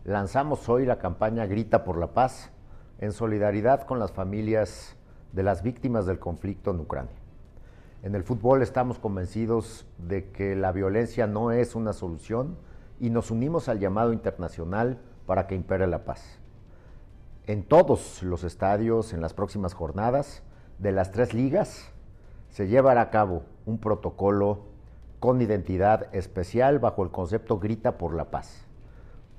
lanzamos 0.05 0.69
hoy 0.69 0.87
la 0.87 1.01
campaña 1.01 1.47
Grita 1.47 1.83
por 1.83 1.99
la 1.99 2.15
Paz 2.15 2.53
en 3.01 3.13
solidaridad 3.13 3.87
con 3.87 3.99
las 3.99 4.13
familias 4.13 4.97
de 5.33 5.43
las 5.43 5.65
víctimas 5.65 6.07
del 6.07 6.21
conflicto 6.21 6.71
en 6.71 6.81
Ucrania. 6.81 7.22
En 8.03 8.17
el 8.17 8.25
fútbol 8.25 8.63
estamos 8.63 8.99
convencidos 8.99 9.87
de 9.97 10.33
que 10.33 10.57
la 10.57 10.73
violencia 10.73 11.29
no 11.29 11.53
es 11.53 11.77
una 11.77 11.93
solución 11.93 12.57
y 12.99 13.11
nos 13.11 13.31
unimos 13.31 13.69
al 13.69 13.79
llamado 13.79 14.13
internacional 14.13 14.99
para 15.25 15.47
que 15.47 15.55
impere 15.55 15.87
la 15.87 16.05
paz. 16.05 16.41
En 17.47 17.63
todos 17.63 18.21
los 18.25 18.43
estadios, 18.43 19.13
en 19.13 19.21
las 19.21 19.35
próximas 19.35 19.73
jornadas 19.75 20.43
de 20.81 20.91
las 20.91 21.13
tres 21.13 21.33
ligas, 21.33 21.93
se 22.51 22.67
llevará 22.67 23.03
a 23.03 23.11
cabo 23.11 23.45
un 23.67 23.79
protocolo 23.79 24.65
con 25.21 25.41
identidad 25.41 26.13
especial 26.13 26.81
bajo 26.81 27.05
el 27.05 27.13
concepto 27.13 27.61
Grita 27.61 27.99
por 27.99 28.15
la 28.15 28.33
Paz, 28.33 28.67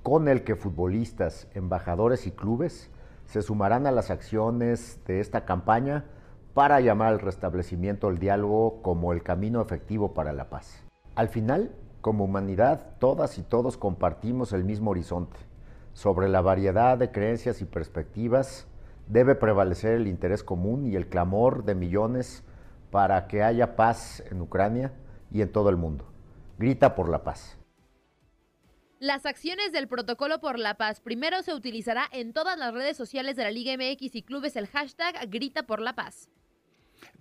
con 0.03 0.29
el 0.29 0.45
que 0.45 0.55
futbolistas, 0.55 1.49
embajadores 1.53 2.27
y 2.27 2.31
clubes 2.31 2.89
se 3.25 3.41
sumarán 3.41 3.87
a 3.87 3.91
las 3.91 4.09
acciones 4.09 5.01
de 5.05 5.19
esta 5.19 5.43
campaña 5.43 6.05
para 6.53 6.79
llamar 6.81 7.13
al 7.13 7.19
restablecimiento 7.19 8.07
del 8.07 8.19
diálogo 8.19 8.81
como 8.81 9.11
el 9.11 9.23
camino 9.23 9.61
efectivo 9.61 10.13
para 10.13 10.33
la 10.33 10.49
paz. 10.49 10.83
Al 11.15 11.29
final, 11.29 11.71
como 12.01 12.25
humanidad, 12.25 12.97
todas 12.99 13.37
y 13.37 13.43
todos 13.43 13.77
compartimos 13.77 14.53
el 14.53 14.63
mismo 14.63 14.91
horizonte. 14.91 15.39
Sobre 15.93 16.27
la 16.27 16.41
variedad 16.41 16.97
de 16.97 17.11
creencias 17.11 17.61
y 17.61 17.65
perspectivas 17.65 18.67
debe 19.07 19.35
prevalecer 19.35 19.93
el 19.93 20.07
interés 20.07 20.43
común 20.43 20.85
y 20.85 20.95
el 20.95 21.07
clamor 21.07 21.63
de 21.63 21.75
millones 21.75 22.43
para 22.91 23.27
que 23.27 23.41
haya 23.41 23.75
paz 23.75 24.23
en 24.29 24.41
Ucrania 24.41 24.93
y 25.31 25.41
en 25.41 25.51
todo 25.51 25.69
el 25.69 25.77
mundo. 25.77 26.05
Grita 26.59 26.93
por 26.93 27.09
la 27.09 27.23
paz. 27.23 27.57
Las 28.99 29.25
acciones 29.25 29.71
del 29.71 29.87
protocolo 29.87 30.39
por 30.39 30.57
la 30.59 30.75
paz. 30.75 31.01
Primero 31.01 31.41
se 31.41 31.53
utilizará 31.53 32.07
en 32.11 32.31
todas 32.31 32.57
las 32.57 32.73
redes 32.73 32.95
sociales 32.95 33.35
de 33.35 33.43
la 33.43 33.51
Liga 33.51 33.73
MX 33.75 34.15
y 34.15 34.23
clubes 34.23 34.55
el 34.55 34.67
hashtag 34.67 35.29
Grita 35.29 35.63
por 35.63 35.81
la 35.81 35.93
paz. 35.93 36.29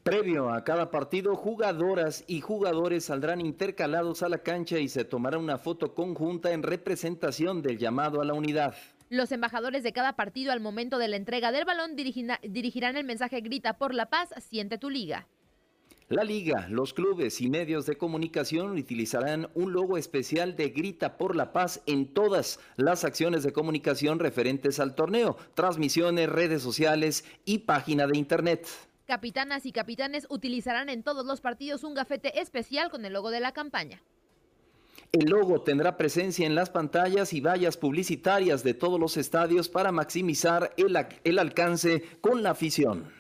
Previo 0.03 0.51
a 0.51 0.65
cada 0.65 0.91
partido, 0.91 1.37
jugadoras 1.37 2.25
y 2.27 2.41
jugadores 2.41 3.05
saldrán 3.05 3.41
intercalados 3.41 4.23
a 4.23 4.29
la 4.29 4.39
cancha 4.39 4.79
y 4.79 4.89
se 4.89 5.05
tomará 5.05 5.39
una 5.39 5.59
foto 5.59 5.95
conjunta 5.95 6.53
en 6.53 6.63
representación 6.63 7.63
del 7.63 7.79
llamado 7.79 8.21
a 8.21 8.25
la 8.25 8.35
unidad. 8.35 8.75
Los 9.11 9.31
embajadores 9.31 9.83
de 9.83 9.93
cada 9.93 10.15
partido 10.15 10.53
al 10.53 10.61
momento 10.61 10.99
de 10.99 11.07
la 11.07 11.17
entrega 11.17 11.53
del 11.53 11.67
balón 11.67 11.97
dirigirán 11.97 12.97
el 12.97 13.05
mensaje 13.05 13.43
Grita 13.43 13.75
por 13.79 13.95
la 13.95 14.07
paz, 14.07 14.31
siente 14.41 14.79
tu 14.79 14.89
liga. 14.89 15.29
La 16.09 16.25
liga, 16.25 16.67
los 16.69 16.93
clubes 16.93 17.41
y 17.41 17.49
medios 17.49 17.87
de 17.87 17.97
comunicación 17.97 18.73
utilizarán 18.73 19.49
un 19.55 19.73
logo 19.73 19.97
especial 19.97 20.57
de 20.57 20.69
Grita 20.69 21.17
por 21.17 21.37
la 21.37 21.53
Paz 21.53 21.81
en 21.87 22.07
todas 22.13 22.61
las 22.77 23.05
acciones 23.05 23.45
de 23.45 23.53
comunicación 23.53 24.19
referentes 24.19 24.79
al 24.79 24.95
torneo, 24.95 25.37
transmisiones, 25.55 26.29
redes 26.29 26.61
sociales 26.61 27.25
y 27.47 27.61
página 27.61 28.07
de 28.07 28.19
internet. 28.19 28.67
Capitanas 29.07 29.67
y 29.67 29.73
capitanes 29.73 30.27
utilizarán 30.31 30.89
en 30.89 31.03
todos 31.03 31.27
los 31.27 31.41
partidos 31.41 31.83
un 31.83 31.95
gafete 31.95 32.41
especial 32.41 32.91
con 32.91 33.05
el 33.05 33.13
logo 33.13 33.31
de 33.31 33.41
la 33.41 33.53
campaña. 33.53 34.03
El 35.11 35.29
logo 35.29 35.61
tendrá 35.61 35.97
presencia 35.97 36.47
en 36.47 36.55
las 36.55 36.71
pantallas 36.71 37.33
y 37.33 37.41
vallas 37.41 37.77
publicitarias 37.77 38.63
de 38.63 38.75
todos 38.75 38.99
los 38.99 39.17
estadios 39.17 39.69
para 39.69 39.93
maximizar 39.93 40.73
el, 40.77 40.97
el 41.25 41.39
alcance 41.39 42.03
con 42.21 42.43
la 42.43 42.51
afición. 42.51 43.13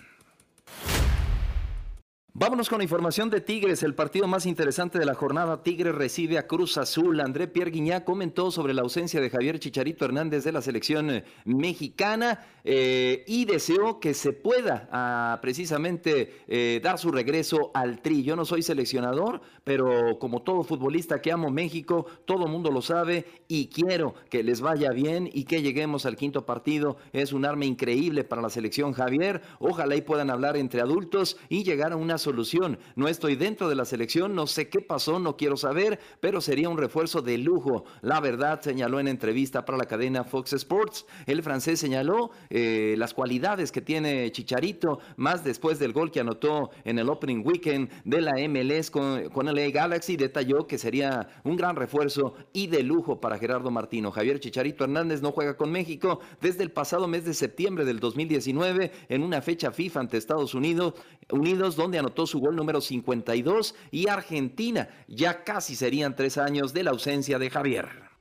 Vámonos 2.34 2.70
con 2.70 2.78
la 2.78 2.84
información 2.84 3.28
de 3.28 3.42
Tigres, 3.42 3.82
el 3.82 3.94
partido 3.94 4.26
más 4.26 4.46
interesante 4.46 4.98
de 4.98 5.04
la 5.04 5.12
jornada. 5.12 5.62
Tigres 5.62 5.94
recibe 5.94 6.38
a 6.38 6.46
Cruz 6.46 6.78
Azul. 6.78 7.20
André 7.20 7.46
Pierre 7.46 7.70
Guiñá 7.70 8.06
comentó 8.06 8.50
sobre 8.50 8.72
la 8.72 8.80
ausencia 8.80 9.20
de 9.20 9.28
Javier 9.28 9.58
Chicharito 9.58 10.06
Hernández 10.06 10.42
de 10.42 10.52
la 10.52 10.62
selección 10.62 11.10
eh, 11.10 11.24
mexicana 11.44 12.40
eh, 12.64 13.22
y 13.26 13.44
deseó 13.44 14.00
que 14.00 14.14
se 14.14 14.32
pueda 14.32 14.88
ah, 14.90 15.40
precisamente 15.42 16.42
eh, 16.48 16.80
dar 16.82 16.98
su 16.98 17.12
regreso 17.12 17.70
al 17.74 18.00
tri. 18.00 18.22
Yo 18.22 18.34
no 18.34 18.46
soy 18.46 18.62
seleccionador, 18.62 19.42
pero 19.62 20.18
como 20.18 20.40
todo 20.40 20.64
futbolista 20.64 21.20
que 21.20 21.32
amo 21.32 21.50
México, 21.50 22.06
todo 22.24 22.46
mundo 22.46 22.70
lo 22.70 22.80
sabe 22.80 23.26
y 23.46 23.66
quiero 23.66 24.14
que 24.30 24.42
les 24.42 24.62
vaya 24.62 24.90
bien 24.92 25.28
y 25.30 25.44
que 25.44 25.60
lleguemos 25.60 26.06
al 26.06 26.16
quinto 26.16 26.46
partido. 26.46 26.96
Es 27.12 27.34
un 27.34 27.44
arma 27.44 27.66
increíble 27.66 28.24
para 28.24 28.40
la 28.40 28.48
selección 28.48 28.94
Javier. 28.94 29.42
Ojalá 29.58 29.96
y 29.96 30.00
puedan 30.00 30.30
hablar 30.30 30.56
entre 30.56 30.80
adultos 30.80 31.36
y 31.50 31.62
llegar 31.62 31.92
a 31.92 31.96
una 31.96 32.16
solución. 32.22 32.78
No 32.96 33.08
estoy 33.08 33.36
dentro 33.36 33.68
de 33.68 33.74
la 33.74 33.84
selección, 33.84 34.34
no 34.34 34.46
sé 34.46 34.70
qué 34.70 34.80
pasó, 34.80 35.18
no 35.18 35.36
quiero 35.36 35.58
saber, 35.58 36.00
pero 36.20 36.40
sería 36.40 36.70
un 36.70 36.78
refuerzo 36.78 37.20
de 37.20 37.36
lujo. 37.36 37.84
La 38.00 38.20
verdad, 38.20 38.62
señaló 38.62 38.98
en 39.00 39.08
entrevista 39.08 39.66
para 39.66 39.76
la 39.76 39.84
cadena 39.84 40.24
Fox 40.24 40.54
Sports. 40.54 41.04
El 41.26 41.42
francés 41.42 41.80
señaló 41.80 42.30
eh, 42.48 42.94
las 42.96 43.12
cualidades 43.12 43.72
que 43.72 43.82
tiene 43.82 44.30
Chicharito, 44.32 45.00
más 45.16 45.44
después 45.44 45.78
del 45.78 45.92
gol 45.92 46.10
que 46.10 46.20
anotó 46.20 46.70
en 46.84 46.98
el 46.98 47.08
opening 47.08 47.42
weekend 47.44 47.90
de 48.04 48.20
la 48.20 48.32
MLS 48.48 48.90
con, 48.90 49.28
con 49.30 49.48
el 49.48 49.72
Galaxy, 49.72 50.16
detalló 50.16 50.66
que 50.66 50.78
sería 50.78 51.28
un 51.44 51.56
gran 51.56 51.76
refuerzo 51.76 52.34
y 52.52 52.68
de 52.68 52.82
lujo 52.82 53.20
para 53.20 53.38
Gerardo 53.38 53.70
Martino. 53.70 54.10
Javier 54.10 54.40
Chicharito 54.40 54.84
Hernández 54.84 55.20
no 55.20 55.32
juega 55.32 55.56
con 55.56 55.70
México 55.70 56.20
desde 56.40 56.62
el 56.62 56.70
pasado 56.70 57.08
mes 57.08 57.24
de 57.24 57.34
septiembre 57.34 57.84
del 57.84 58.00
2019 58.00 58.92
en 59.08 59.22
una 59.22 59.42
fecha 59.42 59.72
FIFA 59.72 60.00
ante 60.00 60.16
Estados 60.16 60.54
Unidos, 60.54 60.94
Unidos 61.30 61.76
donde 61.76 61.98
anotó 61.98 62.11
su 62.26 62.38
gol 62.40 62.56
número 62.56 62.80
52 62.80 63.74
y 63.90 64.08
Argentina. 64.08 64.88
Ya 65.08 65.44
casi 65.44 65.74
serían 65.74 66.14
tres 66.14 66.38
años 66.38 66.72
de 66.72 66.84
la 66.84 66.90
ausencia 66.90 67.38
de 67.38 67.50
Javier. 67.50 68.11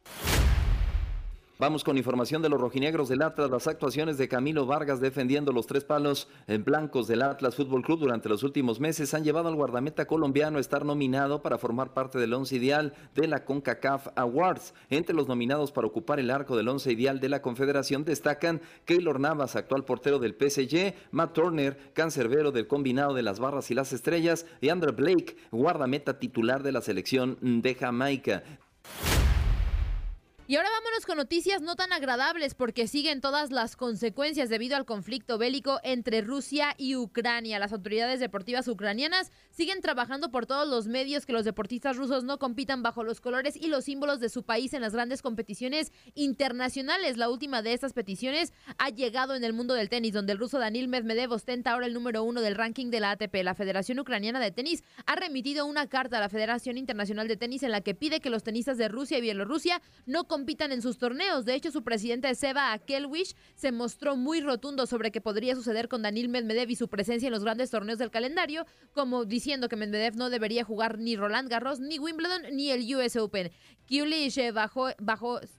Vamos 1.62 1.84
con 1.84 1.96
información 1.96 2.42
de 2.42 2.50
los 2.50 2.60
rojinegros 2.60 3.08
del 3.08 3.22
Atlas, 3.22 3.52
las 3.52 3.68
actuaciones 3.68 4.18
de 4.18 4.28
Camilo 4.28 4.66
Vargas 4.66 5.00
defendiendo 5.00 5.52
los 5.52 5.68
tres 5.68 5.84
palos 5.84 6.28
blancos 6.66 7.08
del 7.08 7.22
Atlas 7.22 7.56
Fútbol 7.56 7.84
Club 7.84 8.00
durante 8.00 8.30
los 8.30 8.42
últimos 8.42 8.80
meses 8.80 9.14
han 9.14 9.24
llevado 9.24 9.48
al 9.48 9.54
guardameta 9.54 10.08
colombiano 10.08 10.58
a 10.58 10.60
estar 10.60 10.86
nominado 10.86 11.44
para 11.44 11.60
formar 11.60 11.94
parte 11.94 12.18
del 12.18 12.34
once 12.34 12.56
ideal 12.56 12.96
de 13.14 13.28
la 13.28 13.46
CONCACAF 13.46 14.08
Awards. 14.16 14.74
Entre 14.90 15.14
los 15.14 15.28
nominados 15.28 15.72
para 15.72 15.86
ocupar 15.86 16.20
el 16.20 16.32
arco 16.32 16.58
del 16.58 16.68
once 16.68 16.92
ideal 16.92 17.20
de 17.20 17.30
la 17.30 17.44
Confederación 17.44 18.06
destacan 18.06 18.60
Keylor 18.86 19.20
Navas, 19.20 19.56
actual 19.56 19.86
portero 19.86 20.18
del 20.18 20.34
PSG, 20.34 20.96
Matt 21.12 21.34
Turner, 21.34 21.78
cancerbero 21.94 22.52
del 22.52 22.66
combinado 22.66 23.14
de 23.14 23.22
las 23.22 23.40
barras 23.40 23.70
y 23.70 23.76
las 23.76 23.94
estrellas, 23.94 24.48
y 24.62 24.70
Andrew 24.70 24.96
Blake, 24.96 25.38
guardameta 25.52 26.18
titular 26.18 26.64
de 26.64 26.72
la 26.72 26.82
selección 26.82 27.38
de 27.40 27.76
Jamaica. 27.76 28.42
Y 30.52 30.58
ahora 30.58 30.68
vámonos 30.70 31.06
con 31.06 31.16
noticias 31.16 31.62
no 31.62 31.78
tan 31.78 31.94
agradables 31.94 32.56
porque 32.56 32.86
siguen 32.86 33.22
todas 33.22 33.52
las 33.52 33.78
consecuencias 33.78 34.50
debido 34.50 34.76
al 34.76 34.84
conflicto 34.84 35.38
bélico 35.38 35.80
entre 35.82 36.20
Rusia 36.20 36.76
y 36.78 36.98
Ucrania. 36.98 37.58
Las 37.58 37.72
autoridades 37.72 38.20
deportivas 38.20 38.68
ucranianas 38.68 39.32
siguen 39.52 39.80
trabajando 39.80 40.30
por 40.30 40.48
todos 40.48 40.68
los 40.68 40.88
medios 40.88 41.26
que 41.26 41.32
los 41.32 41.46
deportistas 41.46 41.96
rusos 41.96 42.26
no 42.26 42.38
compitan 42.38 42.84
bajo 42.84 43.06
los 43.06 43.22
colores 43.22 43.56
y 43.56 43.68
los 43.68 43.86
símbolos 43.86 44.20
de 44.20 44.28
su 44.28 44.44
país 44.44 44.74
en 44.74 44.82
las 44.82 44.92
grandes 44.92 45.22
competiciones 45.22 45.94
internacionales. 46.16 47.16
La 47.16 47.30
última 47.30 47.62
de 47.62 47.72
estas 47.72 47.94
peticiones 47.94 48.52
ha 48.78 48.90
llegado 48.90 49.36
en 49.36 49.46
el 49.46 49.54
mundo 49.54 49.74
del 49.74 49.88
tenis, 49.88 50.12
donde 50.12 50.34
el 50.34 50.38
ruso 50.38 50.60
Danil 50.60 50.90
Medvedev 50.90 51.32
ostenta 51.32 51.72
ahora 51.72 51.86
el 51.86 51.94
número 51.94 52.24
uno 52.26 52.42
del 52.42 52.56
ranking 52.56 52.92
de 52.92 53.00
la 53.00 53.12
ATP. 53.12 53.36
La 53.44 53.56
Federación 53.56 54.00
Ucraniana 54.00 54.42
de 54.42 54.52
Tenis 54.52 54.84
ha 55.06 55.16
remitido 55.16 55.66
una 55.66 55.88
carta 55.88 56.18
a 56.18 56.20
la 56.20 56.28
Federación 56.28 56.78
Internacional 56.78 57.30
de 57.30 57.38
Tenis 57.38 57.64
en 57.64 57.72
la 57.72 57.80
que 57.80 57.96
pide 57.96 58.20
que 58.20 58.30
los 58.30 58.44
tenistas 58.44 58.78
de 58.78 58.90
Rusia 58.90 59.18
y 59.18 59.22
Bielorrusia 59.22 59.82
no 60.06 60.26
compitan 60.26 60.41
en 60.48 60.82
sus 60.82 60.98
torneos. 60.98 61.46
De 61.46 61.54
hecho, 61.54 61.72
su 61.72 61.84
presidente 61.84 62.34
Seba 62.36 62.74
Akelwish 62.74 63.36
se 63.56 63.72
mostró 63.72 64.16
muy 64.16 64.42
rotundo 64.42 64.86
sobre 64.86 65.12
qué 65.12 65.22
podría 65.22 65.56
suceder 65.56 65.88
con 65.88 66.02
Danil 66.02 66.30
Medvedev 66.30 66.70
y 66.70 66.76
su 66.76 66.90
presencia 66.90 67.28
en 67.28 67.34
los 67.34 67.44
grandes 67.44 67.70
torneos 67.70 68.00
del 68.00 68.12
calendario, 68.12 68.66
como 68.94 69.26
diciendo 69.26 69.70
que 69.70 69.76
Medvedev 69.76 70.16
no 70.16 70.30
debería 70.30 70.64
jugar 70.64 71.00
ni 71.00 71.16
Roland 71.16 71.50
Garros, 71.50 71.80
ni 71.80 72.00
Wimbledon, 72.00 72.44
ni 72.54 72.72
el 72.72 72.96
US 72.96 73.16
Open. 73.16 73.52
Kulish 73.88 74.38
eh, 74.38 74.52
bajó, 74.52 74.90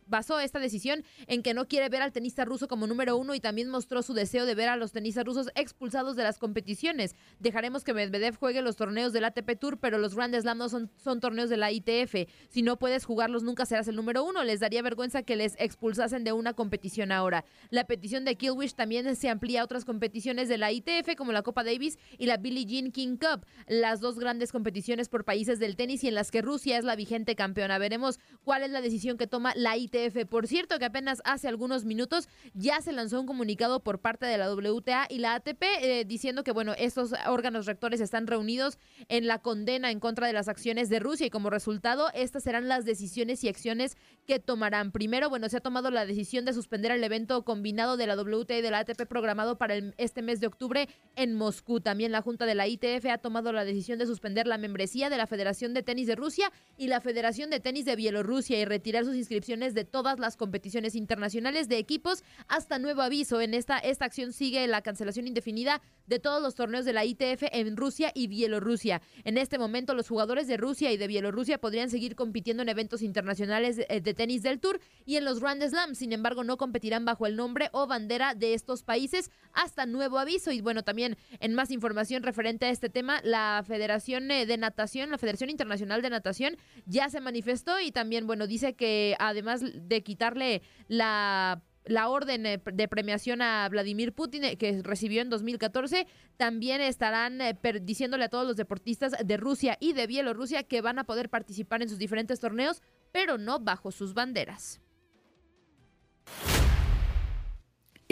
basó 0.07 0.41
esta 0.41 0.59
decisión 0.59 1.05
en 1.26 1.43
que 1.43 1.53
no 1.53 1.68
quiere 1.68 1.91
ver 1.91 2.01
al 2.01 2.12
tenista 2.12 2.45
ruso 2.47 2.66
como 2.66 2.87
número 2.87 3.16
uno 3.16 3.35
y 3.35 3.41
también 3.41 3.68
mostró 3.68 4.03
su 4.03 4.14
deseo 4.14 4.47
de 4.47 4.55
ver 4.55 4.70
a 4.70 4.76
los 4.76 4.93
tenistas 4.93 5.24
rusos 5.24 5.51
expulsados 5.55 6.16
de 6.16 6.22
las 6.22 6.39
competiciones. 6.39 7.14
Dejaremos 7.41 7.85
que 7.85 7.93
Medvedev 7.93 8.37
juegue 8.37 8.62
los 8.62 8.76
torneos 8.76 9.12
del 9.12 9.24
ATP 9.24 9.59
Tour, 9.59 9.78
pero 9.78 9.99
los 9.99 10.14
Grand 10.14 10.35
Slam 10.35 10.59
no 10.59 10.68
son, 10.70 10.91
son 10.97 11.20
torneos 11.20 11.51
de 11.51 11.59
la 11.59 11.70
ITF. 11.70 12.28
Si 12.49 12.62
no 12.62 12.78
puedes 12.78 13.05
jugarlos, 13.05 13.43
nunca 13.43 13.66
serás 13.66 13.87
el 13.89 13.97
número 13.97 14.24
uno. 14.24 14.45
Les 14.45 14.61
daría 14.63 14.81
vergüenza 14.81 15.23
que 15.23 15.37
les 15.37 15.55
expulsasen 15.59 16.25
de 16.25 16.33
una 16.33 16.55
competición 16.55 17.13
ahora. 17.13 17.45
La 17.69 17.85
petición 17.85 18.25
de 18.25 18.37
Killwish 18.37 18.75
también 18.75 19.15
se 19.15 19.29
amplía 19.29 19.61
a 19.61 19.65
otras 19.65 19.85
competiciones 19.85 20.49
de 20.49 20.57
la 20.57 20.73
ITF 20.73 21.15
como 21.17 21.33
la 21.33 21.43
Copa 21.43 21.65
Davis 21.65 21.99
y 22.17 22.27
la 22.27 22.39
Billie 22.39 22.65
Jean 22.65 22.93
King 22.93 23.17
Cup, 23.17 23.45
las 23.67 24.01
dos 24.01 24.19
grandes 24.19 24.53
competiciones 24.53 25.09
por 25.09 25.25
países 25.25 25.59
del 25.59 25.77
tenis 25.77 26.03
y 26.05 26.09
en 26.09 26.15
las 26.15 26.31
que 26.31 26.41
Rusia 26.41 26.79
es 26.79 26.85
la 26.85 26.97
vigente 26.97 27.35
campeona. 27.37 27.79
Veremos 27.79 28.19
cuál 28.45 28.63
es 28.63 28.71
la 28.71 28.81
decisión 28.81 29.19
que 29.19 29.27
toma 29.27 29.53
la 29.57 29.77
ITF. 29.77 30.27
Por 30.29 30.47
cierto, 30.47 30.79
que 30.79 30.85
apenas 30.85 31.21
hace 31.25 31.49
algunos 31.49 31.85
minutos 31.85 32.29
ya 32.55 32.81
se 32.81 32.93
lanzó 32.93 33.21
un 33.21 33.27
comunicado 33.27 33.81
por 33.81 34.01
parte 34.01 34.27
de 34.27 34.39
la 34.39 34.53
WTA 34.53 35.07
y 35.11 35.19
la 35.19 35.35
ATP 35.35 35.63
eh, 35.63 36.05
diciendo 36.07 36.45
que, 36.45 36.53
bueno, 36.53 36.75
estos 36.79 37.13
órganos 37.27 37.67
rectores 37.67 38.01
están 38.01 38.27
reunidos 38.27 38.79
en 39.09 39.27
la 39.27 39.39
condena 39.41 39.91
en 39.91 40.01
contra 40.01 40.27
de 40.27 40.33
las 40.33 40.49
acciones 40.49 40.89
de 40.89 41.01
Rusia 41.01 41.27
y 41.27 41.31
como 41.31 41.51
resultado, 41.51 42.09
estas 42.15 42.45
serán 42.45 42.69
las 42.69 42.85
decisiones 42.85 43.43
y 43.45 43.49
acciones 43.49 43.97
que 44.27 44.39
tomarán. 44.53 44.92
Primero, 44.92 45.30
bueno, 45.30 45.48
se 45.48 45.57
ha 45.57 45.61
tomado 45.61 45.90
la 45.90 46.05
decisión 46.05 46.44
de 46.44 46.53
suspender 46.53 46.92
el 46.92 47.03
evento 47.03 47.42
combinado 47.42 47.96
de 47.96 48.07
la 48.07 48.20
WTA 48.20 48.59
y 48.59 48.61
de 48.61 48.70
la 48.70 48.80
ATP 48.80 49.07
programado 49.09 49.57
para 49.57 49.76
este 49.96 50.20
mes 50.20 50.40
de 50.40 50.46
octubre 50.46 50.90
en 51.16 51.32
Moscú. 51.32 51.80
También 51.80 52.12
la 52.12 52.20
Junta 52.20 52.44
de 52.44 52.55
la 52.55 52.68
ITF 52.68 53.07
ha 53.11 53.16
tomado 53.16 53.50
la 53.55 53.64
decisión 53.64 53.98
de 53.98 54.05
suspender 54.05 54.46
la 54.46 54.59
membresía 54.59 55.09
de 55.09 55.16
la 55.16 55.26
Federación 55.26 55.72
de 55.72 55.82
Tenis 55.82 56.07
de 56.07 56.16
Rusia 56.16 56.53
y 56.76 56.88
la 56.88 57.00
Federación 57.00 57.48
de 57.48 57.61
Tenis 57.61 57.86
de 57.86 57.96
Bielorrusia 57.96 58.61
y 58.61 58.66
retirar 58.66 59.07
sus 59.07 59.16
inscripciones 59.16 59.72
de 59.72 59.86
todas 59.86 60.18
las 60.18 60.36
competiciones 60.36 60.96
internacionales 60.96 61.70
de 61.70 61.78
equipos 61.78 62.22
hasta 62.46 62.78
nuevo 62.78 63.00
aviso. 63.00 63.40
En 63.40 63.55
esta, 63.55 63.78
esta 63.78 64.05
acción 64.05 64.34
sigue 64.34 64.66
la 64.66 64.82
cancelación 64.82 65.26
indefinida 65.26 65.80
de 66.07 66.18
todos 66.18 66.42
los 66.42 66.55
torneos 66.55 66.84
de 66.84 66.92
la 66.92 67.05
ITF 67.05 67.44
en 67.53 67.76
Rusia 67.76 68.12
y 68.14 68.26
Bielorrusia. 68.26 69.03
En 69.24 69.38
este 69.38 69.59
momento, 69.59 69.94
los 69.94 70.09
jugadores 70.09 70.46
de 70.46 70.57
Rusia 70.57 70.92
y 70.92 70.96
de 70.96 71.07
Bielorrusia 71.07 71.59
podrían 71.59 71.90
seguir 71.90 72.16
compitiendo 72.16 72.62
en 72.62 72.68
eventos 72.68 73.03
internacionales 73.03 73.76
de, 73.76 74.00
de 74.00 74.14
tenis 74.14 74.42
del 74.42 74.61
Tour 74.61 74.80
y 75.05 75.16
en 75.16 75.24
los 75.24 75.40
Grand 75.40 75.62
Slam. 75.62 75.94
Sin 75.94 76.12
embargo, 76.12 76.44
no 76.44 76.57
competirán 76.57 77.05
bajo 77.05 77.26
el 77.26 77.36
nombre 77.36 77.68
o 77.72 77.86
bandera 77.86 78.34
de 78.34 78.55
estos 78.55 78.82
países 78.82 79.30
hasta 79.53 79.86
nuevo 79.86 80.18
aviso. 80.18 80.53
Y 80.53 80.61
bueno, 80.61 80.82
también 80.82 81.16
en 81.40 81.55
más 81.55 81.70
información 81.70 82.22
referente 82.22 82.66
a 82.66 82.70
este 82.70 82.88
tema, 82.88 83.20
la 83.22 83.62
Federación 83.66 84.30
eh, 84.30 84.46
de 84.46 84.57
Natación, 84.57 85.11
la 85.11 85.18
Federación 85.18 85.50
Internacional 85.50 86.03
de 86.03 86.11
Natación, 86.11 86.57
ya 86.86 87.09
se 87.09 87.20
manifestó 87.20 87.80
y 87.80 87.92
también, 87.92 88.26
bueno, 88.26 88.46
dice 88.46 88.74
que 88.74 89.16
además 89.18 89.62
de 89.62 90.03
quitarle 90.03 90.62
la 90.88 91.62
la 91.85 92.09
orden 92.09 92.47
eh, 92.47 92.62
de 92.72 92.89
premiación 92.89 93.43
a 93.43 93.68
Vladimir 93.68 94.12
Putin 94.12 94.45
eh, 94.45 94.57
que 94.57 94.80
recibió 94.83 95.22
en 95.22 95.30
2014, 95.30 96.07
también 96.37 96.80
estarán 96.80 97.39
diciéndole 97.83 98.24
a 98.24 98.28
todos 98.28 98.47
los 98.47 98.57
deportistas 98.57 99.12
de 99.24 99.37
Rusia 99.37 99.76
y 99.80 99.93
de 99.93 100.07
Bielorrusia 100.07 100.62
que 100.62 100.80
van 100.80 100.99
a 100.99 101.05
poder 101.05 101.28
participar 101.28 101.83
en 101.83 101.89
sus 101.89 101.99
diferentes 101.99 102.41
torneos, 102.41 102.83
pero 103.12 103.39
no 103.39 103.59
bajo 103.59 103.91
sus 103.91 104.14
banderas. 104.14 104.80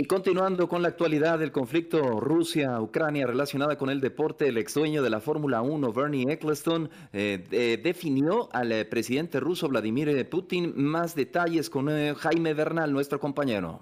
Y 0.00 0.04
continuando 0.04 0.66
con 0.66 0.80
la 0.80 0.88
actualidad 0.88 1.38
del 1.38 1.52
conflicto 1.52 2.20
Rusia-Ucrania 2.20 3.26
relacionada 3.26 3.76
con 3.76 3.90
el 3.90 4.00
deporte, 4.00 4.48
el 4.48 4.56
ex 4.56 4.72
dueño 4.72 5.02
de 5.02 5.10
la 5.10 5.20
Fórmula 5.20 5.60
1, 5.60 5.92
Bernie 5.92 6.32
Eccleston, 6.32 6.88
eh, 7.12 7.78
definió 7.82 8.48
al 8.50 8.72
eh, 8.72 8.86
presidente 8.86 9.40
ruso 9.40 9.68
Vladimir 9.68 10.26
Putin. 10.30 10.72
Más 10.74 11.14
detalles 11.14 11.68
con 11.68 11.90
eh, 11.90 12.14
Jaime 12.16 12.54
Bernal, 12.54 12.94
nuestro 12.94 13.20
compañero. 13.20 13.80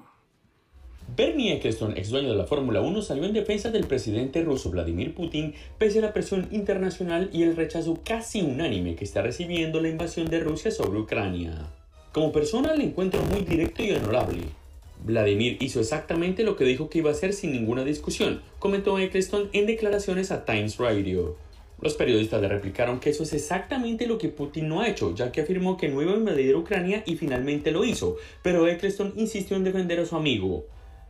Bernie 1.17 1.53
Eccleston, 1.53 1.97
ex 1.97 2.11
dueño 2.11 2.31
de 2.31 2.37
la 2.37 2.47
Fórmula 2.47 2.81
1, 2.81 3.01
salió 3.01 3.23
en 3.25 3.33
defensa 3.33 3.71
del 3.71 3.87
presidente 3.87 4.43
ruso 4.43 4.73
Vladimir 4.73 5.15
Putin 5.15 5.55
pese 5.79 6.01
a 6.01 6.03
la 6.03 6.13
presión 6.13 6.49
internacional 6.51 7.31
y 7.33 7.45
el 7.45 7.55
rechazo 7.55 7.97
casi 8.05 8.43
unánime 8.43 8.97
que 8.97 9.05
está 9.05 9.23
recibiendo 9.23 9.81
la 9.81 9.89
invasión 9.89 10.29
de 10.29 10.41
Rusia 10.41 10.73
sobre 10.73 10.99
Ucrania. 10.99 11.71
Como 12.11 12.33
persona 12.33 12.75
le 12.75 12.83
encuentro 12.83 13.23
muy 13.31 13.43
directo 13.43 13.85
y 13.85 13.93
honorable. 13.93 14.58
Vladimir 15.05 15.57
hizo 15.61 15.81
exactamente 15.81 16.43
lo 16.43 16.57
que 16.57 16.65
dijo 16.65 16.91
que 16.91 16.99
iba 16.99 17.11
a 17.11 17.13
hacer 17.13 17.33
sin 17.33 17.53
ninguna 17.53 17.85
discusión, 17.85 18.43
comentó 18.59 18.99
Eccleston 18.99 19.49
en 19.53 19.67
declaraciones 19.67 20.31
a 20.31 20.45
Times 20.45 20.77
Radio. 20.79 21.37
Los 21.81 21.95
periodistas 21.95 22.41
le 22.43 22.49
replicaron 22.49 22.99
que 22.99 23.11
eso 23.11 23.23
es 23.23 23.33
exactamente 23.33 24.07
lo 24.07 24.19
que 24.19 24.29
Putin 24.29 24.69
no 24.69 24.81
ha 24.81 24.89
hecho, 24.89 25.15
ya 25.15 25.31
que 25.31 25.43
afirmó 25.43 25.77
que 25.77 25.89
no 25.89 26.03
iba 26.03 26.13
a 26.13 26.17
invadir 26.17 26.57
Ucrania 26.57 27.05
y 27.07 27.17
finalmente 27.17 27.71
lo 27.71 27.85
hizo, 27.85 28.17
pero 28.43 28.67
Eccleston 28.67 29.13
insistió 29.17 29.57
en 29.57 29.65
defender 29.65 30.01
a 30.01 30.07
su 30.07 30.17
amigo. 30.17 30.67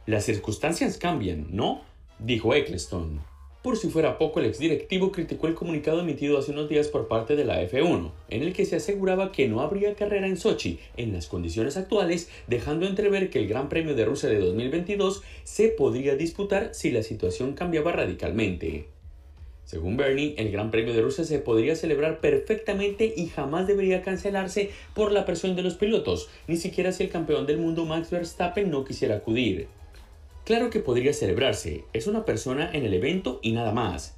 Las 0.06 0.24
circunstancias 0.24 0.98
cambian, 0.98 1.46
¿no? 1.50 1.82
dijo 2.18 2.54
Eccleston. 2.54 3.20
Por 3.62 3.76
si 3.76 3.88
fuera 3.88 4.18
poco, 4.18 4.38
el 4.38 4.46
exdirectivo 4.46 5.10
criticó 5.10 5.48
el 5.48 5.54
comunicado 5.54 6.00
emitido 6.00 6.38
hace 6.38 6.52
unos 6.52 6.68
días 6.68 6.86
por 6.86 7.08
parte 7.08 7.34
de 7.34 7.44
la 7.44 7.60
F1, 7.60 8.12
en 8.30 8.42
el 8.42 8.52
que 8.52 8.64
se 8.64 8.76
aseguraba 8.76 9.32
que 9.32 9.48
no 9.48 9.60
habría 9.60 9.94
carrera 9.94 10.28
en 10.28 10.36
Sochi 10.36 10.78
en 10.96 11.12
las 11.12 11.26
condiciones 11.26 11.76
actuales, 11.76 12.30
dejando 12.46 12.86
entrever 12.86 13.30
que 13.30 13.40
el 13.40 13.48
Gran 13.48 13.68
Premio 13.68 13.96
de 13.96 14.04
Rusia 14.04 14.28
de 14.28 14.38
2022 14.38 15.22
se 15.42 15.68
podría 15.70 16.14
disputar 16.14 16.70
si 16.72 16.92
la 16.92 17.02
situación 17.02 17.54
cambiaba 17.54 17.90
radicalmente. 17.90 18.86
Según 19.64 19.96
Bernie, 19.96 20.34
el 20.38 20.52
Gran 20.52 20.70
Premio 20.70 20.94
de 20.94 21.02
Rusia 21.02 21.24
se 21.24 21.40
podría 21.40 21.74
celebrar 21.74 22.20
perfectamente 22.20 23.12
y 23.16 23.26
jamás 23.26 23.66
debería 23.66 24.02
cancelarse 24.02 24.70
por 24.94 25.10
la 25.10 25.26
presión 25.26 25.56
de 25.56 25.62
los 25.62 25.74
pilotos, 25.74 26.30
ni 26.46 26.56
siquiera 26.56 26.92
si 26.92 27.02
el 27.02 27.10
campeón 27.10 27.44
del 27.44 27.58
mundo 27.58 27.84
Max 27.84 28.08
Verstappen 28.10 28.70
no 28.70 28.84
quisiera 28.84 29.16
acudir. 29.16 29.66
Claro 30.48 30.70
que 30.70 30.80
podría 30.80 31.12
celebrarse, 31.12 31.84
es 31.92 32.06
una 32.06 32.24
persona 32.24 32.70
en 32.72 32.86
el 32.86 32.94
evento 32.94 33.38
y 33.42 33.52
nada 33.52 33.70
más. 33.70 34.16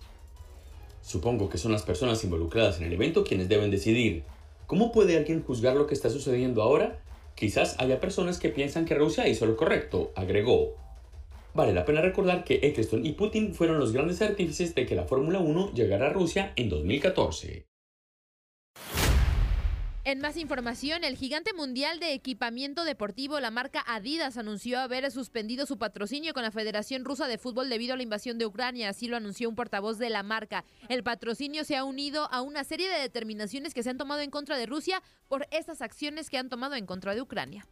Supongo 1.03 1.49
que 1.49 1.59
son 1.59 1.73
las 1.73 1.83
personas 1.83 2.23
involucradas 2.23 2.79
en 2.79 2.85
el 2.85 2.93
evento 2.93 3.25
quienes 3.25 3.49
deben 3.49 3.73
decidir. 3.73 4.23
¿Cómo 4.69 4.93
puede 4.93 5.17
alguien 5.17 5.43
juzgar 5.43 5.75
lo 5.75 5.89
que 5.89 5.95
está 5.95 6.09
sucediendo 6.09 6.63
ahora? 6.63 7.01
Quizás 7.35 7.75
haya 7.81 7.99
personas 7.99 8.39
que 8.39 8.49
piensan 8.49 8.85
que 8.85 8.95
Rusia 8.95 9.27
hizo 9.27 9.45
lo 9.45 9.57
correcto, 9.57 10.13
agregó. 10.15 10.77
Vale 11.53 11.73
la 11.73 11.85
pena 11.85 12.01
recordar 12.01 12.45
que 12.45 12.61
Eccleston 12.63 13.05
y 13.05 13.15
Putin 13.15 13.53
fueron 13.53 13.81
los 13.81 13.93
grandes 13.93 14.23
artífices 14.23 14.77
de 14.77 14.87
que 14.87 14.95
la 14.95 15.07
Fórmula 15.09 15.41
1 15.41 15.73
llegara 15.75 16.07
a 16.07 16.13
Rusia 16.13 16.53
en 16.55 16.69
2014. 16.69 17.70
En 20.03 20.21
más 20.21 20.39
información, 20.39 21.05
el 21.05 21.15
gigante 21.15 21.53
mundial 21.53 22.01
de 22.01 22.15
equipamiento 22.15 22.85
deportivo, 22.85 23.39
la 23.39 23.51
marca 23.51 23.85
Adidas, 23.87 24.39
anunció 24.39 24.81
haber 24.81 25.11
suspendido 25.11 25.67
su 25.67 25.77
patrocinio 25.77 26.33
con 26.33 26.43
la 26.43 26.51
Federación 26.51 27.05
Rusa 27.05 27.29
de 27.29 27.37
Fútbol 27.37 27.69
debido 27.69 27.93
a 27.93 27.97
la 27.99 28.03
invasión 28.03 28.39
de 28.39 28.47
Ucrania, 28.47 28.89
así 28.89 29.09
lo 29.09 29.19
anunció 29.19 29.51
un 29.51 29.57
portavoz 29.57 29.99
de 29.99 30.09
la 30.09 30.23
marca. 30.23 30.65
El 30.89 31.03
patrocinio 31.03 31.65
se 31.65 31.77
ha 31.77 31.85
unido 31.85 32.33
a 32.33 32.41
una 32.41 32.65
serie 32.65 32.89
de 32.89 32.99
determinaciones 32.99 33.75
que 33.75 33.83
se 33.83 33.91
han 33.91 33.99
tomado 33.99 34.23
en 34.23 34.31
contra 34.31 34.57
de 34.57 34.65
Rusia 34.65 35.03
por 35.29 35.47
estas 35.51 35.83
acciones 35.83 36.31
que 36.31 36.39
han 36.39 36.49
tomado 36.49 36.77
en 36.77 36.87
contra 36.87 37.15
de 37.15 37.21
Ucrania. 37.21 37.67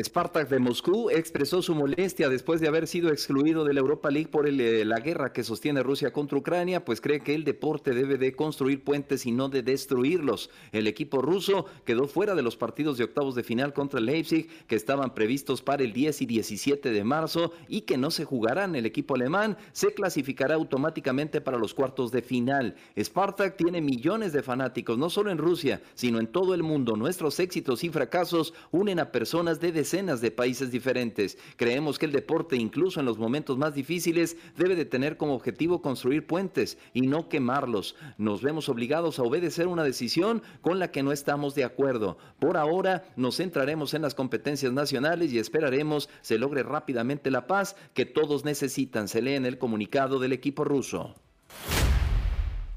Spartak 0.00 0.48
de 0.48 0.58
Moscú 0.58 1.10
expresó 1.10 1.60
su 1.60 1.74
molestia 1.74 2.30
después 2.30 2.62
de 2.62 2.68
haber 2.68 2.86
sido 2.86 3.10
excluido 3.10 3.62
de 3.62 3.74
la 3.74 3.80
Europa 3.80 4.10
League 4.10 4.30
por 4.30 4.48
eh, 4.48 4.86
la 4.86 5.00
guerra 5.00 5.34
que 5.34 5.44
sostiene 5.44 5.82
Rusia 5.82 6.14
contra 6.14 6.38
Ucrania, 6.38 6.82
pues 6.82 7.02
cree 7.02 7.20
que 7.20 7.34
el 7.34 7.44
deporte 7.44 7.90
debe 7.92 8.16
de 8.16 8.32
construir 8.32 8.82
puentes 8.82 9.26
y 9.26 9.32
no 9.32 9.50
de 9.50 9.62
destruirlos. 9.62 10.48
El 10.72 10.86
equipo 10.86 11.20
ruso 11.20 11.66
quedó 11.84 12.08
fuera 12.08 12.34
de 12.34 12.40
los 12.40 12.56
partidos 12.56 12.96
de 12.96 13.04
octavos 13.04 13.34
de 13.34 13.42
final 13.42 13.74
contra 13.74 14.00
Leipzig 14.00 14.48
que 14.66 14.76
estaban 14.76 15.12
previstos 15.12 15.60
para 15.60 15.82
el 15.82 15.92
10 15.92 16.22
y 16.22 16.26
17 16.26 16.90
de 16.90 17.04
marzo 17.04 17.52
y 17.68 17.82
que 17.82 17.98
no 17.98 18.10
se 18.10 18.24
jugarán. 18.24 18.74
El 18.74 18.86
equipo 18.86 19.14
alemán 19.14 19.58
se 19.72 19.92
clasificará 19.92 20.54
automáticamente 20.54 21.42
para 21.42 21.58
los 21.58 21.74
cuartos 21.74 22.10
de 22.12 22.22
final. 22.22 22.76
Spartak 22.98 23.58
tiene 23.58 23.82
millones 23.82 24.32
de 24.32 24.42
fanáticos, 24.42 24.96
no 24.96 25.10
solo 25.10 25.30
en 25.30 25.36
Rusia, 25.36 25.82
sino 25.92 26.18
en 26.18 26.28
todo 26.28 26.54
el 26.54 26.62
mundo. 26.62 26.96
Nuestros 26.96 27.38
éxitos 27.40 27.84
y 27.84 27.90
fracasos 27.90 28.54
unen 28.70 28.98
a 28.98 29.12
personas 29.12 29.60
de 29.60 29.81
decenas 29.82 30.20
de 30.20 30.30
países 30.30 30.70
diferentes. 30.70 31.36
Creemos 31.56 31.98
que 31.98 32.06
el 32.06 32.12
deporte, 32.12 32.54
incluso 32.54 33.00
en 33.00 33.06
los 33.06 33.18
momentos 33.18 33.58
más 33.58 33.74
difíciles, 33.74 34.36
debe 34.56 34.76
de 34.76 34.84
tener 34.84 35.16
como 35.16 35.34
objetivo 35.34 35.82
construir 35.82 36.24
puentes 36.24 36.78
y 36.94 37.00
no 37.00 37.28
quemarlos. 37.28 37.96
Nos 38.16 38.42
vemos 38.42 38.68
obligados 38.68 39.18
a 39.18 39.24
obedecer 39.24 39.66
una 39.66 39.82
decisión 39.82 40.40
con 40.60 40.78
la 40.78 40.92
que 40.92 41.02
no 41.02 41.10
estamos 41.10 41.56
de 41.56 41.64
acuerdo. 41.64 42.16
Por 42.38 42.56
ahora 42.56 43.02
nos 43.16 43.38
centraremos 43.38 43.92
en 43.92 44.02
las 44.02 44.14
competencias 44.14 44.72
nacionales 44.72 45.32
y 45.32 45.40
esperaremos 45.40 46.08
se 46.20 46.38
logre 46.38 46.62
rápidamente 46.62 47.32
la 47.32 47.48
paz 47.48 47.74
que 47.92 48.06
todos 48.06 48.44
necesitan. 48.44 49.08
Se 49.08 49.20
lee 49.20 49.34
en 49.34 49.46
el 49.46 49.58
comunicado 49.58 50.20
del 50.20 50.32
equipo 50.32 50.62
ruso. 50.62 51.16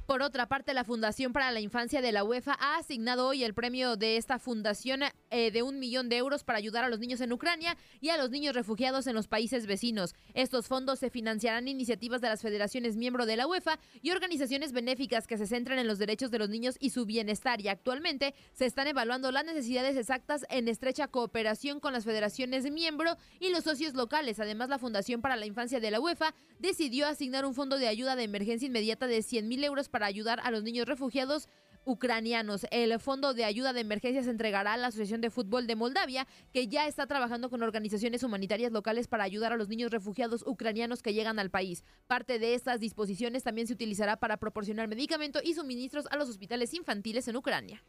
Por 0.06 0.22
otra 0.22 0.48
parte, 0.48 0.76
la 0.76 0.84
Fundación 0.84 1.34
para 1.34 1.52
la 1.52 1.62
Infancia 1.62 2.00
de 2.00 2.12
la 2.12 2.24
UEFA 2.24 2.56
ha 2.60 2.78
asignado 2.78 3.28
hoy 3.28 3.44
el 3.44 3.56
premio 3.56 3.96
de 3.96 4.18
esta 4.18 4.38
fundación 4.38 5.02
eh, 5.32 5.50
de 5.50 5.64
un 5.64 5.80
millón 5.80 6.10
de 6.10 6.18
euros 6.18 6.44
para 6.44 6.60
ayudar 6.60 6.84
a 6.84 6.90
los 6.90 7.00
niños 7.00 7.22
en 7.22 7.34
Ucrania 7.34 7.76
y 8.02 8.10
a 8.10 8.18
los 8.18 8.30
niños 8.30 8.54
refugiados 8.54 9.08
en 9.08 9.16
los 9.16 9.28
países 9.28 9.66
vecinos. 9.66 10.14
Estos 10.36 10.68
fondos 10.68 11.00
se 11.00 11.10
financiarán 11.10 11.68
iniciativas 11.68 12.22
de 12.22 12.30
las 12.30 12.44
federaciones 12.44 12.98
miembro 12.98 13.26
de 13.26 13.36
la 13.36 13.48
UEFA 13.48 13.80
y 14.04 14.12
organizaciones 14.12 14.74
benéficas 14.74 15.26
que 15.26 15.40
se 15.40 15.48
centran 15.48 15.80
en 15.80 15.88
los 15.88 15.98
derechos 15.98 16.30
de 16.30 16.38
los 16.38 16.50
niños 16.50 16.76
y 16.80 16.92
su 16.92 17.08
bienestar. 17.08 17.60
Y 17.62 17.68
actualmente 17.68 18.36
se 18.54 18.68
están 18.68 18.86
evaluando 18.86 19.32
las 19.32 19.44
necesidades 19.44 19.98
exactas 19.98 20.46
en 20.52 20.68
estrecha 20.68 21.08
cooperación 21.08 21.80
con 21.80 21.94
las 21.94 22.06
federaciones 22.06 22.70
miembro 22.72 23.18
y 23.40 23.50
los 23.50 23.64
socios 23.64 23.96
locales. 23.96 24.40
Además, 24.40 24.70
la 24.70 24.78
Fundación 24.78 25.22
para 25.22 25.36
la 25.36 25.48
Infancia 25.48 25.80
de 25.80 25.90
la 25.90 26.00
UEFA 26.00 26.36
decidió 26.60 27.08
asignar 27.08 27.44
un 27.44 27.56
fondo 27.56 27.80
de 27.80 27.88
ayuda 27.88 28.16
de 28.16 28.24
emergencia 28.24 28.68
inmediata 28.68 29.08
de 29.08 29.24
100 29.24 29.48
mil 29.48 29.64
euros 29.64 29.90
para 29.96 30.08
ayudar 30.08 30.42
a 30.44 30.52
los 30.52 30.62
niños 30.62 30.88
refugiados 30.88 31.48
ucranianos. 31.86 32.66
El 32.70 33.00
fondo 33.00 33.34
de 33.34 33.46
ayuda 33.46 33.72
de 33.72 33.80
emergencia 33.80 34.24
se 34.24 34.30
entregará 34.30 34.74
a 34.74 34.78
la 34.78 34.88
Asociación 34.88 35.22
de 35.22 35.30
Fútbol 35.30 35.68
de 35.68 35.78
Moldavia, 35.78 36.28
que 36.52 36.68
ya 36.68 36.86
está 36.86 37.08
trabajando 37.08 37.50
con 37.50 37.64
organizaciones 37.64 38.22
humanitarias 38.22 38.74
locales 38.74 39.08
para 39.08 39.24
ayudar 39.24 39.54
a 39.54 39.56
los 39.56 39.70
niños 39.70 39.92
refugiados 39.92 40.44
ucranianos 40.46 41.02
que 41.02 41.14
llegan 41.14 41.40
al 41.40 41.50
país. 41.50 41.86
Parte 42.08 42.40
de 42.40 42.56
estas 42.56 42.82
disposiciones 42.82 43.44
también 43.44 43.68
se 43.68 43.74
utilizará 43.74 44.18
para 44.18 44.36
proporcionar 44.36 44.90
medicamento 44.90 45.40
y 45.42 45.54
suministros 45.54 46.08
a 46.12 46.18
los 46.18 46.28
hospitales 46.28 46.74
infantiles 46.74 47.30
en 47.30 47.38
Ucrania. 47.38 47.82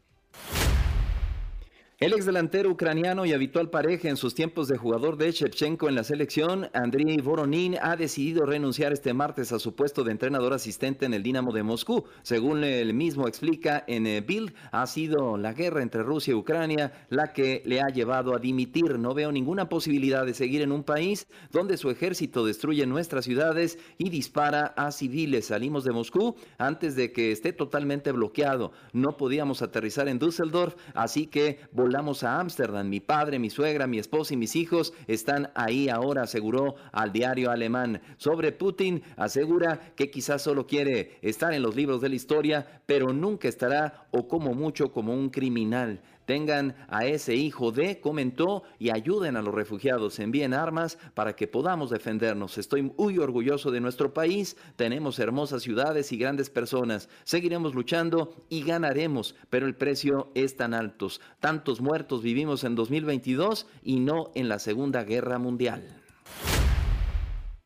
El 1.99 2.13
ex 2.13 2.27
delantero 2.27 2.69
ucraniano 2.69 3.25
y 3.25 3.33
habitual 3.33 3.71
pareja 3.71 4.07
en 4.07 4.17
sus 4.17 4.35
tiempos 4.35 4.67
de 4.67 4.77
jugador 4.77 5.17
de 5.17 5.31
Shevchenko 5.31 5.89
en 5.89 5.95
la 5.95 6.03
selección, 6.03 6.69
Andriy 6.75 7.21
Voronin, 7.21 7.75
ha 7.81 7.95
decidido 7.95 8.45
renunciar 8.45 8.93
este 8.93 9.15
martes 9.15 9.51
a 9.51 9.57
su 9.57 9.73
puesto 9.73 10.03
de 10.03 10.11
entrenador 10.11 10.53
asistente 10.53 11.07
en 11.07 11.15
el 11.15 11.23
Dinamo 11.23 11.51
de 11.51 11.63
Moscú. 11.63 12.03
Según 12.21 12.63
él 12.63 12.93
mismo 12.93 13.27
explica 13.27 13.83
en 13.87 14.05
eh, 14.05 14.21
Bild, 14.21 14.53
ha 14.71 14.85
sido 14.85 15.37
la 15.37 15.53
guerra 15.53 15.81
entre 15.81 16.03
Rusia 16.03 16.33
y 16.33 16.35
Ucrania 16.35 17.07
la 17.09 17.33
que 17.33 17.63
le 17.65 17.81
ha 17.81 17.87
llevado 17.87 18.35
a 18.35 18.37
dimitir. 18.37 18.99
No 18.99 19.15
veo 19.15 19.31
ninguna 19.31 19.67
posibilidad 19.67 20.23
de 20.23 20.35
seguir 20.35 20.61
en 20.61 20.71
un 20.71 20.83
país 20.83 21.25
donde 21.51 21.77
su 21.77 21.89
ejército 21.89 22.45
destruye 22.45 22.85
nuestras 22.85 23.25
ciudades 23.25 23.79
y 23.97 24.11
dispara 24.11 24.67
a 24.77 24.91
civiles. 24.91 25.47
Salimos 25.47 25.83
de 25.83 25.93
Moscú 25.93 26.35
antes 26.59 26.95
de 26.95 27.11
que 27.11 27.31
esté 27.31 27.53
totalmente 27.53 28.11
bloqueado. 28.11 28.71
No 28.93 29.17
podíamos 29.17 29.63
aterrizar 29.63 30.07
en 30.07 30.19
Düsseldorf, 30.19 30.75
así 30.93 31.25
que 31.25 31.61
volamos 31.87 32.25
a 32.25 32.41
Ámsterdam. 32.41 32.89
Mi 32.89 32.99
padre, 32.99 33.39
mi 33.39 33.49
suegra, 33.49 33.87
mi 33.87 33.97
esposa 33.97 34.33
y 34.33 34.37
mis 34.37 34.57
hijos 34.57 34.93
están 35.07 35.51
ahí 35.55 35.87
ahora, 35.87 36.23
aseguró 36.23 36.75
al 36.91 37.13
diario 37.13 37.49
alemán. 37.49 38.01
Sobre 38.17 38.51
Putin, 38.51 39.03
asegura 39.15 39.93
que 39.95 40.11
quizás 40.11 40.41
solo 40.41 40.67
quiere 40.67 41.17
estar 41.21 41.53
en 41.53 41.61
los 41.61 41.77
libros 41.77 42.01
de 42.01 42.09
la 42.09 42.15
historia, 42.15 42.81
pero 42.85 43.13
nunca 43.13 43.47
estará 43.47 44.05
o 44.11 44.27
como 44.27 44.53
mucho 44.53 44.91
como 44.91 45.13
un 45.13 45.29
criminal. 45.29 46.01
Tengan 46.27 46.75
a 46.89 47.05
ese 47.05 47.33
hijo 47.33 47.71
de, 47.71 47.99
comentó, 47.99 48.61
y 48.77 48.91
ayuden 48.91 49.37
a 49.37 49.41
los 49.41 49.55
refugiados, 49.55 50.19
envíen 50.19 50.53
armas 50.53 50.99
para 51.15 51.35
que 51.35 51.47
podamos 51.47 51.89
defendernos. 51.89 52.59
Estoy 52.59 52.83
muy 52.83 53.17
orgulloso 53.17 53.71
de 53.71 53.79
nuestro 53.79 54.13
país, 54.13 54.57
tenemos 54.75 55.17
hermosas 55.17 55.63
ciudades 55.63 56.11
y 56.11 56.17
grandes 56.17 56.51
personas. 56.51 57.09
Seguiremos 57.23 57.73
luchando 57.73 58.35
y 58.49 58.61
ganaremos, 58.63 59.35
pero 59.49 59.65
el 59.65 59.75
precio 59.75 60.29
es 60.35 60.55
tan 60.57 60.75
alto. 60.75 61.07
Tantos 61.39 61.79
muertos 61.79 62.21
vivimos 62.21 62.63
en 62.63 62.75
2022 62.75 63.67
y 63.83 63.99
no 63.99 64.31
en 64.35 64.49
la 64.49 64.59
Segunda 64.59 65.03
Guerra 65.03 65.37
Mundial. 65.39 66.06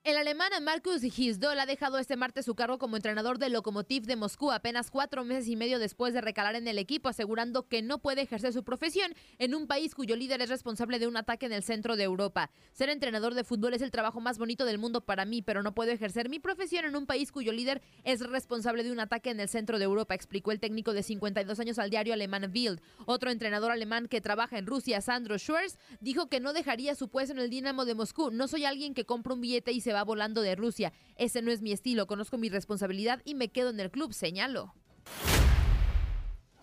El 0.03 0.17
alemán 0.17 0.49
Markus 0.63 1.03
Gisdol 1.03 1.59
ha 1.59 1.67
dejado 1.67 1.99
este 1.99 2.15
martes 2.15 2.45
su 2.45 2.55
cargo 2.55 2.79
como 2.79 2.95
entrenador 2.95 3.37
del 3.37 3.53
Lokomotiv 3.53 4.07
de 4.07 4.15
Moscú 4.15 4.51
apenas 4.51 4.89
cuatro 4.89 5.23
meses 5.23 5.47
y 5.47 5.55
medio 5.55 5.77
después 5.77 6.15
de 6.15 6.21
recalar 6.21 6.55
en 6.55 6.67
el 6.67 6.79
equipo, 6.79 7.07
asegurando 7.07 7.67
que 7.67 7.83
no 7.83 7.99
puede 7.99 8.23
ejercer 8.23 8.51
su 8.51 8.63
profesión 8.63 9.13
en 9.37 9.53
un 9.53 9.67
país 9.67 9.93
cuyo 9.93 10.15
líder 10.15 10.41
es 10.41 10.49
responsable 10.49 10.97
de 10.97 11.05
un 11.05 11.17
ataque 11.17 11.45
en 11.45 11.53
el 11.53 11.61
centro 11.61 11.97
de 11.97 12.03
Europa. 12.05 12.49
Ser 12.73 12.89
entrenador 12.89 13.35
de 13.35 13.43
fútbol 13.43 13.75
es 13.75 13.83
el 13.83 13.91
trabajo 13.91 14.19
más 14.21 14.39
bonito 14.39 14.65
del 14.65 14.79
mundo 14.79 15.01
para 15.01 15.23
mí, 15.23 15.43
pero 15.43 15.61
no 15.61 15.75
puedo 15.75 15.91
ejercer 15.91 16.29
mi 16.29 16.39
profesión 16.39 16.85
en 16.85 16.95
un 16.95 17.05
país 17.05 17.31
cuyo 17.31 17.53
líder 17.53 17.83
es 18.03 18.21
responsable 18.21 18.83
de 18.83 18.91
un 18.91 18.99
ataque 18.99 19.29
en 19.29 19.39
el 19.39 19.49
centro 19.49 19.77
de 19.77 19.85
Europa, 19.85 20.15
explicó 20.15 20.51
el 20.51 20.59
técnico 20.59 20.93
de 20.93 21.03
52 21.03 21.59
años 21.59 21.77
al 21.77 21.91
diario 21.91 22.15
alemán 22.15 22.51
Bild. 22.51 22.81
Otro 23.05 23.29
entrenador 23.29 23.69
alemán 23.71 24.07
que 24.07 24.19
trabaja 24.19 24.57
en 24.57 24.65
Rusia, 24.65 24.99
Sandro 24.99 25.37
Schwarz, 25.37 25.77
dijo 25.99 26.27
que 26.27 26.39
no 26.39 26.53
dejaría 26.53 26.95
su 26.95 27.07
puesto 27.07 27.33
en 27.33 27.39
el 27.39 27.51
Dinamo 27.51 27.85
de 27.85 27.93
Moscú. 27.93 28.31
No 28.31 28.47
soy 28.47 28.65
alguien 28.65 28.95
que 28.95 29.05
compra 29.05 29.35
un 29.35 29.41
billete 29.41 29.71
y 29.71 29.81
se 29.81 29.90
va 29.93 30.03
volando 30.03 30.41
de 30.41 30.55
Rusia. 30.55 30.93
Ese 31.15 31.41
no 31.41 31.51
es 31.51 31.61
mi 31.61 31.71
estilo, 31.71 32.07
conozco 32.07 32.37
mi 32.37 32.49
responsabilidad 32.49 33.21
y 33.25 33.35
me 33.35 33.49
quedo 33.49 33.69
en 33.69 33.79
el 33.79 33.91
club, 33.91 34.13
señaló. 34.13 34.73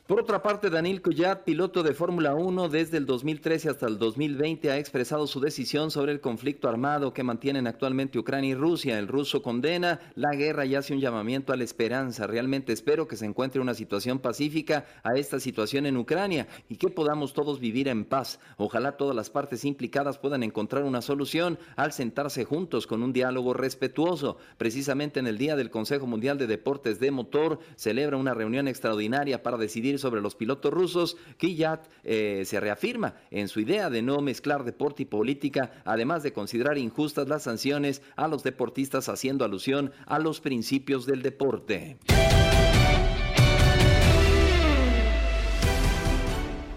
Por 0.09 0.21
otra 0.21 0.43
parte, 0.43 0.71
Daniel 0.71 1.03
Collat, 1.03 1.45
piloto 1.45 1.83
de 1.83 1.93
Fórmula 1.93 2.35
1 2.35 2.71
desde 2.71 2.97
el 2.97 3.05
2013 3.05 3.69
hasta 3.69 3.87
el 3.87 3.99
2020, 3.99 4.71
ha 4.71 4.79
expresado 4.79 5.27
su 5.27 5.39
decisión 5.39 5.91
sobre 5.91 6.13
el 6.13 6.23
conflicto 6.23 6.67
armado 6.67 7.13
que 7.13 7.23
mantienen 7.23 7.67
actualmente 7.67 8.19
Ucrania 8.19 8.53
y 8.53 8.55
Rusia. 8.55 8.99
El 8.99 9.07
ruso 9.07 9.43
condena 9.43 10.01
la 10.15 10.35
guerra 10.35 10.65
y 10.65 10.77
hace 10.77 10.95
un 10.95 11.01
llamamiento 11.01 11.53
a 11.53 11.59
la 11.59 11.65
esperanza. 11.65 12.27
Realmente 12.27 12.73
espero 12.73 13.07
que 13.07 13.19
se 13.19 13.27
encuentre 13.27 13.61
una 13.61 13.75
situación 13.75 14.19
pacífica 14.19 14.87
a 15.03 15.19
esta 15.19 15.41
situación 15.41 15.85
en 15.85 15.99
Ucrania 15.99 16.49
y 16.71 16.77
que 16.77 16.89
podamos 16.89 17.35
todos 17.35 17.61
vivir 17.61 17.87
en 17.87 18.07
paz. 18.07 18.41
Ojalá 18.57 18.97
todas 18.97 19.15
las 19.15 19.29
partes 19.29 19.67
implicadas 19.67 20.17
puedan 20.17 20.43
encontrar 20.43 20.85
una 20.85 21.03
solución 21.03 21.59
al 21.77 21.93
sentarse 21.93 22.47
juntos 22.47 22.87
con 22.87 23.03
un 23.03 23.13
diálogo 23.13 23.53
respetuoso. 23.53 24.39
Precisamente 24.57 25.21
en 25.21 25.27
el 25.27 25.37
día 25.37 25.55
del 25.55 25.69
Consejo 25.69 26.07
Mundial 26.07 26.39
de 26.39 26.47
Deportes 26.47 26.99
de 26.99 27.11
Motor, 27.11 27.59
celebra 27.77 28.17
una 28.17 28.33
reunión 28.33 28.69
extraordinaria 28.69 29.43
para 29.43 29.59
decidir 29.59 29.98
sobre 29.99 30.21
los 30.21 30.35
pilotos 30.35 30.73
rusos, 30.73 31.17
Kiyat 31.37 31.87
eh, 32.05 32.45
se 32.47 32.61
reafirma 32.61 33.17
en 33.31 33.49
su 33.49 33.61
idea 33.61 33.91
de 33.91 34.03
no 34.03 34.21
mezclar 34.21 34.65
deporte 34.65 35.03
y 35.03 35.07
política, 35.07 35.83
además 35.85 36.23
de 36.23 36.33
considerar 36.33 36.79
injustas 36.79 37.29
las 37.29 37.43
sanciones 37.43 38.03
a 38.17 38.29
los 38.29 38.43
deportistas 38.43 39.09
haciendo 39.09 39.45
alusión 39.45 39.93
a 40.07 40.19
los 40.19 40.41
principios 40.41 41.07
del 41.07 41.23
deporte. 41.23 41.99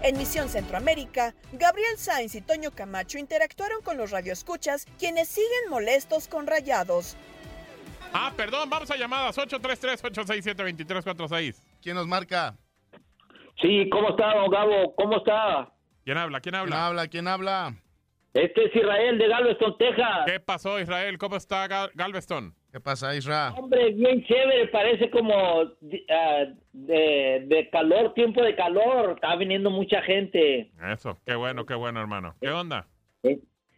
En 0.02 0.18
Misión 0.18 0.48
Centroamérica, 0.48 1.34
Gabriel 1.52 1.96
Sainz 1.96 2.34
y 2.34 2.40
Toño 2.40 2.72
Camacho 2.72 3.18
interactuaron 3.18 3.82
con 3.82 3.96
los 3.96 4.10
radioescuchas, 4.10 4.86
quienes 4.98 5.28
siguen 5.28 5.70
molestos 5.70 6.26
con 6.26 6.48
rayados. 6.48 7.16
Ah, 8.12 8.32
perdón, 8.36 8.68
vamos 8.68 8.90
a 8.90 8.96
llamadas 8.96 9.38
833-867-2346. 9.38 11.54
¿Quién 11.80 11.94
nos 11.94 12.08
marca? 12.08 12.56
Sí, 13.62 13.88
¿cómo 13.90 14.10
está, 14.10 14.34
don 14.34 14.50
Gabo? 14.50 14.94
¿Cómo 14.96 15.18
está? 15.18 15.72
¿Quién 16.04 16.18
habla? 16.18 16.40
¿Quién 16.40 16.56
habla? 16.56 16.70
¿Quién 16.70 16.82
habla? 16.82 17.08
¿Quién 17.08 17.28
habla? 17.28 17.74
Este 18.34 18.64
es 18.64 18.74
Israel 18.74 19.18
de 19.18 19.28
Galveston, 19.28 19.78
Texas. 19.78 20.24
¿Qué 20.26 20.40
pasó, 20.40 20.80
Israel? 20.80 21.16
¿Cómo 21.18 21.36
está 21.36 21.68
Gal 21.68 21.90
Galveston? 21.94 22.54
¿Qué 22.72 22.80
pasa, 22.80 23.14
Israel? 23.14 23.52
Hombre, 23.56 23.92
bien 23.92 24.24
chévere, 24.24 24.68
parece 24.68 25.10
como 25.10 25.60
uh, 25.60 25.76
de, 26.72 27.44
de, 27.46 27.68
calor, 27.70 28.14
tiempo 28.14 28.42
de 28.42 28.56
calor. 28.56 29.12
Está 29.16 29.36
viniendo 29.36 29.70
mucha 29.70 30.00
gente. 30.02 30.72
Eso, 30.90 31.18
qué 31.26 31.34
bueno, 31.36 31.66
qué 31.66 31.74
bueno, 31.74 32.00
hermano. 32.00 32.34
¿Qué 32.40 32.50
onda? 32.50 32.88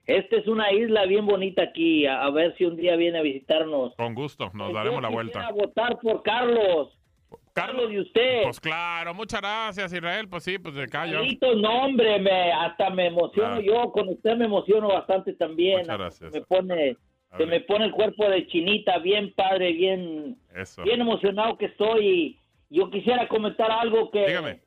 Esta 0.06 0.36
es 0.36 0.46
una 0.46 0.70
isla 0.72 1.04
bien 1.06 1.26
bonita 1.26 1.64
aquí. 1.64 2.06
A, 2.06 2.22
a 2.22 2.30
ver 2.30 2.54
si 2.56 2.64
un 2.64 2.76
día 2.76 2.94
viene 2.94 3.18
a 3.18 3.22
visitarnos. 3.22 3.94
Con 3.96 4.14
gusto, 4.14 4.50
nos 4.54 4.72
daremos 4.72 5.02
la 5.02 5.08
vuelta. 5.08 5.48
a 5.48 5.52
votar 5.52 5.98
por 5.98 6.22
Carlos. 6.22 6.96
Carlos 7.54 7.88
de 7.90 8.00
usted. 8.00 8.42
Pues 8.42 8.60
claro, 8.60 9.14
muchas 9.14 9.40
gracias, 9.40 9.92
Israel. 9.92 10.28
Pues 10.28 10.42
sí, 10.42 10.58
pues 10.58 10.74
de 10.74 10.82
acá 10.84 11.06
yo. 11.06 11.18
Carlitos, 11.18 11.56
no, 11.56 11.84
hombre, 11.84 12.18
me, 12.18 12.52
hasta 12.52 12.90
me 12.90 13.06
emociono 13.06 13.54
Ah. 13.56 13.60
yo. 13.60 13.92
Con 13.92 14.08
usted 14.08 14.36
me 14.36 14.46
emociono 14.46 14.88
bastante 14.88 15.32
también. 15.34 15.80
Muchas 15.80 15.98
gracias. 15.98 16.32
Me 16.32 16.40
pone, 16.42 16.96
se 17.38 17.46
me 17.46 17.60
pone 17.60 17.84
el 17.86 17.92
cuerpo 17.92 18.28
de 18.28 18.46
chinita, 18.48 18.98
bien 18.98 19.32
padre, 19.34 19.72
bien, 19.72 20.36
Eso. 20.54 20.82
bien 20.82 21.00
emocionado 21.00 21.56
que 21.56 21.66
estoy. 21.66 22.06
Y 22.70 22.76
yo 22.76 22.90
quisiera 22.90 23.28
comentar 23.28 23.70
algo 23.70 24.10
que, 24.10 24.26
Dígame. 24.26 24.60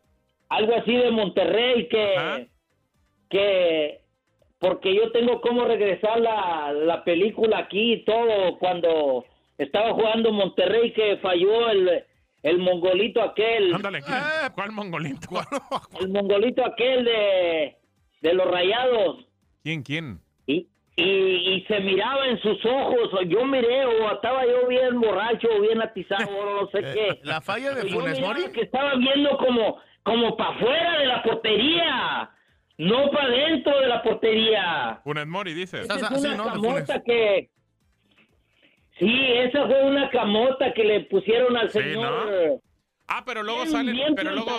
algo 0.49 0.75
así 0.75 0.95
de 0.95 1.11
Monterrey 1.11 1.87
que, 1.89 2.47
que, 3.29 4.01
porque 4.59 4.95
yo 4.95 5.11
tengo 5.11 5.41
cómo 5.41 5.65
regresar 5.65 6.19
la, 6.21 6.71
la 6.73 7.03
película 7.03 7.57
aquí 7.59 7.93
y 7.93 8.05
todo 8.05 8.57
cuando 8.59 9.25
estaba 9.57 9.93
jugando 9.93 10.31
Monterrey 10.31 10.93
que 10.93 11.17
falló 11.17 11.69
el, 11.69 12.03
el 12.43 12.59
mongolito 12.59 13.21
aquel. 13.21 13.73
Ándale, 13.73 14.01
¿quién? 14.01 14.17
¿cuál 14.55 14.71
mongolito? 14.71 15.29
El 15.99 16.09
mongolito 16.09 16.65
aquel 16.65 17.05
de, 17.05 17.77
de 18.21 18.33
los 18.33 18.47
rayados. 18.49 19.25
¿Quién, 19.63 19.83
quién? 19.83 20.19
Y, 20.45 20.67
y, 20.95 21.03
y 21.03 21.65
se 21.67 21.79
miraba 21.81 22.27
en 22.27 22.39
sus 22.39 22.63
ojos, 22.65 23.13
o 23.13 23.21
yo 23.23 23.45
miré, 23.45 23.85
o 23.85 24.11
estaba 24.13 24.45
yo 24.45 24.67
bien 24.67 24.99
borracho, 24.99 25.47
o 25.57 25.61
bien 25.61 25.81
atizado, 25.81 26.29
o 26.29 26.61
no 26.61 26.67
sé 26.69 26.79
qué. 26.93 27.07
Eh, 27.09 27.19
¿La 27.23 27.41
falla 27.41 27.73
de 27.73 27.89
Funes 27.89 28.19
Mori? 28.21 28.51
que 28.53 28.61
estaba 28.61 28.95
viendo 28.95 29.37
como, 29.37 29.77
como 30.03 30.37
para 30.37 30.51
afuera 30.55 30.99
de 30.99 31.05
la 31.05 31.23
portería, 31.23 32.31
no 32.77 33.11
para 33.11 33.29
dentro 33.29 33.79
de 33.79 33.87
la 33.87 34.01
portería. 34.03 35.01
Funes 35.03 35.27
Mori, 35.27 35.53
dices. 35.53 35.89
Esa 35.89 36.15
es 36.15 36.23
una 36.23 36.43
camota 36.53 37.01
que... 37.03 37.49
Sí, 38.99 39.13
esa 39.35 39.65
fue 39.67 39.83
una 39.85 40.09
camota 40.09 40.73
que 40.73 40.83
le 40.83 41.01
pusieron 41.01 41.55
al 41.57 41.69
Sí, 41.69 41.79
señor... 41.79 42.59
Ah, 43.09 43.23
pero 43.25 43.41
luego 43.41 43.59
Bien, 43.61 43.71
sale, 43.71 43.91
bien 43.93 44.15
pero 44.15 44.31
luego 44.33 44.51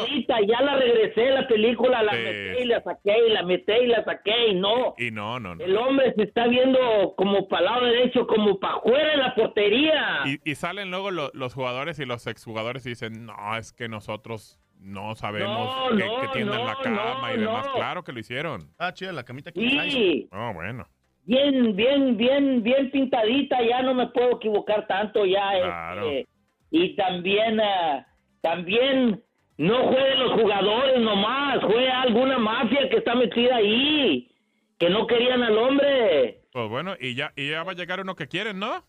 ya 0.48 0.62
la 0.62 0.76
regresé 0.76 1.28
la 1.32 1.46
película, 1.46 2.02
la 2.02 2.12
Sí. 2.12 2.18
metí 2.18 2.62
y 2.62 2.64
la 2.64 2.82
saqué 2.82 3.14
y 3.26 3.30
la 3.30 3.42
metí 3.42 3.72
y 3.72 3.86
la 3.88 4.02
saqué 4.04 4.48
y 4.48 4.54
no. 4.54 4.94
y 4.96 5.10
no, 5.10 5.38
no, 5.38 5.54
no. 5.54 5.62
El 5.62 5.76
hombre 5.76 6.14
se 6.14 6.22
está 6.22 6.46
viendo 6.46 7.12
como 7.18 7.46
para 7.46 7.60
el 7.60 7.64
lado 7.66 7.84
derecho, 7.84 8.26
como 8.26 8.58
para 8.58 8.76
afuera 8.76 9.10
de 9.10 9.16
la 9.18 9.34
portería. 9.34 10.20
Y, 10.24 10.50
y 10.50 10.54
salen 10.54 10.90
luego 10.90 11.10
lo- 11.10 11.30
los 11.34 11.52
jugadores 11.52 11.98
y 11.98 12.06
los 12.06 12.26
exjugadores 12.26 12.86
y 12.86 12.90
dicen, 12.90 13.26
no, 13.26 13.34
es 13.58 13.74
que 13.74 13.86
nosotros 13.90 14.58
no 14.80 15.14
sabemos 15.14 15.90
No, 15.90 15.96
que, 15.98 16.04
no, 16.06 16.20
que 16.22 16.28
tienden 16.28 16.64
la 16.64 16.72
no, 16.72 16.80
cama 16.80 17.34
y 17.34 17.40
demás. 17.40 17.66
no. 17.66 17.72
Claro 17.74 18.02
que 18.02 18.12
lo 18.12 18.20
hicieron. 18.20 18.72
Ah, 18.78 18.94
chida, 18.94 19.12
la 19.12 19.24
camita 19.24 19.50
Sí. 19.52 20.26
Oh, 20.32 20.52
bueno. 20.54 20.86
Bien, 21.28 21.76
bien, 21.76 22.16
bien, 22.16 22.62
bien 22.62 22.90
pintadita, 22.90 23.62
ya 23.62 23.82
no 23.82 23.92
me 23.92 24.06
puedo 24.06 24.36
equivocar 24.36 24.86
tanto 24.86 25.26
ya. 25.26 25.50
Claro. 25.60 26.08
este, 26.10 26.28
y 26.70 26.96
también, 26.96 27.60
ah, 27.60 28.06
también 28.40 29.22
no 29.58 29.88
jueguen 29.88 30.20
los 30.20 30.40
jugadores 30.40 30.98
nomás, 31.02 31.58
juega 31.62 32.00
alguna 32.00 32.38
mafia 32.38 32.88
que 32.88 32.96
está 32.96 33.14
metida 33.14 33.56
ahí, 33.56 34.30
que 34.78 34.88
no 34.88 35.06
querían 35.06 35.42
al 35.42 35.58
hombre. 35.58 36.40
Pues 36.50 36.66
bueno, 36.70 36.94
y 36.98 37.14
ya, 37.14 37.30
y 37.36 37.50
ya 37.50 37.62
va 37.62 37.72
a 37.72 37.74
llegar 37.74 38.00
uno 38.00 38.14
que 38.16 38.26
quieren, 38.26 38.58
¿no? 38.58 38.82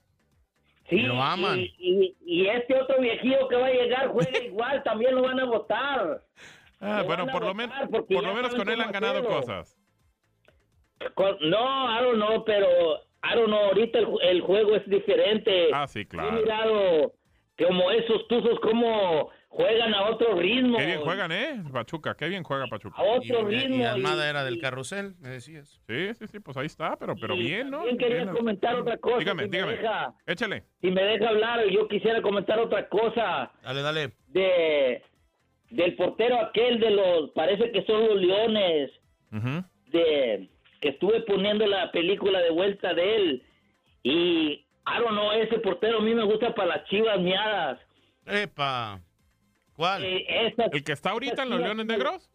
Sí, 0.90 0.96
Y, 0.98 1.76
y- 1.78 2.16
y 2.26 2.48
este 2.48 2.74
otro 2.80 3.02
viejillo 3.02 3.50
que 3.50 3.56
va 3.58 3.68
a 3.68 3.72
llegar 3.74 4.08
juega 4.08 4.40
igual, 4.46 4.82
también 4.84 5.14
lo 5.14 5.24
van 5.24 5.42
a 5.42 5.44
votar. 5.46 6.22
Ah, 6.80 7.00
Lo 7.02 7.04
bueno, 7.06 7.28
por 7.28 7.42
lo, 7.44 7.54
por 8.08 8.24
lo 8.24 8.34
menos 8.34 8.56
con 8.56 8.70
él 8.70 8.80
han 8.80 8.94
ganado 8.94 9.20
hacerlo. 9.20 9.36
cosas. 9.42 9.79
Con- 11.16 11.38
no, 11.50 12.00
I 12.00 12.04
don't 12.04 12.16
know, 12.18 12.44
pero 12.46 12.68
I 13.24 13.36
don't 13.36 13.48
know, 13.48 13.60
ahorita 13.66 14.00
el, 14.00 14.08
el 14.22 14.42
juego 14.42 14.76
es 14.76 14.88
diferente. 14.90 15.70
Ah, 15.74 15.88
sí, 15.88 16.00
He 16.02 16.08
claro. 16.08 16.32
mirado 16.34 17.14
como 17.58 17.92
esos 17.92 18.28
tuzos 18.28 18.60
como 18.62 19.30
juegan 19.50 19.94
a 19.94 20.10
otro 20.10 20.36
ritmo. 20.36 20.78
Qué 20.78 20.86
bien 20.86 21.02
juegan, 21.02 21.32
¿eh? 21.32 21.64
Pachuca, 21.74 22.16
qué 22.16 22.30
bien 22.30 22.44
juega 22.44 22.68
Pachuca. 22.68 22.96
A 22.98 23.04
otro 23.04 23.52
Y, 23.52 23.56
ritmo. 23.56 23.76
y 23.78 23.84
Almada 23.84 24.26
y- 24.26 24.30
era 24.30 24.44
del 24.46 24.60
carrusel, 24.62 25.16
me 25.20 25.30
decías. 25.30 25.82
Sí, 25.88 26.14
sí, 26.14 26.28
sí, 26.28 26.40
pues 26.40 26.56
ahí 26.58 26.68
está, 26.68 26.96
pero, 26.98 27.16
pero 27.20 27.36
bien, 27.36 27.70
¿no? 27.70 27.78
también 27.80 27.98
quería 27.98 28.24
Bien. 28.24 28.36
comentar 28.36 28.76
otra 28.76 28.98
cosa. 28.98 29.20
Dígame, 29.20 29.44
si 29.44 29.50
dígame. 29.50 29.72
deja- 29.78 30.14
Échale. 30.28 30.64
si 30.82 30.92
me 30.92 31.02
deja 31.04 31.30
hablar, 31.30 31.66
yo 31.70 31.88
quisiera 31.88 32.22
comentar 32.22 32.60
otra 32.60 32.88
cosa. 32.88 33.52
Dale, 33.64 33.82
dale. 33.82 34.12
De, 34.28 35.02
del 35.72 35.96
portero 35.96 36.40
aquel 36.40 36.80
de 36.80 36.92
los, 36.92 37.32
parece 37.32 37.72
que 37.72 37.84
son 37.86 38.08
los 38.08 38.22
leones, 38.22 38.92
Ujú. 39.34 39.64
de 39.88 40.50
estuve 40.88 41.20
poniendo 41.22 41.68
la 41.68 41.92
película 41.92 42.40
de 42.40 42.52
vuelta 42.52 42.94
de 42.94 43.16
él. 43.16 43.44
Y, 44.04 44.12
I 44.88 44.98
don't 45.00 45.10
know, 45.12 45.32
ese 45.34 45.60
portero 45.60 45.98
a 45.98 46.02
mí 46.02 46.16
me 46.16 46.24
gusta 46.24 46.56
para 46.56 46.78
las 46.78 46.86
chivas 46.86 47.20
miadas. 47.20 47.78
Epa. 48.26 49.02
¿Cuál? 49.76 50.04
¿El 50.06 50.84
que 50.84 50.92
está 50.94 51.12
ahorita 51.12 51.44
en 51.44 51.50
los 51.50 51.60
Leones 51.60 51.86
Negros? 51.86 52.30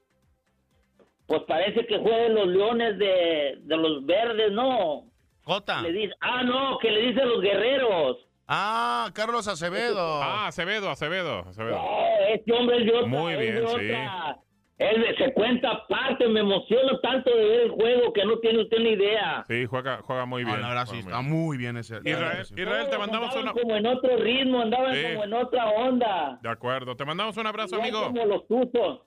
Pues 1.27 1.43
parece 1.49 1.87
que 1.87 1.99
juega 1.99 2.27
en 2.27 2.35
los 2.35 2.49
leones 2.49 2.99
de, 2.99 3.57
de 3.63 3.77
los 3.79 4.05
verdes, 4.05 4.53
¿no? 4.53 5.05
Jota. 5.43 5.81
Le 5.81 5.93
dice, 5.93 6.15
ah, 6.21 6.43
no, 6.43 6.79
que 6.79 6.91
le 6.91 7.01
dicen 7.01 7.27
los 7.29 7.41
guerreros. 7.41 8.19
Ah, 8.47 9.11
Carlos 9.15 9.49
Acevedo. 9.49 10.23
Ah, 10.23 10.49
Acevedo, 10.49 10.91
Acevedo, 10.91 11.39
Acevedo. 11.41 11.79
Oh, 11.81 12.07
este 12.31 12.53
hombre 12.53 12.79
es 12.79 12.85
de 12.85 12.93
otra. 12.93 13.07
Muy 13.09 13.33
es 13.33 13.39
bien, 13.41 13.55
de 13.55 13.67
sí. 13.69 13.75
otra- 13.75 14.39
Él 14.79 15.15
se 15.17 15.33
cuenta 15.35 15.71
aparte, 15.71 16.27
me 16.27 16.41
emociono 16.41 16.99
tanto 16.99 17.31
de 17.35 17.45
ver 17.45 17.61
el 17.61 17.71
juego 17.71 18.13
que 18.13 18.25
no 18.25 18.39
tiene 18.41 18.63
usted 18.63 18.79
ni 18.79 18.91
idea. 18.91 19.45
Sí, 19.47 19.67
juega, 19.67 20.01
juega 20.03 20.27
muy 20.27 20.43
bien. 20.43 20.57
Ah, 20.57 20.61
la 20.63 20.69
verdad 20.69 20.87
sí, 20.87 20.99
está 20.99 21.21
muy 21.21 21.57
bien 21.57 21.77
ese. 21.77 21.99
Israel, 22.05 22.45
Israel, 22.57 22.89
te 22.91 22.99
mandamos 22.99 23.37
una... 23.37 23.53
como 23.53 23.77
en 23.77 23.87
otro 23.87 24.17
ritmo, 24.17 24.61
andaban 24.63 24.95
Sí. 24.95 25.03
como 25.13 25.25
en 25.25 25.33
otra 25.33 25.69
onda. 25.71 26.39
De 26.43 26.49
acuerdo, 26.49 26.97
te 26.97 27.05
mandamos 27.05 27.37
un 27.37 27.47
abrazo, 27.47 27.77
Igual 27.77 27.89
amigo. 27.89 28.07
como 28.07 28.25
los 28.27 28.49
tuzos. 28.49 29.01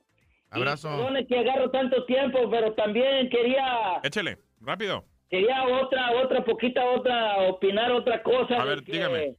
Abrazo. 0.52 0.88
Y 0.88 0.96
perdone 0.98 1.28
que 1.28 1.38
agarro 1.40 1.70
tanto 1.72 2.06
tiempo, 2.06 2.50
pero 2.50 2.72
también 2.74 3.30
quería 3.30 4.00
Échale, 4.04 4.38
rápido. 4.62 5.04
quería 5.30 5.66
otra, 5.66 6.12
otra 6.24 6.46
poquita, 6.46 6.86
otra, 6.86 7.40
opinar 7.50 7.92
otra 7.92 8.24
cosa. 8.24 8.56
A 8.62 8.64
ver, 8.64 8.84
que- 8.86 8.94
dígame. 8.94 9.36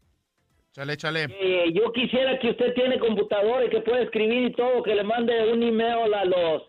Chale, 0.72 0.96
chale. 0.96 1.26
Eh, 1.40 1.72
yo 1.72 1.92
quisiera 1.92 2.38
que 2.38 2.50
usted 2.50 2.74
tiene 2.74 2.98
computadora 2.98 3.64
y 3.64 3.70
que 3.70 3.80
puede 3.80 4.04
escribir 4.04 4.50
y 4.50 4.52
todo, 4.52 4.82
que 4.82 4.94
le 4.94 5.02
mande 5.02 5.52
un 5.52 5.62
email 5.62 6.14
a 6.14 6.24
los 6.24 6.62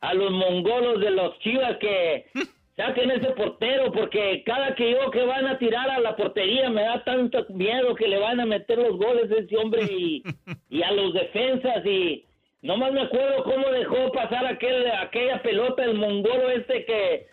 a 0.00 0.12
los 0.12 0.30
mongolos 0.32 1.00
de 1.00 1.10
los 1.10 1.38
chivas 1.38 1.78
que 1.78 2.26
saquen 2.76 3.10
ese 3.10 3.30
portero, 3.30 3.90
porque 3.90 4.42
cada 4.44 4.74
que 4.74 4.90
yo 4.90 5.10
que 5.10 5.24
van 5.24 5.46
a 5.46 5.58
tirar 5.58 5.88
a 5.88 6.00
la 6.00 6.14
portería 6.14 6.68
me 6.68 6.82
da 6.82 7.02
tanto 7.04 7.46
miedo 7.48 7.94
que 7.94 8.08
le 8.08 8.18
van 8.18 8.38
a 8.40 8.44
meter 8.44 8.78
los 8.78 8.98
goles 8.98 9.30
a 9.30 9.36
ese 9.36 9.56
hombre 9.56 9.84
y, 9.84 10.22
y 10.68 10.82
a 10.82 10.92
los 10.92 11.14
defensas 11.14 11.86
y 11.86 12.26
nomás 12.60 12.92
me 12.92 13.02
acuerdo 13.02 13.44
cómo 13.44 13.70
dejó 13.70 14.12
pasar 14.12 14.44
aquel 14.44 14.90
aquella 14.90 15.40
pelota 15.42 15.84
el 15.84 15.94
mongolo 15.94 16.50
este 16.50 16.84
que 16.84 17.26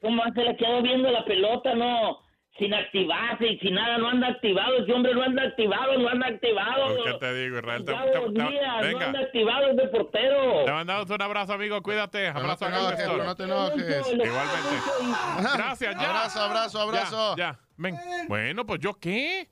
cómo 0.00 0.22
se 0.34 0.42
le 0.42 0.56
quedó 0.56 0.82
viendo 0.82 1.10
la 1.12 1.24
pelota, 1.24 1.74
no 1.74 2.25
sin 2.58 2.72
activarse 2.72 3.46
y 3.46 3.58
sin 3.58 3.74
nada, 3.74 3.98
no 3.98 4.08
anda 4.08 4.28
activado, 4.28 4.78
ese 4.78 4.92
hombre 4.92 5.14
no 5.14 5.22
anda 5.22 5.42
activado, 5.42 5.98
no 5.98 6.08
anda 6.08 6.26
activado. 6.28 6.96
Pues, 6.96 7.12
¿Qué 7.12 7.18
te 7.18 7.34
digo, 7.34 7.58
Israel? 7.58 7.84
Te, 7.84 7.92
te- 7.92 7.98
te- 7.98 8.30
Díaz, 8.30 8.76
no 8.76 8.80
venga, 8.82 9.06
anda 9.06 9.20
activado 9.20 9.70
ese 9.70 9.88
portero. 9.88 10.64
te 10.64 10.72
mandamos 10.72 11.10
un 11.10 11.22
abrazo, 11.22 11.52
amigo. 11.52 11.82
Cuídate. 11.82 12.28
Abrazo, 12.28 12.66
enojes, 12.66 12.98
Néstor. 12.98 13.24
no 13.24 13.36
te 13.36 13.42
enojes. 13.44 14.06
Igualmente. 14.12 15.52
Gracias, 15.54 15.94
ya. 15.94 16.08
Abrazo, 16.08 16.40
abrazo, 16.40 16.80
abrazo. 16.80 17.36
Ya, 17.36 17.52
ya. 17.52 17.58
Ven. 17.76 17.96
Bueno, 18.28 18.64
pues 18.64 18.80
yo 18.80 18.94
qué. 18.94 19.48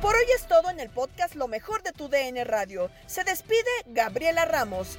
Por 0.00 0.14
hoy 0.16 0.24
es 0.34 0.48
todo 0.48 0.70
en 0.70 0.80
el 0.80 0.88
podcast 0.88 1.34
Lo 1.34 1.46
mejor 1.46 1.82
de 1.82 1.92
tu 1.92 2.08
DN 2.08 2.42
Radio. 2.44 2.90
Se 3.06 3.22
despide 3.22 3.60
Gabriela 3.86 4.46
Ramos. 4.46 4.98